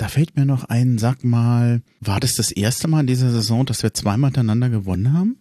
Da 0.00 0.08
fällt 0.08 0.34
mir 0.34 0.46
noch 0.46 0.64
ein, 0.64 0.96
sag 0.96 1.24
mal, 1.24 1.82
war 2.00 2.20
das 2.20 2.32
das 2.32 2.50
erste 2.50 2.88
Mal 2.88 3.00
in 3.00 3.06
dieser 3.06 3.30
Saison, 3.30 3.66
dass 3.66 3.82
wir 3.82 3.92
zweimal 3.92 4.28
hintereinander 4.28 4.70
gewonnen 4.70 5.12
haben? 5.12 5.36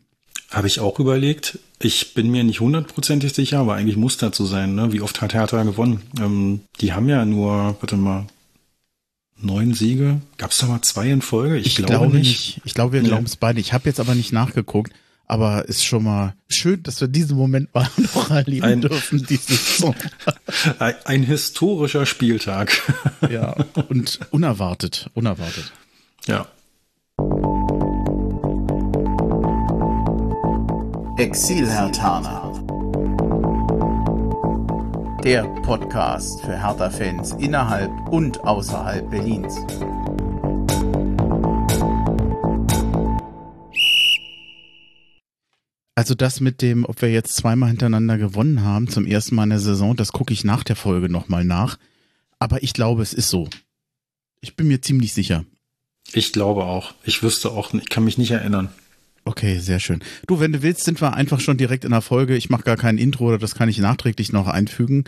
Habe 0.51 0.67
ich 0.67 0.81
auch 0.81 0.99
überlegt. 0.99 1.59
Ich 1.79 2.13
bin 2.13 2.29
mir 2.29 2.43
nicht 2.43 2.59
hundertprozentig 2.59 3.31
sicher, 3.31 3.59
aber 3.59 3.75
eigentlich 3.75 3.95
muss 3.95 4.17
das 4.17 4.35
so 4.35 4.45
sein. 4.45 4.75
Ne? 4.75 4.91
Wie 4.91 4.99
oft 4.99 5.21
hat 5.21 5.33
Hertha 5.33 5.63
gewonnen? 5.63 6.01
Ähm, 6.19 6.59
die 6.81 6.91
haben 6.91 7.07
ja 7.07 7.23
nur, 7.23 7.77
warte 7.79 7.95
mal, 7.95 8.25
neun 9.37 9.73
Siege. 9.73 10.19
Gab 10.35 10.51
es 10.51 10.57
da 10.57 10.65
mal 10.65 10.81
zwei 10.81 11.09
in 11.09 11.21
Folge? 11.21 11.57
Ich, 11.57 11.67
ich 11.67 11.75
glaube, 11.77 11.93
glaube, 11.93 12.17
nicht. 12.17 12.59
Ich 12.65 12.73
glaube, 12.73 12.91
wir 12.91 13.01
ja. 13.01 13.07
glauben 13.07 13.27
es 13.27 13.37
beide. 13.37 13.61
Ich 13.61 13.71
habe 13.71 13.87
jetzt 13.87 14.01
aber 14.01 14.13
nicht 14.13 14.33
nachgeguckt. 14.33 14.91
Aber 15.29 15.69
ist 15.69 15.85
schon 15.85 16.05
mal 16.05 16.33
schön, 16.49 16.81
dass 16.81 16.99
wir 17.01 17.07
diesen 17.07 17.37
Moment 17.37 17.73
mal 17.75 17.87
noch 18.15 18.31
erleben 18.31 18.65
ein, 18.65 18.81
dürfen, 18.81 19.23
diese 19.29 19.53
Saison. 19.53 19.95
Ein, 20.79 20.95
ein 21.05 21.23
historischer 21.23 22.05
Spieltag. 22.05 22.81
Ja, 23.29 23.53
und 23.89 24.19
unerwartet, 24.31 25.09
unerwartet. 25.13 25.71
Ja. 26.25 26.47
Exil-Hertaner. 31.17 32.53
Der 35.23 35.43
Podcast 35.61 36.41
für 36.41 36.59
Hertha-Fans 36.59 37.33
innerhalb 37.33 37.91
und 38.09 38.39
außerhalb 38.39 39.11
Berlins. 39.11 39.57
Also 45.99 46.15
das 46.15 46.39
mit 46.39 46.61
dem, 46.61 46.85
ob 46.85 47.01
wir 47.01 47.11
jetzt 47.11 47.35
zweimal 47.35 47.67
hintereinander 47.67 48.17
gewonnen 48.17 48.63
haben, 48.63 48.87
zum 48.87 49.05
ersten 49.05 49.35
Mal 49.35 49.43
in 49.43 49.49
der 49.49 49.59
Saison, 49.59 49.97
das 49.97 50.13
gucke 50.13 50.31
ich 50.31 50.45
nach 50.45 50.63
der 50.63 50.77
Folge 50.77 51.09
nochmal 51.09 51.43
nach. 51.43 51.77
Aber 52.39 52.63
ich 52.63 52.71
glaube, 52.71 53.01
es 53.01 53.13
ist 53.13 53.27
so. 53.27 53.49
Ich 54.39 54.55
bin 54.55 54.69
mir 54.69 54.79
ziemlich 54.79 55.11
sicher. 55.11 55.43
Ich 56.13 56.31
glaube 56.31 56.63
auch. 56.63 56.93
Ich 57.03 57.21
wüsste 57.21 57.51
auch, 57.51 57.73
ich 57.73 57.89
kann 57.89 58.05
mich 58.05 58.17
nicht 58.17 58.31
erinnern. 58.31 58.69
Okay, 59.25 59.59
sehr 59.59 59.81
schön. 59.81 60.01
Du, 60.25 60.39
wenn 60.39 60.53
du 60.53 60.61
willst, 60.61 60.85
sind 60.85 61.01
wir 61.01 61.15
einfach 61.15 61.41
schon 61.41 61.57
direkt 61.57 61.83
in 61.83 61.91
der 61.91 61.99
Folge. 61.99 62.37
Ich 62.37 62.49
mache 62.49 62.63
gar 62.63 62.77
kein 62.77 62.97
Intro 62.97 63.27
oder 63.27 63.37
das 63.37 63.53
kann 63.53 63.67
ich 63.67 63.77
nachträglich 63.79 64.31
noch 64.31 64.47
einfügen. 64.47 65.03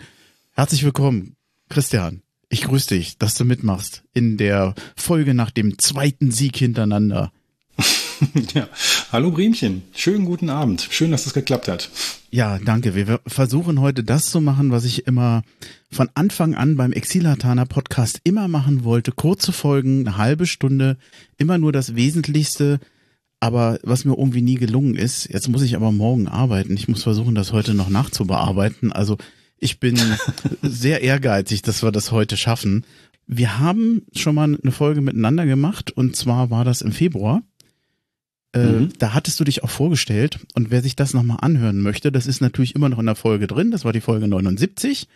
Herzlich 0.50 0.84
willkommen, 0.84 1.36
Christian. 1.70 2.20
Ich 2.50 2.64
grüße 2.64 2.88
dich, 2.88 3.16
dass 3.16 3.34
du 3.34 3.46
mitmachst 3.46 4.02
in 4.12 4.36
der 4.36 4.74
Folge 4.94 5.32
nach 5.32 5.52
dem 5.52 5.78
zweiten 5.78 6.30
Sieg 6.30 6.58
hintereinander. 6.58 7.32
ja. 8.54 8.68
Hallo 9.12 9.30
Briemchen, 9.30 9.82
schönen 9.94 10.24
guten 10.24 10.48
Abend. 10.48 10.88
Schön, 10.90 11.10
dass 11.10 11.26
es 11.26 11.34
geklappt 11.34 11.68
hat. 11.68 11.90
Ja, 12.30 12.58
danke. 12.58 12.94
Wir 12.94 13.20
versuchen 13.26 13.80
heute 13.80 14.02
das 14.02 14.24
zu 14.24 14.40
machen, 14.40 14.72
was 14.72 14.86
ich 14.86 15.06
immer 15.06 15.42
von 15.90 16.08
Anfang 16.14 16.54
an 16.54 16.76
beim 16.76 16.92
Exilatana 16.92 17.66
Podcast 17.66 18.20
immer 18.24 18.48
machen 18.48 18.84
wollte. 18.84 19.12
Kurze 19.12 19.52
Folgen, 19.52 20.08
eine 20.08 20.16
halbe 20.16 20.46
Stunde, 20.46 20.96
immer 21.36 21.58
nur 21.58 21.72
das 21.72 21.94
Wesentlichste 21.94 22.80
aber 23.42 23.80
was 23.82 24.04
mir 24.04 24.16
irgendwie 24.16 24.40
nie 24.40 24.54
gelungen 24.54 24.94
ist, 24.94 25.28
jetzt 25.28 25.48
muss 25.48 25.62
ich 25.62 25.74
aber 25.74 25.90
morgen 25.90 26.28
arbeiten. 26.28 26.76
Ich 26.76 26.86
muss 26.86 27.02
versuchen, 27.02 27.34
das 27.34 27.52
heute 27.52 27.74
noch 27.74 27.88
nachzubearbeiten. 27.88 28.92
Also 28.92 29.18
ich 29.58 29.80
bin 29.80 29.98
sehr 30.62 31.02
ehrgeizig, 31.02 31.62
dass 31.62 31.82
wir 31.82 31.90
das 31.90 32.12
heute 32.12 32.36
schaffen. 32.36 32.86
Wir 33.26 33.58
haben 33.58 34.02
schon 34.14 34.36
mal 34.36 34.44
eine 34.62 34.70
Folge 34.70 35.00
miteinander 35.00 35.44
gemacht 35.44 35.90
und 35.90 36.14
zwar 36.14 36.50
war 36.50 36.64
das 36.64 36.82
im 36.82 36.92
Februar. 36.92 37.42
Äh, 38.52 38.64
mhm. 38.64 38.92
Da 38.98 39.14
hattest 39.14 39.40
du 39.40 39.44
dich 39.44 39.62
auch 39.62 39.70
vorgestellt 39.70 40.38
und 40.54 40.70
wer 40.70 40.82
sich 40.82 40.96
das 40.96 41.14
nochmal 41.14 41.38
anhören 41.40 41.80
möchte, 41.80 42.12
das 42.12 42.26
ist 42.26 42.40
natürlich 42.40 42.74
immer 42.74 42.88
noch 42.88 42.98
in 42.98 43.06
der 43.06 43.14
Folge 43.14 43.46
drin. 43.46 43.70
Das 43.70 43.84
war 43.84 43.92
die 43.92 44.00
Folge 44.00 44.28
79, 44.28 45.08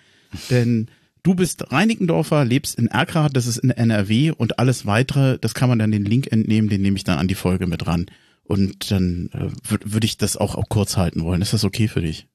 denn 0.50 0.88
Du 1.26 1.34
bist 1.34 1.72
Reinickendorfer, 1.72 2.44
lebst 2.44 2.78
in 2.78 2.86
Erkrath, 2.86 3.36
das 3.36 3.48
ist 3.48 3.56
in 3.56 3.70
NRW 3.70 4.30
und 4.30 4.60
alles 4.60 4.86
weitere, 4.86 5.38
das 5.40 5.54
kann 5.54 5.68
man 5.68 5.80
dann 5.80 5.90
den 5.90 6.04
Link 6.04 6.30
entnehmen, 6.30 6.68
den 6.68 6.82
nehme 6.82 6.96
ich 6.96 7.02
dann 7.02 7.18
an 7.18 7.26
die 7.26 7.34
Folge 7.34 7.66
mit 7.66 7.84
ran. 7.88 8.06
Und 8.44 8.92
dann 8.92 9.30
äh, 9.32 9.50
würde 9.84 10.06
ich 10.06 10.18
das 10.18 10.36
auch, 10.36 10.54
auch 10.54 10.68
kurz 10.68 10.96
halten 10.96 11.24
wollen. 11.24 11.42
Ist 11.42 11.52
das 11.52 11.64
okay 11.64 11.88
für 11.88 12.00
dich? 12.00 12.28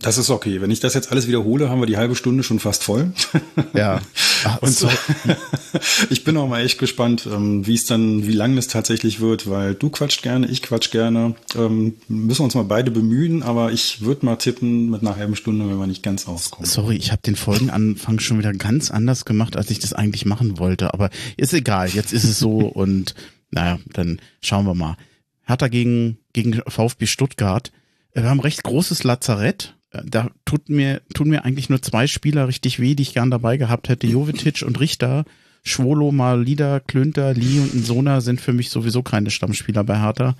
Das 0.00 0.18
ist 0.18 0.30
okay. 0.30 0.60
Wenn 0.60 0.70
ich 0.70 0.80
das 0.80 0.94
jetzt 0.94 1.10
alles 1.10 1.26
wiederhole, 1.26 1.68
haben 1.68 1.80
wir 1.80 1.86
die 1.86 1.96
halbe 1.96 2.14
Stunde 2.14 2.42
schon 2.42 2.60
fast 2.60 2.84
voll. 2.84 3.12
Ja. 3.74 4.00
Ach, 4.44 4.58
und 4.62 4.70
so. 4.70 4.88
ich 6.10 6.24
bin 6.24 6.36
auch 6.36 6.48
mal 6.48 6.64
echt 6.64 6.78
gespannt, 6.78 7.28
ähm, 7.30 7.66
wie 7.66 7.74
es 7.74 7.86
dann, 7.86 8.26
wie 8.26 8.32
lang 8.32 8.56
es 8.56 8.68
tatsächlich 8.68 9.20
wird, 9.20 9.48
weil 9.48 9.74
du 9.74 9.90
quatscht 9.90 10.22
gerne, 10.22 10.46
ich 10.46 10.62
quatsch 10.62 10.90
gerne. 10.90 11.34
Ähm, 11.56 11.94
müssen 12.08 12.40
wir 12.40 12.44
uns 12.44 12.54
mal 12.54 12.64
beide 12.64 12.90
bemühen, 12.90 13.42
aber 13.42 13.72
ich 13.72 14.02
würde 14.02 14.26
mal 14.26 14.36
tippen 14.36 14.90
mit 14.90 15.02
einer 15.02 15.16
halben 15.16 15.36
Stunde, 15.36 15.68
wenn 15.68 15.78
wir 15.78 15.86
nicht 15.86 16.02
ganz 16.02 16.28
auskommen. 16.28 16.68
Sorry, 16.68 16.96
ich 16.96 17.10
habe 17.10 17.22
den 17.22 17.36
Folgenanfang 17.36 18.18
schon 18.20 18.38
wieder 18.38 18.52
ganz 18.52 18.90
anders 18.90 19.24
gemacht, 19.24 19.56
als 19.56 19.70
ich 19.70 19.78
das 19.78 19.92
eigentlich 19.92 20.24
machen 20.24 20.58
wollte. 20.58 20.94
Aber 20.94 21.10
ist 21.36 21.54
egal, 21.54 21.88
jetzt 21.88 22.12
ist 22.12 22.24
es 22.24 22.38
so 22.38 22.58
und 22.58 23.14
naja, 23.50 23.78
dann 23.92 24.20
schauen 24.42 24.66
wir 24.66 24.74
mal. 24.74 24.96
Hertha 25.42 25.68
gegen, 25.68 26.18
gegen 26.34 26.60
VfB 26.66 27.06
Stuttgart. 27.06 27.72
Wir 28.12 28.24
haben 28.24 28.40
recht 28.40 28.62
großes 28.62 29.04
Lazarett 29.04 29.77
da 29.90 30.30
tut 30.44 30.68
mir, 30.68 31.00
tun 31.14 31.28
mir 31.28 31.44
eigentlich 31.44 31.70
nur 31.70 31.82
zwei 31.82 32.06
Spieler 32.06 32.48
richtig 32.48 32.78
weh, 32.78 32.94
die 32.94 33.02
ich 33.02 33.14
gern 33.14 33.30
dabei 33.30 33.56
gehabt 33.56 33.88
hätte. 33.88 34.06
Jovetic 34.06 34.62
und 34.62 34.80
Richter. 34.80 35.24
Schwolo, 35.64 36.12
Malida, 36.12 36.80
Klünter, 36.80 37.34
Lee 37.34 37.60
und 37.60 37.84
Sona 37.84 38.20
sind 38.20 38.40
für 38.40 38.52
mich 38.52 38.70
sowieso 38.70 39.02
keine 39.02 39.30
Stammspieler 39.30 39.84
bei 39.84 40.00
Hertha. 40.00 40.36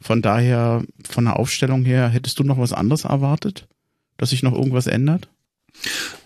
Von 0.00 0.22
daher, 0.22 0.84
von 1.08 1.24
der 1.24 1.38
Aufstellung 1.38 1.84
her, 1.84 2.08
hättest 2.08 2.38
du 2.38 2.44
noch 2.44 2.58
was 2.58 2.72
anderes 2.72 3.04
erwartet? 3.04 3.66
Dass 4.16 4.30
sich 4.30 4.42
noch 4.42 4.52
irgendwas 4.52 4.86
ändert? 4.86 5.28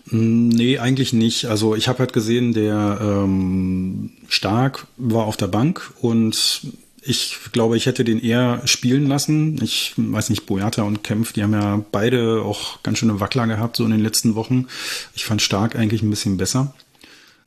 Mm, 0.07 0.49
nee, 0.49 0.77
eigentlich 0.79 1.13
nicht. 1.13 1.45
Also 1.45 1.75
ich 1.75 1.87
habe 1.87 1.99
halt 1.99 2.13
gesehen, 2.13 2.53
der 2.53 2.99
ähm, 3.01 4.11
Stark 4.27 4.87
war 4.97 5.25
auf 5.25 5.37
der 5.37 5.47
Bank 5.47 5.93
und 6.01 6.61
ich 7.05 7.37
glaube, 7.51 7.77
ich 7.77 7.85
hätte 7.85 8.03
den 8.03 8.19
eher 8.19 8.61
spielen 8.65 9.07
lassen. 9.07 9.59
Ich 9.61 9.93
weiß 9.97 10.29
nicht, 10.29 10.45
Boyata 10.45 10.83
und 10.83 11.03
Kempf, 11.03 11.33
die 11.33 11.43
haben 11.43 11.53
ja 11.53 11.83
beide 11.91 12.41
auch 12.43 12.81
ganz 12.83 12.99
schöne 12.99 13.19
Wackler 13.19 13.47
gehabt, 13.47 13.75
so 13.75 13.85
in 13.85 13.91
den 13.91 13.99
letzten 13.99 14.35
Wochen. 14.35 14.67
Ich 15.13 15.25
fand 15.25 15.41
Stark 15.41 15.75
eigentlich 15.75 16.01
ein 16.01 16.09
bisschen 16.09 16.37
besser. 16.37 16.73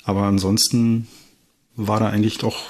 Aber 0.04 0.22
ansonsten 0.22 1.08
war 1.74 2.00
da 2.00 2.08
eigentlich 2.08 2.38
doch, 2.38 2.64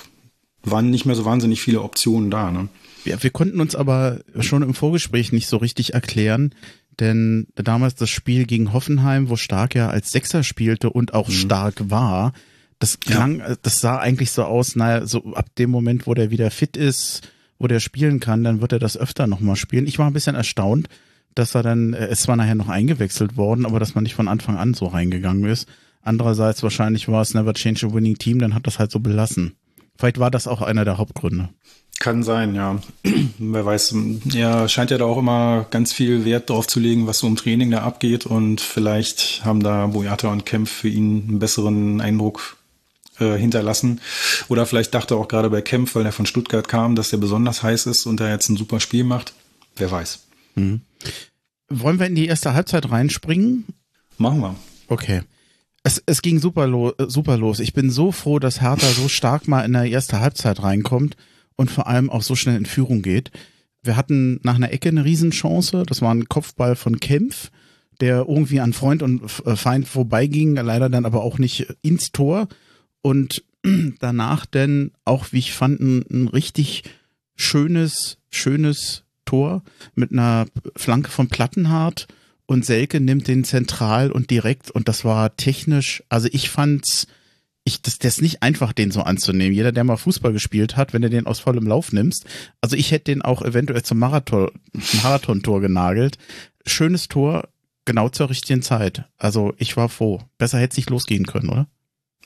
waren 0.63 0.91
nicht 0.91 1.07
mehr 1.07 1.17
so 1.17 1.25
wahnsinnig 1.25 1.61
viele 1.61 1.83
Optionen 1.83 2.31
da. 2.31 2.51
Ne? 2.51 2.69
Ja, 3.05 3.23
wir 3.23 3.31
konnten 3.31 3.61
uns 3.61 3.75
aber 3.75 4.21
schon 4.41 4.63
im 4.63 4.75
Vorgespräch 4.75 5.33
nicht 5.33 5.49
so 5.49 5.57
richtig 5.59 5.95
erklären, 5.95 6.55
denn 6.99 7.49
damals 7.57 7.95
das 7.95 8.11
Spiel 8.11 8.47
gegen 8.47 8.73
Hoffenheim, 8.73 9.29
wo 9.29 9.37
Stark 9.37 9.75
ja 9.75 9.89
als 9.91 10.11
Sechser 10.11 10.43
spielte 10.43 10.91
und 10.91 11.15
auch 11.15 11.29
mhm. 11.29 11.33
stark 11.33 11.91
war, 11.91 12.33
das 12.79 13.01
klang, 13.01 13.39
ja. 13.39 13.57
das 13.63 13.81
sah 13.81 13.99
eigentlich 13.99 14.31
so 14.31 14.45
aus, 14.45 14.77
naja, 14.77 15.07
so 15.07 15.35
ab 15.35 15.55
dem 15.57 15.71
Moment, 15.71 16.07
wo 16.07 16.15
der 16.15 16.31
wieder 16.31 16.51
fit 16.51 16.77
ist, 16.77 17.23
wo 17.59 17.67
der 17.67 17.81
spielen 17.81 18.21
kann, 18.21 18.45
dann 18.45 18.61
wird 18.61 18.73
er 18.73 18.79
das 18.79 18.97
öfter 18.97 19.27
nochmal 19.27 19.57
spielen. 19.57 19.87
Ich 19.87 19.99
war 19.99 20.07
ein 20.07 20.13
bisschen 20.13 20.37
erstaunt, 20.37 20.89
dass 21.35 21.55
er 21.55 21.63
dann, 21.63 21.95
äh, 21.95 22.07
es 22.07 22.29
war 22.29 22.37
nachher 22.37 22.55
noch 22.55 22.69
eingewechselt 22.69 23.37
worden, 23.37 23.65
aber 23.65 23.81
dass 23.81 23.95
man 23.95 24.05
nicht 24.05 24.15
von 24.15 24.29
Anfang 24.29 24.57
an 24.57 24.75
so 24.75 24.87
reingegangen 24.87 25.45
ist. 25.45 25.69
Andererseits 26.03 26.63
wahrscheinlich 26.63 27.09
war 27.09 27.23
es 27.23 27.35
Never 27.35 27.55
Change 27.55 27.87
a 27.87 27.93
Winning 27.93 28.17
Team, 28.17 28.39
dann 28.39 28.55
hat 28.55 28.67
das 28.67 28.79
halt 28.79 28.91
so 28.91 29.01
belassen. 29.01 29.57
Vielleicht 29.99 30.19
war 30.19 30.31
das 30.31 30.47
auch 30.47 30.61
einer 30.61 30.85
der 30.85 30.99
Hauptgründe. 30.99 31.49
Kann 31.99 32.23
sein, 32.23 32.55
ja. 32.55 32.79
Wer 33.39 33.65
weiß, 33.65 33.95
er 34.35 34.69
scheint 34.69 34.91
ja 34.91 34.99
da 34.99 35.07
auch 35.07 35.17
immer 35.17 35.67
ganz 35.71 35.93
viel 35.95 36.27
Wert 36.27 36.51
drauf 36.51 36.67
zu 36.67 36.79
legen, 36.79 37.07
was 37.07 37.21
so 37.21 37.27
im 37.27 37.37
Training 37.37 37.71
da 37.71 37.83
abgeht 37.83 38.27
und 38.27 38.61
vielleicht 38.61 39.45
haben 39.45 39.63
da 39.63 39.87
Boyata 39.87 40.29
und 40.29 40.45
Kempf 40.45 40.71
für 40.71 40.89
ihn 40.89 41.25
einen 41.29 41.39
besseren 41.39 42.03
Eindruck 42.03 42.56
äh, 43.19 43.37
hinterlassen. 43.37 44.01
Oder 44.49 44.67
vielleicht 44.67 44.95
dachte 44.95 45.15
er 45.15 45.19
auch 45.19 45.29
gerade 45.29 45.51
bei 45.51 45.63
Kempf, 45.63 45.95
weil 45.95 46.05
er 46.05 46.13
von 46.13 46.27
Stuttgart 46.27 46.67
kam, 46.69 46.97
dass 46.97 47.13
er 47.13 47.19
besonders 47.19 47.63
heiß 47.63 47.87
ist 47.87 48.07
und 48.07 48.21
er 48.21 48.31
jetzt 48.31 48.49
ein 48.49 48.57
super 48.57 48.81
Spiel 48.81 49.05
macht. 49.05 49.33
Wer 49.77 49.91
weiß. 49.91 50.21
Mhm. 50.55 50.81
Wollen 51.69 51.99
wir 51.99 52.07
in 52.07 52.15
die 52.15 52.27
erste 52.27 52.55
Halbzeit 52.55 52.91
reinspringen? 52.91 53.65
Machen 54.19 54.41
wir. 54.41 54.57
Okay. 54.89 55.23
Es, 55.83 56.03
es 56.07 56.23
ging 56.23 56.41
super, 56.41 56.67
lo 56.67 56.95
super 57.07 57.37
los. 57.37 57.61
Ich 57.61 57.73
bin 57.73 57.91
so 57.91 58.11
froh, 58.13 58.39
dass 58.39 58.61
Hertha 58.61 58.87
so 58.89 59.09
stark 59.09 59.47
mal 59.47 59.65
in 59.65 59.73
der 59.73 59.85
erste 59.85 60.21
Halbzeit 60.21 60.63
reinkommt 60.63 61.17
und 61.57 61.71
vor 61.71 61.87
allem 61.87 62.11
auch 62.11 62.23
so 62.23 62.35
schnell 62.35 62.57
in 62.57 62.67
Führung 62.67 63.03
geht. 63.03 63.31
Wir 63.83 63.97
hatten 63.97 64.41
nach 64.43 64.57
einer 64.57 64.73
Ecke 64.73 64.89
eine 64.89 65.05
Riesenchance. 65.05 65.85
Das 65.87 66.03
war 66.03 66.13
ein 66.13 66.29
Kopfball 66.29 66.77
von 66.77 66.99
Kempf, 66.99 67.51
der 68.01 68.27
irgendwie 68.29 68.61
an 68.61 68.73
Freund 68.73 69.03
und 69.03 69.23
äh, 69.45 69.57
Feind 69.57 69.87
vorbeiging, 69.87 70.57
leider 70.57 70.89
dann 70.89 71.07
aber 71.07 71.23
auch 71.23 71.39
nicht 71.39 71.69
ins 71.83 72.11
Tor 72.13 72.49
und 73.03 73.45
danach 74.01 74.47
denn 74.47 74.93
auch, 75.05 75.33
wie 75.33 75.39
ich 75.39 75.53
fand, 75.53 75.81
ein, 75.81 76.05
ein 76.11 76.29
richtig 76.29 76.85
schönes, 77.37 78.19
schönes 78.31 79.05
Tor 79.25 79.63
mit 79.95 80.13
einer 80.13 80.47
Flanke 80.77 81.11
von 81.11 81.29
Plattenhardt 81.29 82.07
und 82.47 82.65
Selke 82.65 83.01
nimmt 83.01 83.29
den 83.29 83.45
zentral 83.45 84.11
und 84.11 84.31
direkt 84.31 84.71
und 84.71 84.89
das 84.89 85.05
war 85.05 85.37
technisch, 85.37 86.03
also 86.09 86.29
ich 86.33 86.49
fand's, 86.49 87.07
ich, 87.65 87.83
das, 87.83 87.99
das 87.99 88.15
ist 88.15 88.23
nicht 88.23 88.43
einfach, 88.43 88.73
den 88.73 88.93
so 88.93 89.03
anzunehmen. 89.03 89.53
Jeder, 89.53 89.73
der 89.73 89.83
mal 89.83 89.97
Fußball 89.97 90.33
gespielt 90.33 90.77
hat, 90.77 90.93
wenn 90.93 91.03
du 91.03 91.11
den 91.11 91.27
aus 91.27 91.41
vollem 91.41 91.67
Lauf 91.67 91.93
nimmst. 91.93 92.25
Also 92.61 92.77
ich 92.77 92.93
hätte 92.93 93.07
den 93.07 93.23
auch 93.23 93.43
eventuell 93.43 93.83
zum 93.83 93.99
Marathon, 93.99 94.53
Marathon-Tor 95.03 95.61
genagelt. 95.61 96.17
Schönes 96.65 97.09
Tor, 97.09 97.49
genau 97.85 98.09
zur 98.09 98.31
richtigen 98.31 98.63
Zeit. 98.63 99.05
Also 99.19 99.53
ich 99.59 99.77
war 99.77 99.89
froh. 99.89 100.23
Besser 100.39 100.59
hätte 100.59 100.75
es 100.75 100.77
nicht 100.77 100.91
losgehen 100.91 101.27
können, 101.27 101.49
oder? 101.49 101.67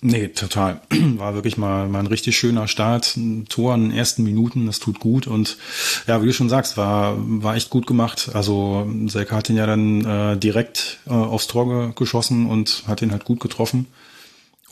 Nee, 0.03 0.29
total. 0.29 0.81
War 0.91 1.35
wirklich 1.35 1.59
mal, 1.59 1.87
mal 1.89 1.99
ein 1.99 2.07
richtig 2.07 2.37
schöner 2.37 2.69
Start. 2.69 3.17
Ein 3.17 3.47
Tor 3.49 3.75
in 3.75 3.91
den 3.91 3.99
ersten 3.99 4.23
Minuten, 4.23 4.67
das 4.67 4.79
tut 4.79 4.99
gut. 4.99 5.27
Und 5.27 5.59
ja, 6.07 6.23
wie 6.23 6.27
du 6.27 6.33
schon 6.33 6.49
sagst, 6.49 6.79
war, 6.79 7.17
war 7.19 7.55
echt 7.55 7.69
gut 7.69 7.87
gemacht. 7.87 8.31
Also 8.33 8.91
Selke 9.07 9.37
hat 9.37 9.51
ihn 9.51 9.57
ja 9.57 9.67
dann 9.67 10.05
äh, 10.05 10.37
direkt 10.39 11.01
äh, 11.07 11.11
aufs 11.11 11.49
Tor 11.49 11.95
geschossen 11.95 12.47
und 12.47 12.85
hat 12.87 13.03
ihn 13.03 13.13
halt 13.13 13.25
gut 13.25 13.41
getroffen. 13.41 13.89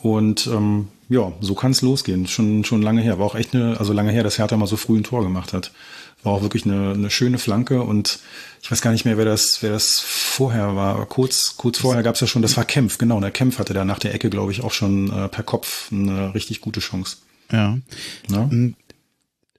Und 0.01 0.47
ähm, 0.47 0.87
ja, 1.09 1.31
so 1.41 1.55
kann 1.55 1.71
es 1.71 1.81
losgehen. 1.81 2.27
Schon, 2.27 2.63
schon 2.63 2.81
lange 2.81 3.01
her. 3.01 3.19
War 3.19 3.25
auch 3.25 3.35
echt 3.35 3.53
eine, 3.53 3.79
also 3.79 3.93
lange 3.93 4.11
her, 4.11 4.23
dass 4.23 4.37
Hertha 4.37 4.55
mal 4.57 4.67
so 4.67 4.77
früh 4.77 4.97
ein 4.97 5.03
Tor 5.03 5.23
gemacht 5.23 5.53
hat. 5.53 5.71
War 6.23 6.33
auch 6.33 6.41
wirklich 6.41 6.65
eine, 6.65 6.93
eine 6.93 7.09
schöne 7.09 7.37
Flanke 7.37 7.81
und 7.81 8.19
ich 8.61 8.69
weiß 8.69 8.81
gar 8.81 8.91
nicht 8.91 9.05
mehr, 9.05 9.17
wer 9.17 9.25
das, 9.25 9.61
wer 9.63 9.71
das 9.71 9.99
vorher 9.99 10.75
war. 10.75 11.05
Kurz, 11.05 11.55
kurz 11.57 11.79
vorher 11.79 12.03
gab 12.03 12.15
es 12.15 12.21
ja 12.21 12.27
schon, 12.27 12.41
das 12.41 12.57
war 12.57 12.65
Kempf, 12.65 12.97
genau. 12.97 13.19
Der 13.21 13.31
Kempf 13.31 13.57
hatte 13.57 13.73
da 13.73 13.85
nach 13.85 13.99
der 13.99 14.13
Ecke, 14.13 14.29
glaube 14.29 14.51
ich, 14.51 14.61
auch 14.61 14.73
schon 14.73 15.11
äh, 15.11 15.29
per 15.29 15.43
Kopf 15.43 15.91
eine 15.91 16.33
richtig 16.33 16.61
gute 16.61 16.81
Chance. 16.81 17.17
Ja. 17.51 17.77
ja. 18.29 18.49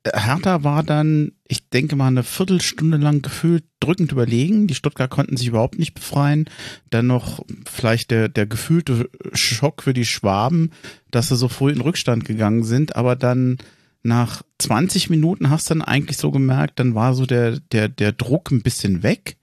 Hertha 0.06 0.64
war 0.64 0.82
dann, 0.82 1.32
ich 1.46 1.68
denke 1.68 1.94
mal, 1.94 2.06
eine 2.06 2.22
Viertelstunde 2.22 2.96
lang 2.96 3.20
gefühlt 3.20 3.64
drückend 3.80 4.12
überlegen. 4.12 4.66
Die 4.66 4.74
Stuttgart 4.74 5.10
konnten 5.10 5.36
sich 5.36 5.48
überhaupt 5.48 5.78
nicht 5.78 5.92
befreien. 5.92 6.46
Dann 6.88 7.06
noch 7.06 7.44
vielleicht 7.68 8.10
der, 8.10 8.28
der 8.30 8.46
gefühlte 8.46 9.10
Schock 9.34 9.82
für 9.82 9.92
die 9.92 10.06
Schwaben, 10.06 10.70
dass 11.10 11.28
sie 11.28 11.36
so 11.36 11.48
früh 11.48 11.70
in 11.70 11.82
Rückstand 11.82 12.24
gegangen 12.24 12.64
sind, 12.64 12.96
aber 12.96 13.14
dann 13.14 13.58
nach 14.02 14.42
20 14.58 15.10
Minuten 15.10 15.50
hast 15.50 15.68
du 15.68 15.74
dann 15.74 15.82
eigentlich 15.82 16.16
so 16.16 16.30
gemerkt, 16.30 16.78
dann 16.78 16.94
war 16.94 17.14
so 17.14 17.26
der, 17.26 17.60
der, 17.60 17.88
der 17.88 18.12
Druck 18.12 18.50
ein 18.50 18.62
bisschen 18.62 19.02
weg. 19.02 19.36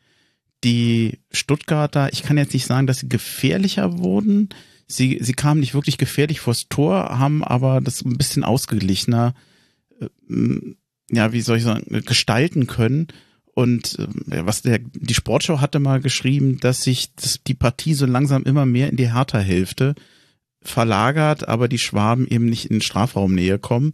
Die 0.64 1.20
Stuttgarter, 1.32 2.12
ich 2.12 2.24
kann 2.24 2.38
jetzt 2.38 2.54
nicht 2.54 2.66
sagen, 2.66 2.88
dass 2.88 3.00
sie 3.00 3.10
gefährlicher 3.10 4.00
wurden. 4.00 4.50
Sie, 4.88 5.20
sie 5.22 5.34
kamen 5.34 5.60
nicht 5.60 5.76
wirklich 5.76 6.00
gefährlich 6.00 6.40
vors 6.40 6.68
Tor, 6.70 7.20
haben 7.20 7.44
aber 7.44 7.82
das 7.82 8.04
ein 8.04 8.18
bisschen 8.18 8.44
ausgeglichener, 8.44 9.36
ja, 11.10 11.32
wie 11.32 11.42
soll 11.42 11.58
ich 11.58 11.64
sagen, 11.64 12.04
gestalten 12.06 12.68
können. 12.68 13.08
Und 13.54 13.98
äh, 14.30 14.46
was 14.46 14.62
der, 14.62 14.80
die 14.80 15.14
Sportschau 15.16 15.62
hatte 15.62 15.80
mal 15.80 16.00
geschrieben, 16.00 16.60
dass 16.60 16.84
sich 16.84 17.16
dass 17.16 17.40
die 17.46 17.56
Partie 17.56 17.96
so 17.96 18.06
langsam 18.06 18.44
immer 18.44 18.66
mehr 18.66 18.90
in 18.90 18.98
die 18.98 19.14
Hertha-Hälfte 19.14 19.96
verlagert, 20.62 21.48
aber 21.48 21.68
die 21.68 21.80
Schwaben 21.80 22.28
eben 22.28 22.46
nicht 22.46 22.66
in 22.66 22.82
Strafraumnähe 22.82 23.58
kommen 23.58 23.94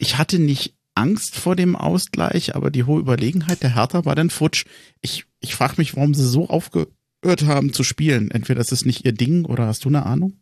ich 0.00 0.16
hatte 0.16 0.38
nicht 0.38 0.74
Angst 0.94 1.36
vor 1.36 1.54
dem 1.54 1.76
Ausgleich, 1.76 2.56
aber 2.56 2.70
die 2.70 2.84
hohe 2.84 3.00
Überlegenheit 3.00 3.62
der 3.62 3.74
Hertha 3.74 4.04
war 4.06 4.16
dann 4.16 4.30
futsch. 4.30 4.64
Ich, 5.02 5.26
ich 5.40 5.54
frage 5.54 5.74
mich, 5.76 5.94
warum 5.94 6.14
sie 6.14 6.26
so 6.26 6.48
aufgehört 6.48 7.44
haben 7.44 7.72
zu 7.72 7.84
spielen. 7.84 8.30
Entweder 8.30 8.58
das 8.58 8.72
ist 8.72 8.86
nicht 8.86 9.04
ihr 9.04 9.12
Ding 9.12 9.44
oder 9.44 9.66
hast 9.66 9.84
du 9.84 9.88
eine 9.90 10.06
Ahnung? 10.06 10.32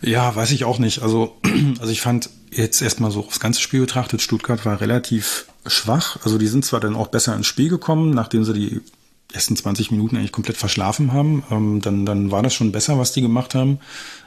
Ja, 0.00 0.34
weiß 0.34 0.52
ich 0.52 0.64
auch 0.64 0.78
nicht. 0.78 1.02
Also, 1.02 1.36
also 1.80 1.92
ich 1.92 2.00
fand 2.00 2.30
jetzt 2.50 2.80
erstmal 2.82 3.10
so 3.10 3.20
aufs 3.20 3.40
ganze 3.40 3.60
Spiel 3.60 3.80
betrachtet, 3.80 4.22
Stuttgart 4.22 4.64
war 4.64 4.80
relativ 4.80 5.46
schwach. 5.66 6.18
Also 6.24 6.38
die 6.38 6.46
sind 6.46 6.64
zwar 6.64 6.80
dann 6.80 6.96
auch 6.96 7.08
besser 7.08 7.34
ins 7.34 7.46
Spiel 7.46 7.68
gekommen, 7.68 8.10
nachdem 8.10 8.44
sie 8.44 8.54
die 8.54 8.80
ersten 9.32 9.56
20 9.56 9.90
Minuten 9.90 10.16
eigentlich 10.16 10.32
komplett 10.32 10.56
verschlafen 10.56 11.12
haben. 11.12 11.42
Ähm, 11.50 11.80
dann, 11.82 12.06
dann 12.06 12.30
war 12.30 12.42
das 12.42 12.54
schon 12.54 12.72
besser, 12.72 12.98
was 12.98 13.12
die 13.12 13.20
gemacht 13.20 13.54
haben. 13.54 13.78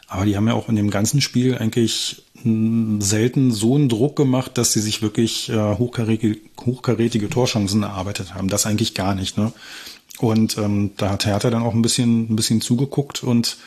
Aber 0.08 0.26
die 0.26 0.36
haben 0.36 0.48
ja 0.48 0.54
auch 0.54 0.68
in 0.68 0.76
dem 0.76 0.92
ganzen 0.92 1.22
Spiel 1.22 1.58
eigentlich 1.58 2.24
selten 2.44 3.52
so 3.52 3.76
einen 3.76 3.88
Druck 3.88 4.16
gemacht, 4.16 4.58
dass 4.58 4.74
sie 4.74 4.82
sich 4.82 5.02
wirklich 5.02 5.50
äh, 5.50 5.76
hochkarätige, 5.78 6.38
hochkarätige 6.60 7.30
Torchancen 7.30 7.84
erarbeitet 7.84 8.34
haben. 8.34 8.50
Das 8.50 8.66
eigentlich 8.66 8.94
gar 8.94 9.16
nicht. 9.16 9.38
Ne? 9.38 9.54
Und 10.20 10.58
ähm, 10.58 10.92
da 10.98 11.12
hat 11.12 11.26
Hertha 11.26 11.50
dann 11.50 11.64
auch 11.64 11.74
ein 11.74 11.82
bisschen, 11.82 12.32
ein 12.32 12.36
bisschen 12.36 12.62
zugeguckt 12.62 13.24
und 13.24 13.58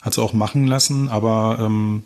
hat 0.00 0.12
es 0.12 0.18
auch 0.18 0.32
machen 0.32 0.66
lassen, 0.66 1.08
aber 1.08 1.58
ähm, 1.60 2.02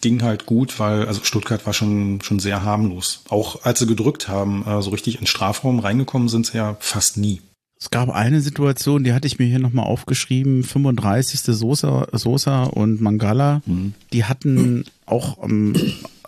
ging 0.00 0.22
halt 0.22 0.46
gut, 0.46 0.78
weil 0.78 1.06
also 1.06 1.24
Stuttgart 1.24 1.64
war 1.66 1.72
schon 1.72 2.20
schon 2.22 2.38
sehr 2.38 2.62
harmlos. 2.62 3.22
Auch 3.28 3.64
als 3.64 3.78
sie 3.78 3.86
gedrückt 3.86 4.28
haben, 4.28 4.66
äh, 4.66 4.82
so 4.82 4.90
richtig 4.90 5.20
ins 5.20 5.30
Strafraum 5.30 5.78
reingekommen 5.78 6.28
sind 6.28 6.46
sie 6.46 6.58
ja 6.58 6.76
fast 6.80 7.16
nie. 7.16 7.40
Es 7.82 7.90
gab 7.90 8.10
eine 8.10 8.40
Situation, 8.40 9.02
die 9.02 9.12
hatte 9.12 9.26
ich 9.26 9.40
mir 9.40 9.46
hier 9.46 9.58
nochmal 9.58 9.86
aufgeschrieben, 9.86 10.62
35. 10.62 11.40
Sosa, 11.40 12.06
Sosa 12.12 12.62
und 12.62 13.00
Mangala, 13.00 13.60
mhm. 13.66 13.94
die 14.12 14.24
hatten 14.24 14.84
auch 15.04 15.38
um, 15.38 15.74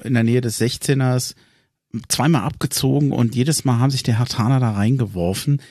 in 0.03 0.15
der 0.15 0.25
Nähe 0.25 0.41
des 0.41 0.61
16ers 0.61 1.37
zweimal 2.09 2.43
abgezogen 2.43 3.13
und 3.13 3.37
jedes 3.37 3.65
Mal 3.65 3.79
haben 3.79 3.93
sich 3.93 4.03
der 4.03 4.19
Hertaner 4.19 4.59
da 4.59 4.73
reingeworfen. 4.73 5.63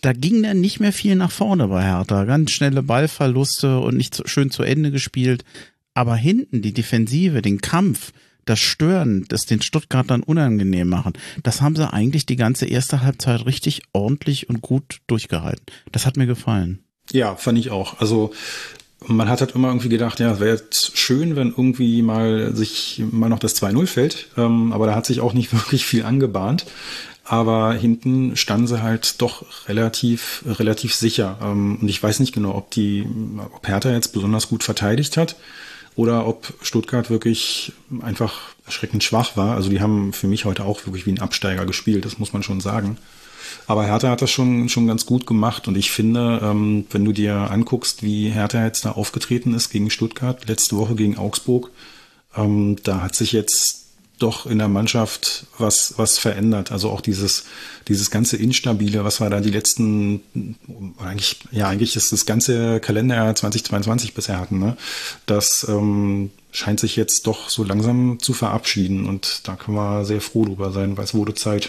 Da 0.00 0.12
ging 0.12 0.42
dann 0.42 0.60
nicht 0.60 0.80
mehr 0.80 0.92
viel 0.92 1.14
nach 1.14 1.30
vorne 1.30 1.68
bei 1.68 1.82
Hertha. 1.82 2.24
Ganz 2.24 2.52
schnelle 2.52 2.82
Ballverluste 2.82 3.78
und 3.80 3.96
nicht 3.96 4.22
schön 4.28 4.50
zu 4.50 4.62
Ende 4.62 4.90
gespielt. 4.90 5.44
Aber 5.94 6.16
hinten 6.16 6.62
die 6.62 6.72
Defensive, 6.72 7.42
den 7.42 7.60
Kampf, 7.60 8.12
das 8.44 8.58
Stören, 8.60 9.26
das 9.28 9.42
den 9.42 9.62
Stuttgartern 9.62 10.22
unangenehm 10.22 10.88
machen, 10.88 11.12
das 11.42 11.60
haben 11.60 11.76
sie 11.76 11.92
eigentlich 11.92 12.26
die 12.26 12.36
ganze 12.36 12.66
erste 12.66 13.02
Halbzeit 13.02 13.44
richtig 13.46 13.82
ordentlich 13.92 14.48
und 14.48 14.62
gut 14.62 15.00
durchgehalten. 15.06 15.64
Das 15.92 16.06
hat 16.06 16.16
mir 16.16 16.26
gefallen. 16.26 16.80
Ja, 17.12 17.36
fand 17.36 17.58
ich 17.58 17.70
auch. 17.70 18.00
Also 18.00 18.32
man 19.06 19.28
hat 19.28 19.40
halt 19.40 19.54
immer 19.54 19.68
irgendwie 19.68 19.88
gedacht, 19.88 20.20
ja, 20.20 20.32
es 20.32 20.40
wäre 20.40 20.56
jetzt 20.56 20.96
schön, 20.96 21.36
wenn 21.36 21.48
irgendwie 21.48 22.02
mal 22.02 22.54
sich 22.54 23.02
mal 23.10 23.28
noch 23.28 23.38
das 23.38 23.60
2-0 23.60 23.86
fällt, 23.86 24.28
ähm, 24.36 24.72
aber 24.72 24.86
da 24.86 24.94
hat 24.94 25.06
sich 25.06 25.20
auch 25.20 25.32
nicht 25.32 25.52
wirklich 25.52 25.84
viel 25.84 26.04
angebahnt. 26.04 26.66
Aber 27.30 27.74
hinten 27.74 28.36
standen 28.36 28.66
sie 28.66 28.82
halt 28.82 29.22
doch 29.22 29.68
relativ, 29.68 30.42
relativ 30.44 30.96
sicher. 30.96 31.38
Ähm, 31.40 31.78
und 31.80 31.88
ich 31.88 32.02
weiß 32.02 32.18
nicht 32.18 32.34
genau, 32.34 32.56
ob 32.56 32.72
die, 32.72 33.06
ob 33.54 33.68
Hertha 33.68 33.92
jetzt 33.92 34.08
besonders 34.08 34.48
gut 34.48 34.64
verteidigt 34.64 35.16
hat 35.16 35.36
oder 35.94 36.26
ob 36.26 36.52
Stuttgart 36.60 37.08
wirklich 37.08 37.72
einfach 38.00 38.40
erschreckend 38.66 39.04
schwach 39.04 39.36
war. 39.36 39.54
Also 39.54 39.70
die 39.70 39.80
haben 39.80 40.12
für 40.12 40.26
mich 40.26 40.44
heute 40.44 40.64
auch 40.64 40.84
wirklich 40.86 41.06
wie 41.06 41.12
ein 41.12 41.20
Absteiger 41.20 41.66
gespielt, 41.66 42.04
das 42.04 42.18
muss 42.18 42.32
man 42.32 42.42
schon 42.42 42.60
sagen. 42.60 42.98
Aber 43.68 43.86
Hertha 43.86 44.10
hat 44.10 44.22
das 44.22 44.32
schon, 44.32 44.68
schon 44.68 44.88
ganz 44.88 45.06
gut 45.06 45.24
gemacht 45.24 45.68
und 45.68 45.76
ich 45.76 45.92
finde, 45.92 46.40
ähm, 46.42 46.86
wenn 46.90 47.04
du 47.04 47.12
dir 47.12 47.48
anguckst, 47.52 48.02
wie 48.02 48.30
Hertha 48.30 48.64
jetzt 48.64 48.84
da 48.84 48.90
aufgetreten 48.90 49.54
ist 49.54 49.70
gegen 49.70 49.90
Stuttgart, 49.90 50.48
letzte 50.48 50.76
Woche 50.76 50.96
gegen 50.96 51.16
Augsburg, 51.16 51.70
ähm, 52.36 52.74
da 52.82 53.02
hat 53.02 53.14
sich 53.14 53.30
jetzt 53.30 53.79
doch 54.22 54.46
in 54.46 54.58
der 54.58 54.68
Mannschaft 54.68 55.46
was, 55.58 55.94
was 55.96 56.18
verändert. 56.18 56.72
Also 56.72 56.90
auch 56.90 57.00
dieses, 57.00 57.44
dieses 57.88 58.10
ganze 58.10 58.36
Instabile, 58.36 59.04
was 59.04 59.20
wir 59.20 59.30
da 59.30 59.40
die 59.40 59.50
letzten, 59.50 60.20
eigentlich, 60.98 61.38
ja, 61.50 61.68
eigentlich 61.68 61.96
ist 61.96 62.12
das 62.12 62.26
ganze 62.26 62.80
Kalenderjahr 62.80 63.34
2022 63.34 64.14
bisher 64.14 64.38
hatten, 64.38 64.58
ne? 64.58 64.76
Das 65.26 65.66
ähm, 65.68 66.30
scheint 66.52 66.80
sich 66.80 66.96
jetzt 66.96 67.26
doch 67.26 67.48
so 67.48 67.64
langsam 67.64 68.18
zu 68.20 68.32
verabschieden 68.32 69.06
und 69.06 69.48
da 69.48 69.56
können 69.56 69.76
wir 69.76 70.04
sehr 70.04 70.20
froh 70.20 70.44
drüber 70.44 70.72
sein, 70.72 70.96
weil 70.96 71.04
es 71.04 71.14
wurde 71.14 71.34
Zeit. 71.34 71.68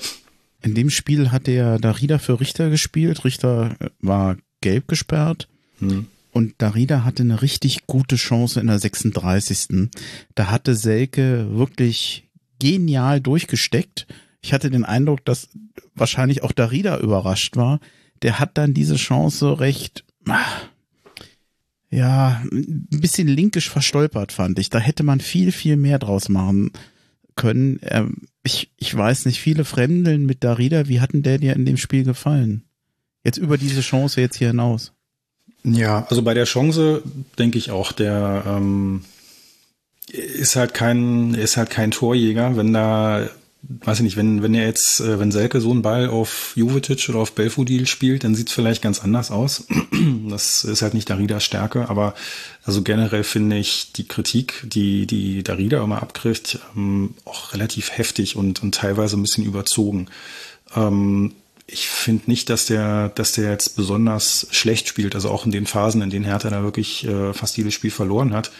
In 0.62 0.75
dem 0.75 0.89
Spiel 0.89 1.31
hat 1.31 1.48
der 1.48 1.79
Darida 1.79 2.20
für 2.20 2.39
Richter 2.39 2.70
gespielt. 2.70 3.25
Richter 3.25 3.75
war 4.00 4.38
gelb 4.62 4.88
gesperrt. 4.88 5.48
Hm. 5.79 6.08
Und 6.31 6.53
Darida 6.60 7.03
hatte 7.03 7.24
eine 7.24 7.41
richtig 7.41 7.88
gute 7.88 8.15
Chance 8.15 8.60
in 8.60 8.67
der 8.67 8.79
36. 8.79 9.89
Da 10.36 10.50
hatte 10.50 10.75
Selke 10.75 11.48
wirklich 11.51 12.29
genial 12.62 13.20
durchgesteckt. 13.20 14.06
Ich 14.41 14.53
hatte 14.53 14.70
den 14.70 14.86
Eindruck, 14.86 15.25
dass 15.25 15.50
wahrscheinlich 15.96 16.44
auch 16.44 16.51
Darida 16.51 17.00
überrascht 17.00 17.58
war. 17.58 17.80
Der 18.22 18.39
hat 18.39 18.58
dann 18.58 18.74
diese 18.74 18.96
Chance 18.96 19.60
recht, 19.60 20.06
ja, 21.89 22.41
ein 22.51 22.88
bisschen 22.89 23.27
linkisch 23.27 23.70
verstolpert, 23.70 24.32
fand 24.32 24.60
ich. 24.60 24.70
Da 24.70 24.80
hätte 24.80 25.03
man 25.03 25.20
viel, 25.20 25.51
viel 25.51 25.75
mehr 25.75 25.98
draus 25.98 26.30
machen 26.30 26.72
können. 27.36 27.80
Ähm, 27.84 28.18
ich, 28.44 28.72
ich 28.77 28.96
weiß 28.96 29.25
nicht, 29.25 29.39
viele 29.39 29.65
Fremdeln 29.65 30.25
mit 30.25 30.44
Darida, 30.44 30.88
wie 30.88 31.01
hatten 31.01 31.24
der 31.24 31.39
dir 31.39 31.56
in 31.56 31.65
dem 31.65 31.77
Spiel 31.77 32.03
gefallen? 32.03 32.63
Jetzt 33.24 33.38
über 33.38 33.58
diese 33.58 33.82
Chance 33.82 34.22
jetzt 34.22 34.38
hier 34.38 34.50
hinaus. 34.50 34.94
Ja, 35.63 36.06
also 36.10 36.22
bei 36.22 36.34
der 36.34 36.46
Chance 36.46 37.01
denke 37.38 37.58
ich 37.58 37.72
auch, 37.72 37.91
der, 37.91 38.44
ähm, 38.48 39.03
ist 40.10 40.55
halt 40.55 40.74
kein, 40.74 41.34
ist 41.34 41.58
halt 41.58 41.70
kein 41.70 41.91
Torjäger, 41.91 42.58
wenn 42.58 42.74
da, 42.74 43.29
weiß 43.62 44.00
ich 44.00 44.03
nicht, 44.03 44.17
wenn, 44.17 44.41
wenn 44.41 44.53
er 44.53 44.65
jetzt, 44.65 45.00
äh, 45.00 45.20
wenn 45.20 45.31
Selke 45.31 45.62
so 45.62 45.72
einen 45.72 45.81
Ball 45.81 46.10
auf 46.10 46.53
Jovetic 46.55 47.08
oder 47.10 47.20
auf 47.20 47.34
Belfodil 47.34 47.88
spielt, 47.88 48.24
dann 48.24 48.36
sieht's 48.36 48.51
vielleicht 48.51 48.81
ganz 48.81 49.03
anders 49.03 49.31
aus. 49.31 49.65
Das 50.29 50.63
ist 50.63 50.81
halt 50.81 50.93
nicht 50.93 51.10
Daridas 51.10 51.43
Stärke, 51.43 51.89
aber 51.89 52.15
also 52.63 52.81
generell 52.81 53.24
finde 53.24 53.58
ich 53.58 53.91
die 53.91 54.08
Kritik, 54.08 54.63
die, 54.63 55.05
die 55.05 55.43
Darida 55.43 55.84
immer 55.84 56.01
abkriegt, 56.01 56.60
ähm, 56.75 57.13
auch 57.25 57.53
relativ 57.53 57.91
heftig 57.91 58.36
und, 58.36 58.63
und 58.63 58.74
teilweise 58.74 59.17
ein 59.17 59.22
bisschen 59.22 59.46
überzogen. 59.46 60.08
Ähm, 60.75 61.34
ich 61.67 61.88
finde 61.88 62.24
nicht, 62.29 62.50
dass 62.50 62.65
der, 62.65 63.10
dass 63.10 63.34
der 63.34 63.51
jetzt 63.51 63.75
besonders 63.75 64.48
schlecht 64.51 64.88
spielt, 64.88 65.15
also 65.15 65.29
auch 65.29 65.46
in 65.46 65.51
den 65.51 65.65
Phasen, 65.65 66.01
in 66.01 66.10
denen 66.10 66.25
Hertha 66.25 66.50
da 66.50 66.63
wirklich 66.63 67.05
äh, 67.05 67.34
fast 67.34 67.58
jedes 67.58 67.74
Spiel 67.74 67.91
verloren 67.91 68.34
hat. 68.34 68.51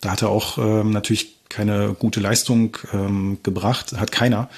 Da 0.00 0.12
hat 0.12 0.22
er 0.22 0.28
auch 0.28 0.58
ähm, 0.58 0.90
natürlich 0.90 1.36
keine 1.48 1.94
gute 1.98 2.20
Leistung 2.20 2.76
ähm, 2.92 3.38
gebracht, 3.42 3.94
hat 3.98 4.12
keiner. 4.12 4.48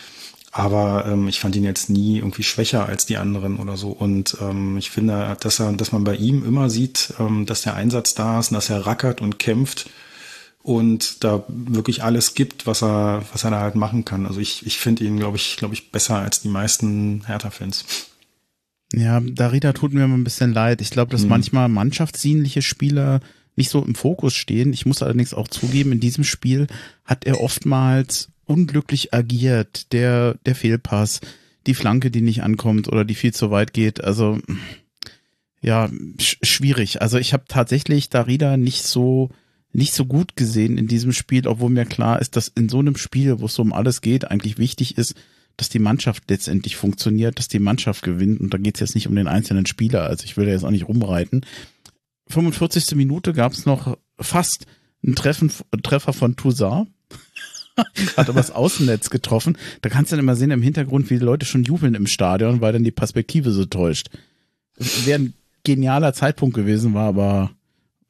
Aber 0.52 1.06
ähm, 1.06 1.28
ich 1.28 1.38
fand 1.38 1.54
ihn 1.54 1.64
jetzt 1.64 1.90
nie 1.90 2.18
irgendwie 2.18 2.42
schwächer 2.42 2.86
als 2.86 3.06
die 3.06 3.16
anderen 3.16 3.58
oder 3.58 3.76
so. 3.76 3.90
Und 3.90 4.36
ähm, 4.40 4.76
ich 4.78 4.90
finde, 4.90 5.36
dass 5.40 5.60
er, 5.60 5.72
dass 5.72 5.92
man 5.92 6.02
bei 6.02 6.16
ihm 6.16 6.44
immer 6.44 6.68
sieht, 6.68 7.14
ähm, 7.20 7.46
dass 7.46 7.62
der 7.62 7.74
Einsatz 7.74 8.14
da 8.14 8.40
ist 8.40 8.50
und 8.50 8.56
dass 8.56 8.68
er 8.68 8.84
rackert 8.84 9.20
und 9.20 9.38
kämpft 9.38 9.88
und 10.62 11.22
da 11.22 11.44
wirklich 11.48 12.02
alles 12.02 12.34
gibt, 12.34 12.66
was 12.66 12.82
er, 12.82 13.22
was 13.32 13.44
er 13.44 13.50
da 13.50 13.60
halt 13.60 13.76
machen 13.76 14.04
kann. 14.04 14.26
Also 14.26 14.40
ich, 14.40 14.66
ich 14.66 14.78
finde 14.78 15.04
ihn, 15.04 15.18
glaube 15.18 15.36
ich, 15.36 15.56
glaube 15.56 15.74
ich, 15.74 15.92
besser 15.92 16.16
als 16.16 16.42
die 16.42 16.48
meisten 16.48 17.22
Hertha-Fans. 17.26 17.84
Ja, 18.92 19.20
Darida 19.20 19.72
tut 19.72 19.92
mir 19.92 20.04
immer 20.04 20.18
ein 20.18 20.24
bisschen 20.24 20.52
leid. 20.52 20.80
Ich 20.80 20.90
glaube, 20.90 21.12
dass 21.12 21.22
hm. 21.22 21.28
manchmal 21.28 21.68
mannschaftsdienliche 21.68 22.60
Spieler 22.60 23.20
nicht 23.60 23.70
so 23.70 23.84
im 23.84 23.94
Fokus 23.94 24.34
stehen. 24.34 24.72
Ich 24.72 24.86
muss 24.86 25.02
allerdings 25.02 25.34
auch 25.34 25.48
zugeben, 25.48 25.92
in 25.92 26.00
diesem 26.00 26.24
Spiel 26.24 26.66
hat 27.04 27.26
er 27.26 27.40
oftmals 27.40 28.30
unglücklich 28.46 29.12
agiert. 29.12 29.92
Der, 29.92 30.34
der 30.46 30.54
Fehlpass, 30.54 31.20
die 31.66 31.74
Flanke, 31.74 32.10
die 32.10 32.22
nicht 32.22 32.42
ankommt 32.42 32.88
oder 32.88 33.04
die 33.04 33.14
viel 33.14 33.34
zu 33.34 33.50
weit 33.50 33.74
geht. 33.74 34.02
Also, 34.02 34.38
ja, 35.60 35.90
sch 36.18 36.38
schwierig. 36.42 37.02
Also 37.02 37.18
ich 37.18 37.34
habe 37.34 37.44
tatsächlich 37.48 38.08
Darida 38.08 38.56
nicht 38.56 38.84
so 38.84 39.30
nicht 39.72 39.92
so 39.92 40.04
gut 40.04 40.34
gesehen 40.34 40.78
in 40.78 40.88
diesem 40.88 41.12
Spiel, 41.12 41.46
obwohl 41.46 41.70
mir 41.70 41.84
klar 41.84 42.20
ist, 42.20 42.34
dass 42.34 42.48
in 42.48 42.68
so 42.68 42.80
einem 42.80 42.96
Spiel, 42.96 43.38
wo 43.40 43.46
es 43.46 43.54
so 43.54 43.62
um 43.62 43.72
alles 43.72 44.00
geht, 44.00 44.28
eigentlich 44.28 44.58
wichtig 44.58 44.98
ist, 44.98 45.14
dass 45.56 45.68
die 45.68 45.78
Mannschaft 45.78 46.24
letztendlich 46.28 46.76
funktioniert, 46.76 47.38
dass 47.38 47.46
die 47.46 47.58
Mannschaft 47.60 48.02
gewinnt. 48.02 48.40
Und 48.40 48.54
da 48.54 48.58
geht 48.58 48.76
es 48.76 48.80
jetzt 48.80 48.94
nicht 48.94 49.06
um 49.06 49.14
den 49.14 49.28
einzelnen 49.28 49.66
Spieler. 49.66 50.04
Also 50.04 50.24
ich 50.24 50.36
will 50.36 50.46
da 50.46 50.52
jetzt 50.52 50.64
auch 50.64 50.70
nicht 50.70 50.88
rumreiten. 50.88 51.44
45. 52.30 52.94
Minute 52.96 53.32
gab 53.32 53.52
es 53.52 53.66
noch 53.66 53.96
fast 54.18 54.66
einen 55.04 55.14
Treffen, 55.14 55.52
Treffer 55.82 56.12
von 56.12 56.36
Toussaint. 56.36 56.88
Hat 58.16 58.28
aber 58.28 58.40
das 58.40 58.50
Außennetz 58.50 59.10
getroffen. 59.10 59.56
Da 59.80 59.88
kannst 59.88 60.12
du 60.12 60.16
dann 60.16 60.24
immer 60.24 60.36
sehen 60.36 60.50
im 60.50 60.62
Hintergrund, 60.62 61.08
wie 61.08 61.18
die 61.18 61.24
Leute 61.24 61.46
schon 61.46 61.64
jubeln 61.64 61.94
im 61.94 62.06
Stadion, 62.06 62.60
weil 62.60 62.72
dann 62.72 62.84
die 62.84 62.90
Perspektive 62.90 63.52
so 63.52 63.64
täuscht. 63.64 64.10
Wäre 64.76 65.20
ein 65.20 65.34
genialer 65.64 66.12
Zeitpunkt 66.12 66.54
gewesen, 66.54 66.94
war 66.94 67.08
aber 67.08 67.50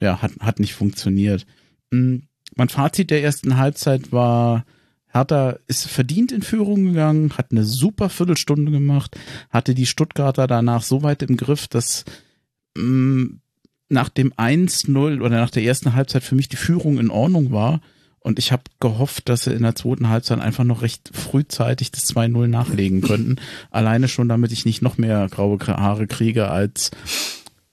ja, 0.00 0.22
hat, 0.22 0.32
hat 0.40 0.60
nicht 0.60 0.74
funktioniert. 0.74 1.46
Hm, 1.92 2.22
mein 2.56 2.68
Fazit 2.68 3.10
der 3.10 3.22
ersten 3.22 3.56
Halbzeit 3.56 4.12
war, 4.12 4.64
Hertha 5.06 5.58
ist 5.66 5.86
verdient 5.86 6.32
in 6.32 6.42
Führung 6.42 6.86
gegangen, 6.86 7.36
hat 7.36 7.50
eine 7.50 7.64
super 7.64 8.08
Viertelstunde 8.08 8.70
gemacht, 8.70 9.18
hatte 9.50 9.74
die 9.74 9.86
Stuttgarter 9.86 10.46
danach 10.46 10.82
so 10.82 11.02
weit 11.02 11.22
im 11.22 11.36
Griff, 11.36 11.68
dass 11.68 12.04
mh, 12.76 12.82
hm, 12.82 13.39
nach 13.90 14.08
dem 14.08 14.32
1-0 14.32 15.20
oder 15.20 15.40
nach 15.40 15.50
der 15.50 15.64
ersten 15.64 15.94
Halbzeit 15.94 16.22
für 16.22 16.34
mich 16.34 16.48
die 16.48 16.56
Führung 16.56 16.98
in 16.98 17.10
Ordnung 17.10 17.52
war. 17.52 17.80
Und 18.20 18.38
ich 18.38 18.52
habe 18.52 18.62
gehofft, 18.80 19.28
dass 19.28 19.44
sie 19.44 19.52
in 19.52 19.62
der 19.62 19.74
zweiten 19.74 20.08
Halbzeit 20.08 20.40
einfach 20.40 20.64
noch 20.64 20.82
recht 20.82 21.10
frühzeitig 21.12 21.90
das 21.90 22.06
2-0 22.14 22.48
nachlegen 22.48 23.00
könnten. 23.00 23.36
Alleine 23.70 24.08
schon, 24.08 24.28
damit 24.28 24.52
ich 24.52 24.66
nicht 24.66 24.82
noch 24.82 24.98
mehr 24.98 25.26
graue 25.30 25.58
Haare 25.58 26.06
kriege 26.06 26.50
als 26.50 26.90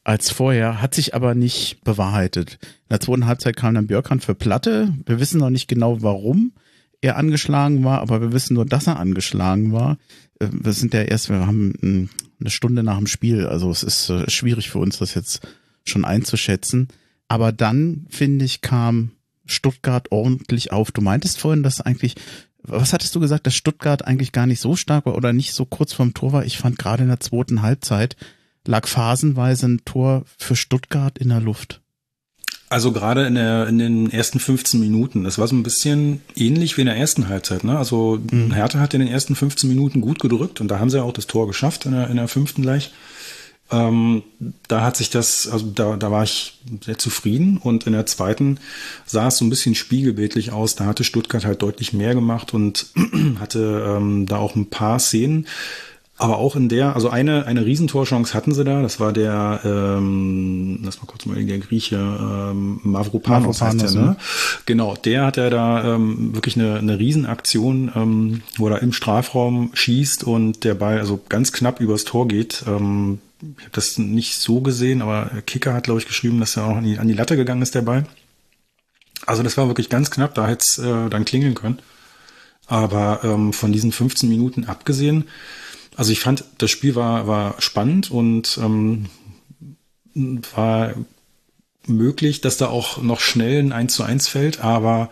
als 0.08 0.32
vorher, 0.32 0.82
hat 0.82 0.96
sich 0.96 1.14
aber 1.16 1.36
nicht 1.36 1.84
bewahrheitet. 1.84 2.60
In 2.62 2.92
der 2.92 3.02
zweiten 3.02 3.26
Halbzeit 3.26 3.58
kam 3.58 3.74
dann 3.74 3.88
Björkan 3.88 4.22
für 4.22 4.36
Platte. 4.36 4.94
Wir 5.06 5.20
wissen 5.20 5.38
noch 5.38 5.50
nicht 5.50 5.68
genau, 5.68 6.02
warum 6.02 6.54
er 7.02 7.18
angeschlagen 7.18 7.84
war, 7.84 8.00
aber 8.00 8.22
wir 8.22 8.32
wissen 8.32 8.54
nur, 8.54 8.66
dass 8.66 8.88
er 8.88 9.00
angeschlagen 9.00 9.74
war. 9.74 9.98
Äh, 10.40 10.48
wir 10.50 10.72
sind 10.72 10.94
ja 10.94 11.02
erst, 11.02 11.30
wir 11.30 11.46
haben 11.46 12.10
eine 12.40 12.50
Stunde 12.50 12.84
nach 12.84 12.98
dem 12.98 13.08
Spiel, 13.08 13.48
also 13.48 13.70
es 13.70 13.84
ist 13.84 14.10
äh, 14.10 14.30
schwierig 14.30 14.70
für 14.70 14.80
uns, 14.80 14.98
das 14.98 15.14
jetzt 15.14 15.42
schon 15.90 16.06
einzuschätzen. 16.06 16.90
Aber 17.28 17.52
dann, 17.52 18.06
finde 18.10 18.46
ich, 18.46 18.62
kam 18.62 19.12
Stuttgart 19.46 20.12
ordentlich 20.12 20.72
auf. 20.72 20.92
Du 20.92 21.02
meintest 21.02 21.40
vorhin, 21.40 21.64
dass 21.64 21.82
eigentlich, 21.82 22.16
was 22.64 22.94
hattest 22.94 23.16
du 23.16 23.20
gesagt, 23.20 23.48
dass 23.48 23.56
Stuttgart 23.56 24.06
eigentlich 24.06 24.32
gar 24.32 24.46
nicht 24.46 24.60
so 24.60 24.76
stark 24.76 25.06
war 25.06 25.16
oder 25.16 25.34
nicht 25.34 25.54
so 25.54 25.66
kurz 25.66 25.94
vorm 25.94 26.14
Tor 26.14 26.34
war? 26.34 26.46
Ich 26.46 26.58
fand 26.58 26.78
gerade 26.78 27.04
in 27.04 27.10
der 27.10 27.20
zweiten 27.20 27.62
Halbzeit, 27.62 28.16
lag 28.66 28.88
phasenweise 28.88 29.68
ein 29.68 29.86
Tor 29.86 30.24
für 30.38 30.56
Stuttgart 30.56 31.18
in 31.18 31.30
der 31.30 31.42
Luft. 31.42 31.82
Also 32.70 32.92
gerade 32.92 33.26
in, 33.26 33.36
der, 33.36 33.68
in 33.68 33.78
den 33.78 34.12
ersten 34.12 34.40
15 34.40 34.82
Minuten, 34.82 35.24
das 35.24 35.38
war 35.38 35.48
so 35.48 35.56
ein 35.56 35.64
bisschen 35.64 36.20
ähnlich 36.36 36.76
wie 36.76 36.82
in 36.82 36.88
der 36.88 36.98
ersten 36.98 37.30
Halbzeit. 37.30 37.64
Ne? 37.64 37.78
Also 37.78 38.20
mhm. 38.30 38.52
Hertha 38.52 38.80
hat 38.80 38.94
in 38.94 39.00
den 39.00 39.08
ersten 39.08 39.36
15 39.36 39.70
Minuten 39.70 40.02
gut 40.02 40.20
gedrückt 40.20 40.60
und 40.60 40.68
da 40.68 40.78
haben 40.78 40.90
sie 40.90 41.02
auch 41.02 41.14
das 41.14 41.28
Tor 41.28 41.48
geschafft 41.48 41.86
in 41.86 41.94
der, 41.94 42.10
in 42.10 42.18
der 42.18 42.28
fünften 42.28 42.62
gleich. 42.62 42.92
Ähm, 43.70 44.24
da 44.68 44.82
hat 44.82 44.96
sich 44.96 45.10
das, 45.10 45.48
also 45.48 45.66
da, 45.74 45.98
da 45.98 46.10
war 46.10 46.24
ich 46.24 46.60
sehr 46.86 46.98
zufrieden 46.98 47.58
und 47.58 47.86
in 47.86 47.94
der 47.94 48.06
zweiten 48.06 48.60
sah 49.06 49.28
es 49.28 49.38
so 49.38 49.46
ein 49.46 49.50
bisschen 49.50 49.76
spiegelbildlich 49.76 50.52
aus. 50.52 50.76
Da 50.76 50.86
hatte 50.86 51.04
Stuttgart 51.04 51.46
halt 51.46 51.62
deutlich 51.62 51.92
mehr 51.92 52.14
gemacht 52.14 52.54
und 52.54 52.88
hatte 53.40 53.98
ähm, 53.98 54.26
da 54.26 54.38
auch 54.38 54.56
ein 54.56 54.70
paar 54.70 55.00
Szenen, 55.00 55.48
aber 56.20 56.40
auch 56.40 56.56
in 56.56 56.68
der, 56.68 56.96
also 56.96 57.10
eine, 57.10 57.46
eine 57.46 57.64
Riesentorchance 57.64 58.34
hatten 58.34 58.52
sie 58.52 58.64
da, 58.64 58.82
das 58.82 59.00
war 59.00 59.14
der, 59.14 59.62
ähm, 59.64 60.80
lass 60.84 61.00
mal 61.00 61.06
kurz 61.06 61.28
mal 61.28 61.44
der 61.44 61.60
Grieche, 61.60 61.96
ähm, 61.96 62.80
Mavropanos, 62.82 63.60
Mavropanos 63.60 63.62
heißt 63.62 63.96
der, 63.96 64.02
ne? 64.02 64.16
Genau, 64.66 64.96
der 64.96 65.26
hat 65.28 65.38
ja 65.38 65.52
da 65.52 65.96
ähm, 65.96 66.34
wirklich 66.34 66.56
eine, 66.56 66.78
eine 66.78 66.98
Riesenaktion, 66.98 67.92
ähm, 67.96 68.42
wo 68.58 68.68
er 68.68 68.82
im 68.82 68.94
Strafraum 68.94 69.70
schießt 69.74 70.24
und 70.24 70.64
der 70.64 70.74
Ball 70.74 70.98
also 70.98 71.20
ganz 71.30 71.52
knapp 71.52 71.80
übers 71.80 72.04
Tor 72.04 72.28
geht. 72.28 72.64
Ähm, 72.68 73.20
ich 73.42 73.64
habe 73.64 73.72
das 73.74 73.98
nicht 73.98 74.36
so 74.36 74.62
gesehen, 74.62 75.02
aber 75.02 75.42
Kicker 75.46 75.74
hat, 75.74 75.86
glaube 75.86 76.00
ich, 76.00 76.08
geschrieben, 76.08 76.40
dass 76.40 76.58
er 76.58 76.66
auch 76.66 76.78
an 76.78 76.84
die, 76.84 76.98
an 76.98 77.08
die 77.08 77.14
Latte 77.14 77.36
gegangen 77.36 77.62
ist, 77.62 77.76
der 77.76 77.82
Ball. 77.82 78.06
Also 79.26 79.44
das 79.44 79.58
war 79.58 79.68
wirklich 79.68 79.90
ganz 79.90 80.12
knapp, 80.12 80.36
da 80.36 80.48
hätte 80.48 80.64
es 80.64 80.78
äh, 80.78 81.10
dann 81.10 81.26
klingeln 81.26 81.56
können. 81.56 81.80
Aber 82.66 83.22
ähm, 83.24 83.54
von 83.54 83.72
diesen 83.72 83.92
15 83.92 84.30
Minuten 84.30 84.66
abgesehen, 84.66 85.26
also 85.96 86.12
ich 86.12 86.20
fand, 86.20 86.44
das 86.60 86.70
Spiel 86.70 86.96
war, 86.96 87.28
war 87.28 87.60
spannend 87.60 88.12
und 88.12 88.60
ähm, 88.62 89.08
war 90.56 90.94
möglich, 91.88 92.42
dass 92.42 92.58
da 92.58 92.68
auch 92.68 93.02
noch 93.02 93.20
schnell 93.20 93.60
ein 93.60 93.72
1 93.72 93.94
zu 93.94 94.04
1 94.04 94.28
fällt, 94.28 94.60
aber 94.60 95.10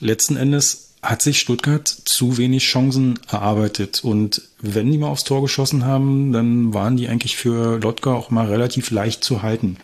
letzten 0.00 0.36
Endes 0.36 0.93
hat 1.04 1.22
sich 1.22 1.40
Stuttgart 1.40 1.86
zu 1.86 2.38
wenig 2.38 2.64
Chancen 2.64 3.18
erarbeitet. 3.30 4.02
Und 4.02 4.42
wenn 4.60 4.90
die 4.90 4.98
mal 4.98 5.08
aufs 5.08 5.24
Tor 5.24 5.42
geschossen 5.42 5.84
haben, 5.84 6.32
dann 6.32 6.74
waren 6.74 6.96
die 6.96 7.08
eigentlich 7.08 7.36
für 7.36 7.78
Lotka 7.78 8.12
auch 8.12 8.30
mal 8.30 8.46
relativ 8.46 8.90
leicht 8.90 9.22
zu 9.22 9.42
halten. 9.42 9.76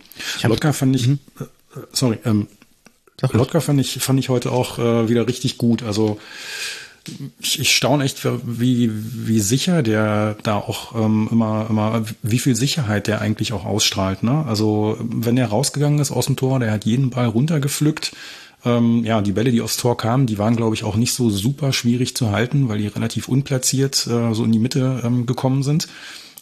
Lotka 0.43 0.73
fand 0.73 0.97
ich, 0.97 1.09
mhm. 1.09 1.19
äh, 1.39 1.45
sorry, 1.93 2.19
ähm, 2.25 2.49
Lotka 3.33 3.61
fand 3.61 3.81
ich, 3.81 3.99
fand 4.03 4.19
ich 4.19 4.31
heute 4.31 4.51
auch 4.51 4.79
äh, 4.79 5.09
wieder 5.09 5.27
richtig 5.27 5.59
gut. 5.59 5.83
Also 5.83 6.19
ich, 7.41 7.61
ich 7.61 7.75
staune 7.75 8.05
echt, 8.05 8.27
wie, 8.45 8.91
wie 8.93 9.41
sicher 9.41 9.83
der 9.83 10.37
da 10.43 10.57
auch 10.57 10.95
ähm, 10.95 11.29
immer, 11.31 11.67
immer, 11.69 12.05
wie 12.23 12.39
viel 12.39 12.55
Sicherheit 12.55 13.07
der 13.07 13.21
eigentlich 13.21 13.53
auch 13.53 13.65
ausstrahlt. 13.65 14.23
Ne? 14.23 14.45
Also 14.47 14.97
wenn 15.01 15.37
er 15.37 15.49
rausgegangen 15.49 15.99
ist 15.99 16.11
aus 16.11 16.27
dem 16.27 16.37
Tor, 16.37 16.61
der 16.61 16.73
hat 16.73 16.85
jeden 16.85 17.11
Ball 17.11 17.27
runtergepflückt. 17.27 18.13
Ähm, 18.65 19.05
ja, 19.05 19.21
die 19.23 19.33
Bälle, 19.33 19.53
die 19.53 19.63
aufs 19.63 19.77
Tor 19.77 19.97
kamen, 19.97 20.27
die 20.27 20.39
waren, 20.39 20.57
glaube 20.57 20.75
ich, 20.75 20.85
auch 20.85 20.97
nicht 20.97 21.15
so 21.15 21.31
super 21.31 21.73
schwierig 21.73 22.15
zu 22.15 22.31
halten, 22.31 22.69
weil 22.69 22.79
die 22.79 22.89
relativ 22.89 23.29
unplatziert 23.29 24.07
äh, 24.07 24.35
so 24.35 24.45
in 24.45 24.53
die 24.53 24.59
Mitte 24.59 25.01
ähm, 25.05 25.27
gekommen 25.27 25.63
sind. 25.63 25.89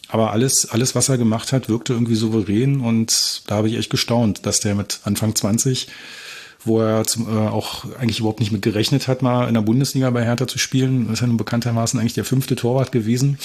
Aber 0.09 0.31
alles, 0.31 0.69
alles, 0.69 0.95
was 0.95 1.07
er 1.07 1.17
gemacht 1.17 1.53
hat, 1.53 1.69
wirkte 1.69 1.93
irgendwie 1.93 2.15
souverän 2.15 2.81
und 2.81 3.43
da 3.47 3.57
habe 3.57 3.69
ich 3.69 3.77
echt 3.77 3.91
gestaunt, 3.91 4.45
dass 4.45 4.59
der 4.59 4.75
mit 4.75 5.01
Anfang 5.03 5.35
20 5.35 5.87
wo 6.65 6.81
er 6.81 7.05
zum, 7.05 7.27
äh, 7.27 7.47
auch 7.47 7.85
eigentlich 7.97 8.19
überhaupt 8.19 8.39
nicht 8.39 8.51
mit 8.51 8.61
gerechnet 8.61 9.07
hat, 9.07 9.21
mal 9.21 9.47
in 9.47 9.53
der 9.53 9.61
Bundesliga 9.61 10.09
bei 10.09 10.25
Hertha 10.25 10.47
zu 10.47 10.59
spielen. 10.59 11.11
Ist 11.11 11.21
ja 11.21 11.27
nun 11.27 11.37
bekanntermaßen 11.37 11.99
eigentlich 11.99 12.13
der 12.13 12.25
fünfte 12.25 12.55
Torwart 12.55 12.91
gewesen. 12.91 13.39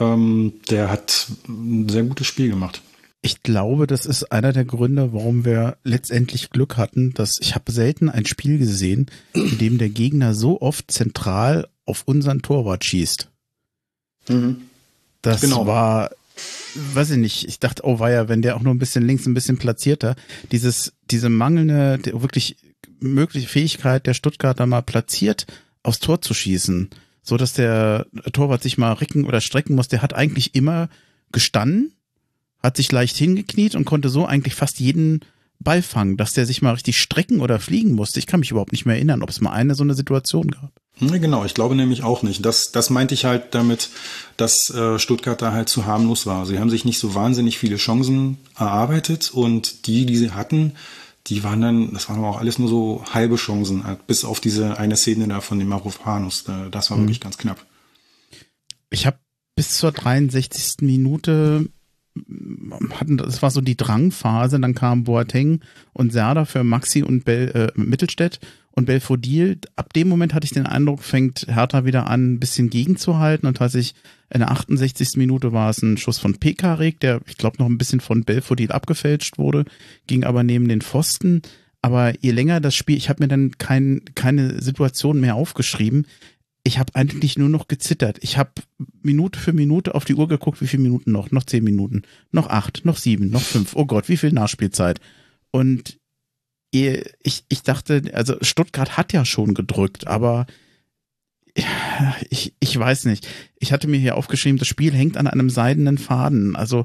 Ähm, 0.00 0.54
der 0.70 0.90
hat 0.90 1.28
ein 1.46 1.88
sehr 1.88 2.02
gutes 2.02 2.26
Spiel 2.26 2.48
gemacht. 2.48 2.80
Ich 3.24 3.42
glaube, 3.42 3.86
das 3.86 4.04
ist 4.04 4.32
einer 4.32 4.52
der 4.52 4.66
Gründe, 4.66 5.14
warum 5.14 5.46
wir 5.46 5.78
letztendlich 5.82 6.50
Glück 6.50 6.76
hatten, 6.76 7.14
dass 7.14 7.40
ich 7.40 7.54
habe 7.54 7.72
selten 7.72 8.10
ein 8.10 8.26
Spiel 8.26 8.58
gesehen, 8.58 9.06
in 9.32 9.56
dem 9.56 9.78
der 9.78 9.88
Gegner 9.88 10.34
so 10.34 10.60
oft 10.60 10.90
zentral 10.90 11.68
auf 11.86 12.02
unseren 12.04 12.42
Torwart 12.42 12.84
schießt. 12.84 13.30
Mhm. 14.28 14.64
Das 15.22 15.40
genau. 15.40 15.66
war 15.66 16.10
weiß 16.74 17.12
ich 17.12 17.16
nicht, 17.16 17.48
ich 17.48 17.58
dachte, 17.58 17.86
oh 17.86 17.98
weia, 17.98 18.28
wenn 18.28 18.42
der 18.42 18.56
auch 18.56 18.60
nur 18.60 18.74
ein 18.74 18.78
bisschen 18.78 19.06
links 19.06 19.24
ein 19.24 19.32
bisschen 19.32 19.56
platzierter, 19.56 20.16
dieses, 20.52 20.92
diese 21.10 21.30
mangelnde, 21.30 22.00
wirklich 22.20 22.58
mögliche 23.00 23.48
Fähigkeit 23.48 24.06
der 24.06 24.12
Stuttgarter 24.12 24.66
mal 24.66 24.82
platziert 24.82 25.46
aufs 25.82 26.00
Tor 26.00 26.20
zu 26.20 26.34
schießen, 26.34 26.90
so 27.22 27.38
dass 27.38 27.54
der 27.54 28.04
Torwart 28.34 28.62
sich 28.62 28.76
mal 28.76 28.92
ricken 28.92 29.24
oder 29.24 29.40
strecken 29.40 29.76
muss, 29.76 29.88
der 29.88 30.02
hat 30.02 30.12
eigentlich 30.12 30.54
immer 30.54 30.90
gestanden, 31.32 31.94
hat 32.64 32.76
sich 32.76 32.90
leicht 32.90 33.16
hingekniet 33.16 33.74
und 33.74 33.84
konnte 33.84 34.08
so 34.08 34.26
eigentlich 34.26 34.54
fast 34.54 34.80
jeden 34.80 35.20
Ball 35.60 35.82
fangen, 35.82 36.16
dass 36.16 36.32
der 36.32 36.46
sich 36.46 36.62
mal 36.62 36.72
richtig 36.72 36.98
strecken 36.98 37.40
oder 37.40 37.60
fliegen 37.60 37.92
musste. 37.92 38.18
Ich 38.18 38.26
kann 38.26 38.40
mich 38.40 38.50
überhaupt 38.50 38.72
nicht 38.72 38.86
mehr 38.86 38.96
erinnern, 38.96 39.22
ob 39.22 39.30
es 39.30 39.40
mal 39.40 39.52
eine 39.52 39.74
so 39.74 39.84
eine 39.84 39.94
Situation 39.94 40.48
gab. 40.50 40.72
Genau, 41.00 41.44
ich 41.44 41.54
glaube 41.54 41.74
nämlich 41.74 42.02
auch 42.02 42.22
nicht. 42.22 42.44
Das, 42.44 42.72
das 42.72 42.88
meinte 42.88 43.14
ich 43.14 43.24
halt 43.24 43.54
damit, 43.54 43.90
dass 44.36 44.70
äh, 44.70 44.98
Stuttgart 44.98 45.40
da 45.42 45.52
halt 45.52 45.68
zu 45.68 45.86
harmlos 45.86 46.26
war. 46.26 46.46
Sie 46.46 46.58
haben 46.58 46.70
sich 46.70 46.84
nicht 46.84 46.98
so 46.98 47.14
wahnsinnig 47.14 47.58
viele 47.58 47.76
Chancen 47.76 48.38
erarbeitet 48.56 49.30
und 49.32 49.86
die, 49.86 50.06
die 50.06 50.16
sie 50.16 50.30
hatten, 50.30 50.72
die 51.26 51.42
waren 51.42 51.60
dann, 51.60 51.92
das 51.92 52.08
waren 52.08 52.18
aber 52.18 52.28
auch 52.28 52.38
alles 52.38 52.58
nur 52.58 52.68
so 52.68 53.04
halbe 53.12 53.36
Chancen, 53.36 53.82
bis 54.06 54.24
auf 54.24 54.40
diese 54.40 54.78
eine 54.78 54.96
Szene 54.96 55.26
da 55.26 55.40
von 55.40 55.58
dem 55.58 55.68
Marofanus. 55.68 56.44
Das 56.70 56.90
war 56.90 56.96
mhm. 56.96 57.02
wirklich 57.02 57.20
ganz 57.20 57.38
knapp. 57.38 57.64
Ich 58.90 59.06
habe 59.06 59.18
bis 59.56 59.76
zur 59.78 59.90
63. 59.90 60.82
Minute 60.82 61.68
hatten, 62.92 63.16
das 63.16 63.42
war 63.42 63.50
so 63.50 63.60
die 63.60 63.76
Drangphase, 63.76 64.60
dann 64.60 64.74
kam 64.74 65.04
Boateng 65.04 65.60
und 65.92 66.12
Serda 66.12 66.44
für 66.44 66.62
Maxi 66.62 67.02
und 67.02 67.24
Bel, 67.24 67.50
äh, 67.50 67.80
Mittelstädt 67.80 68.40
und 68.70 68.86
Belfodil. 68.86 69.58
Ab 69.76 69.92
dem 69.92 70.08
Moment 70.08 70.34
hatte 70.34 70.44
ich 70.44 70.52
den 70.52 70.66
Eindruck, 70.66 71.02
fängt 71.02 71.46
Hertha 71.48 71.84
wieder 71.84 72.08
an, 72.08 72.34
ein 72.34 72.40
bisschen 72.40 72.70
gegenzuhalten 72.70 73.48
und 73.48 73.56
tatsächlich 73.56 73.94
in 74.30 74.40
der 74.40 74.50
68. 74.50 75.16
Minute 75.16 75.52
war 75.52 75.70
es 75.70 75.82
ein 75.82 75.96
Schuss 75.96 76.18
von 76.18 76.36
Pekarik, 76.36 77.00
der, 77.00 77.20
ich 77.26 77.36
glaube, 77.36 77.58
noch 77.58 77.66
ein 77.66 77.78
bisschen 77.78 78.00
von 78.00 78.24
Belfodil 78.24 78.72
abgefälscht 78.72 79.38
wurde, 79.38 79.64
ging 80.06 80.24
aber 80.24 80.42
neben 80.42 80.68
den 80.68 80.82
Pfosten. 80.82 81.42
Aber 81.82 82.14
je 82.20 82.30
länger 82.30 82.60
das 82.60 82.74
Spiel, 82.74 82.96
ich 82.96 83.10
habe 83.10 83.22
mir 83.22 83.28
dann 83.28 83.58
kein, 83.58 84.02
keine 84.14 84.62
Situation 84.62 85.20
mehr 85.20 85.34
aufgeschrieben, 85.34 86.06
ich 86.64 86.78
habe 86.78 86.94
eigentlich 86.94 87.36
nur 87.36 87.50
noch 87.50 87.68
gezittert. 87.68 88.18
Ich 88.22 88.38
habe 88.38 88.50
Minute 89.02 89.38
für 89.38 89.52
Minute 89.52 89.94
auf 89.94 90.06
die 90.06 90.14
Uhr 90.14 90.28
geguckt, 90.28 90.62
wie 90.62 90.66
viele 90.66 90.82
Minuten 90.82 91.12
noch? 91.12 91.30
Noch 91.30 91.44
zehn 91.44 91.62
Minuten, 91.62 92.02
noch 92.32 92.48
acht, 92.48 92.84
noch 92.86 92.96
sieben, 92.96 93.28
noch 93.28 93.42
fünf. 93.42 93.76
Oh 93.76 93.84
Gott, 93.84 94.08
wie 94.08 94.16
viel 94.16 94.32
Nachspielzeit? 94.32 94.98
Und 95.50 95.98
ich, 96.70 97.44
ich 97.48 97.62
dachte, 97.62 98.02
also 98.14 98.36
Stuttgart 98.40 98.96
hat 98.96 99.12
ja 99.12 99.24
schon 99.24 99.54
gedrückt, 99.54 100.06
aber 100.08 100.46
ich, 102.30 102.54
ich 102.58 102.76
weiß 102.76 103.04
nicht. 103.04 103.28
Ich 103.60 103.72
hatte 103.72 103.86
mir 103.86 103.98
hier 103.98 104.16
aufgeschrieben, 104.16 104.58
das 104.58 104.66
Spiel 104.66 104.92
hängt 104.92 105.16
an 105.16 105.28
einem 105.28 105.50
seidenen 105.50 105.98
Faden. 105.98 106.56
Also 106.56 106.84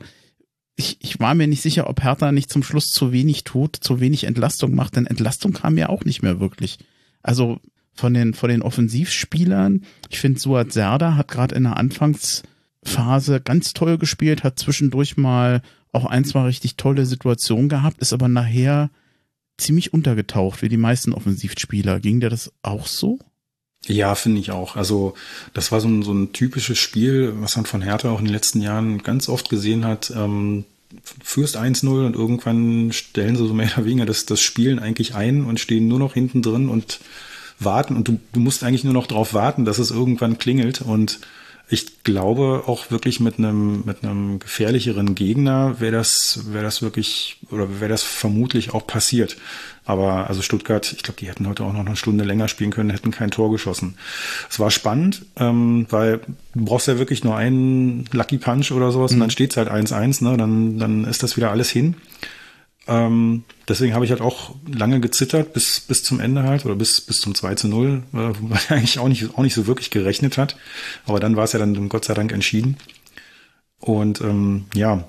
ich, 0.75 0.97
ich 1.01 1.19
war 1.19 1.33
mir 1.33 1.47
nicht 1.47 1.61
sicher, 1.61 1.89
ob 1.89 2.03
Hertha 2.03 2.31
nicht 2.31 2.51
zum 2.51 2.63
Schluss 2.63 2.91
zu 2.91 3.11
wenig 3.11 3.45
tut, 3.45 3.77
zu 3.77 3.99
wenig 3.99 4.25
Entlastung 4.25 4.75
macht, 4.75 4.97
denn 4.97 5.07
Entlastung 5.07 5.53
kam 5.53 5.77
ja 5.77 5.89
auch 5.89 6.05
nicht 6.05 6.21
mehr 6.21 6.39
wirklich. 6.39 6.77
Also 7.23 7.59
von 7.99 8.13
den, 8.13 8.33
von 8.33 8.49
den 8.49 8.61
Offensivspielern. 8.61 9.83
Ich 10.09 10.19
finde, 10.19 10.39
Suat 10.39 10.71
Serda 10.71 11.15
hat 11.15 11.27
gerade 11.27 11.55
in 11.55 11.63
der 11.63 11.77
Anfangsphase 11.77 13.41
ganz 13.41 13.73
toll 13.73 13.97
gespielt, 13.97 14.43
hat 14.43 14.57
zwischendurch 14.57 15.17
mal 15.17 15.61
auch 15.91 16.05
ein, 16.05 16.25
zwei 16.25 16.43
richtig 16.43 16.77
tolle 16.77 17.05
Situationen 17.05 17.69
gehabt, 17.69 17.99
ist 17.99 18.13
aber 18.13 18.27
nachher 18.27 18.89
ziemlich 19.57 19.93
untergetaucht, 19.93 20.61
wie 20.61 20.69
die 20.69 20.77
meisten 20.77 21.13
Offensivspieler. 21.13 21.99
Ging 21.99 22.19
dir 22.19 22.29
das 22.29 22.51
auch 22.61 22.87
so? 22.87 23.19
Ja, 23.85 24.15
finde 24.15 24.41
ich 24.41 24.51
auch. 24.51 24.75
Also 24.75 25.13
das 25.53 25.71
war 25.71 25.81
so 25.81 25.87
ein, 25.87 26.03
so 26.03 26.13
ein 26.13 26.31
typisches 26.33 26.77
Spiel, 26.77 27.33
was 27.37 27.55
man 27.55 27.65
von 27.65 27.81
Hertha 27.81 28.09
auch 28.09 28.19
in 28.19 28.25
den 28.25 28.33
letzten 28.33 28.61
Jahren 28.61 29.03
ganz 29.03 29.29
oft 29.29 29.49
gesehen 29.49 29.85
hat. 29.85 30.11
Ähm, 30.15 30.65
führst 31.23 31.57
1-0 31.57 32.05
und 32.05 32.15
irgendwann 32.15 32.91
stellen 32.91 33.35
sie 33.35 33.47
so 33.47 33.53
mehr 33.53 33.71
oder 33.75 33.85
weniger 33.85 34.05
das, 34.05 34.25
das 34.25 34.41
Spielen 34.41 34.79
eigentlich 34.79 35.15
ein 35.15 35.45
und 35.45 35.59
stehen 35.59 35.87
nur 35.87 35.99
noch 35.99 36.13
hinten 36.13 36.41
drin 36.41 36.67
und 36.67 36.99
warten 37.59 37.95
und 37.95 38.07
du, 38.07 38.19
du 38.33 38.39
musst 38.39 38.63
eigentlich 38.63 38.83
nur 38.83 38.93
noch 38.93 39.07
darauf 39.07 39.33
warten, 39.33 39.65
dass 39.65 39.79
es 39.79 39.91
irgendwann 39.91 40.37
klingelt 40.37 40.81
und 40.81 41.19
ich 41.71 42.03
glaube 42.03 42.63
auch 42.65 42.89
wirklich 42.89 43.19
mit 43.19 43.37
einem 43.37 43.83
mit 43.85 44.03
einem 44.03 44.39
gefährlicheren 44.39 45.13
Gegner 45.13 45.79
wäre 45.79 45.91
das 45.91 46.45
wäre 46.51 46.63
das 46.63 46.81
wirklich 46.81 47.37
oder 47.51 47.79
wäre 47.79 47.89
das 47.89 48.01
vermutlich 48.01 48.73
auch 48.73 48.87
passiert. 48.87 49.37
Aber 49.85 50.27
also 50.27 50.41
Stuttgart, 50.41 50.91
ich 50.91 51.03
glaube, 51.03 51.19
die 51.19 51.27
hätten 51.27 51.47
heute 51.47 51.63
auch 51.63 51.73
noch 51.73 51.85
eine 51.85 51.95
Stunde 51.95 52.23
länger 52.23 52.47
spielen 52.47 52.71
können, 52.71 52.89
hätten 52.89 53.11
kein 53.11 53.31
Tor 53.31 53.51
geschossen. 53.51 53.95
Es 54.49 54.59
war 54.59 54.71
spannend, 54.71 55.25
ähm, 55.37 55.85
weil 55.89 56.21
du 56.53 56.65
brauchst 56.65 56.87
ja 56.87 56.97
wirklich 56.97 57.23
nur 57.23 57.35
einen 57.35 58.05
Lucky 58.11 58.37
Punch 58.37 58.71
oder 58.71 58.91
sowas 58.91 59.11
mhm. 59.11 59.17
und 59.17 59.19
dann 59.21 59.31
steht's 59.31 59.57
halt 59.57 59.69
1-1, 59.69 60.23
ne? 60.23 60.37
Dann 60.37 60.79
dann 60.79 61.05
ist 61.05 61.21
das 61.21 61.37
wieder 61.37 61.51
alles 61.51 61.69
hin. 61.69 61.95
Ähm, 62.89 63.43
deswegen 63.67 63.93
habe 63.93 64.03
ich 64.03 64.09
halt 64.09 64.19
auch 64.19 64.55
lange 64.67 64.99
gezittert 64.99 65.53
bis, 65.53 65.79
bis 65.79 66.03
zum 66.03 66.19
Ende 66.19 66.41
halt 66.41 66.65
oder 66.65 66.75
bis, 66.75 67.01
bis 67.01 67.21
zum 67.21 67.35
2 67.35 67.53
zu 67.53 67.67
0, 67.67 68.01
äh, 68.13 68.17
weil 68.17 68.59
er 68.69 68.77
eigentlich 68.77 68.97
auch 68.97 69.07
nicht, 69.07 69.37
auch 69.37 69.43
nicht 69.43 69.53
so 69.53 69.67
wirklich 69.67 69.91
gerechnet 69.91 70.37
hat. 70.37 70.57
Aber 71.05 71.19
dann 71.19 71.35
war 71.35 71.43
es 71.43 71.53
ja 71.53 71.59
dann 71.59 71.87
Gott 71.87 72.05
sei 72.05 72.15
Dank 72.15 72.31
entschieden. 72.31 72.77
Und 73.79 74.21
ähm, 74.21 74.65
ja, 74.73 75.07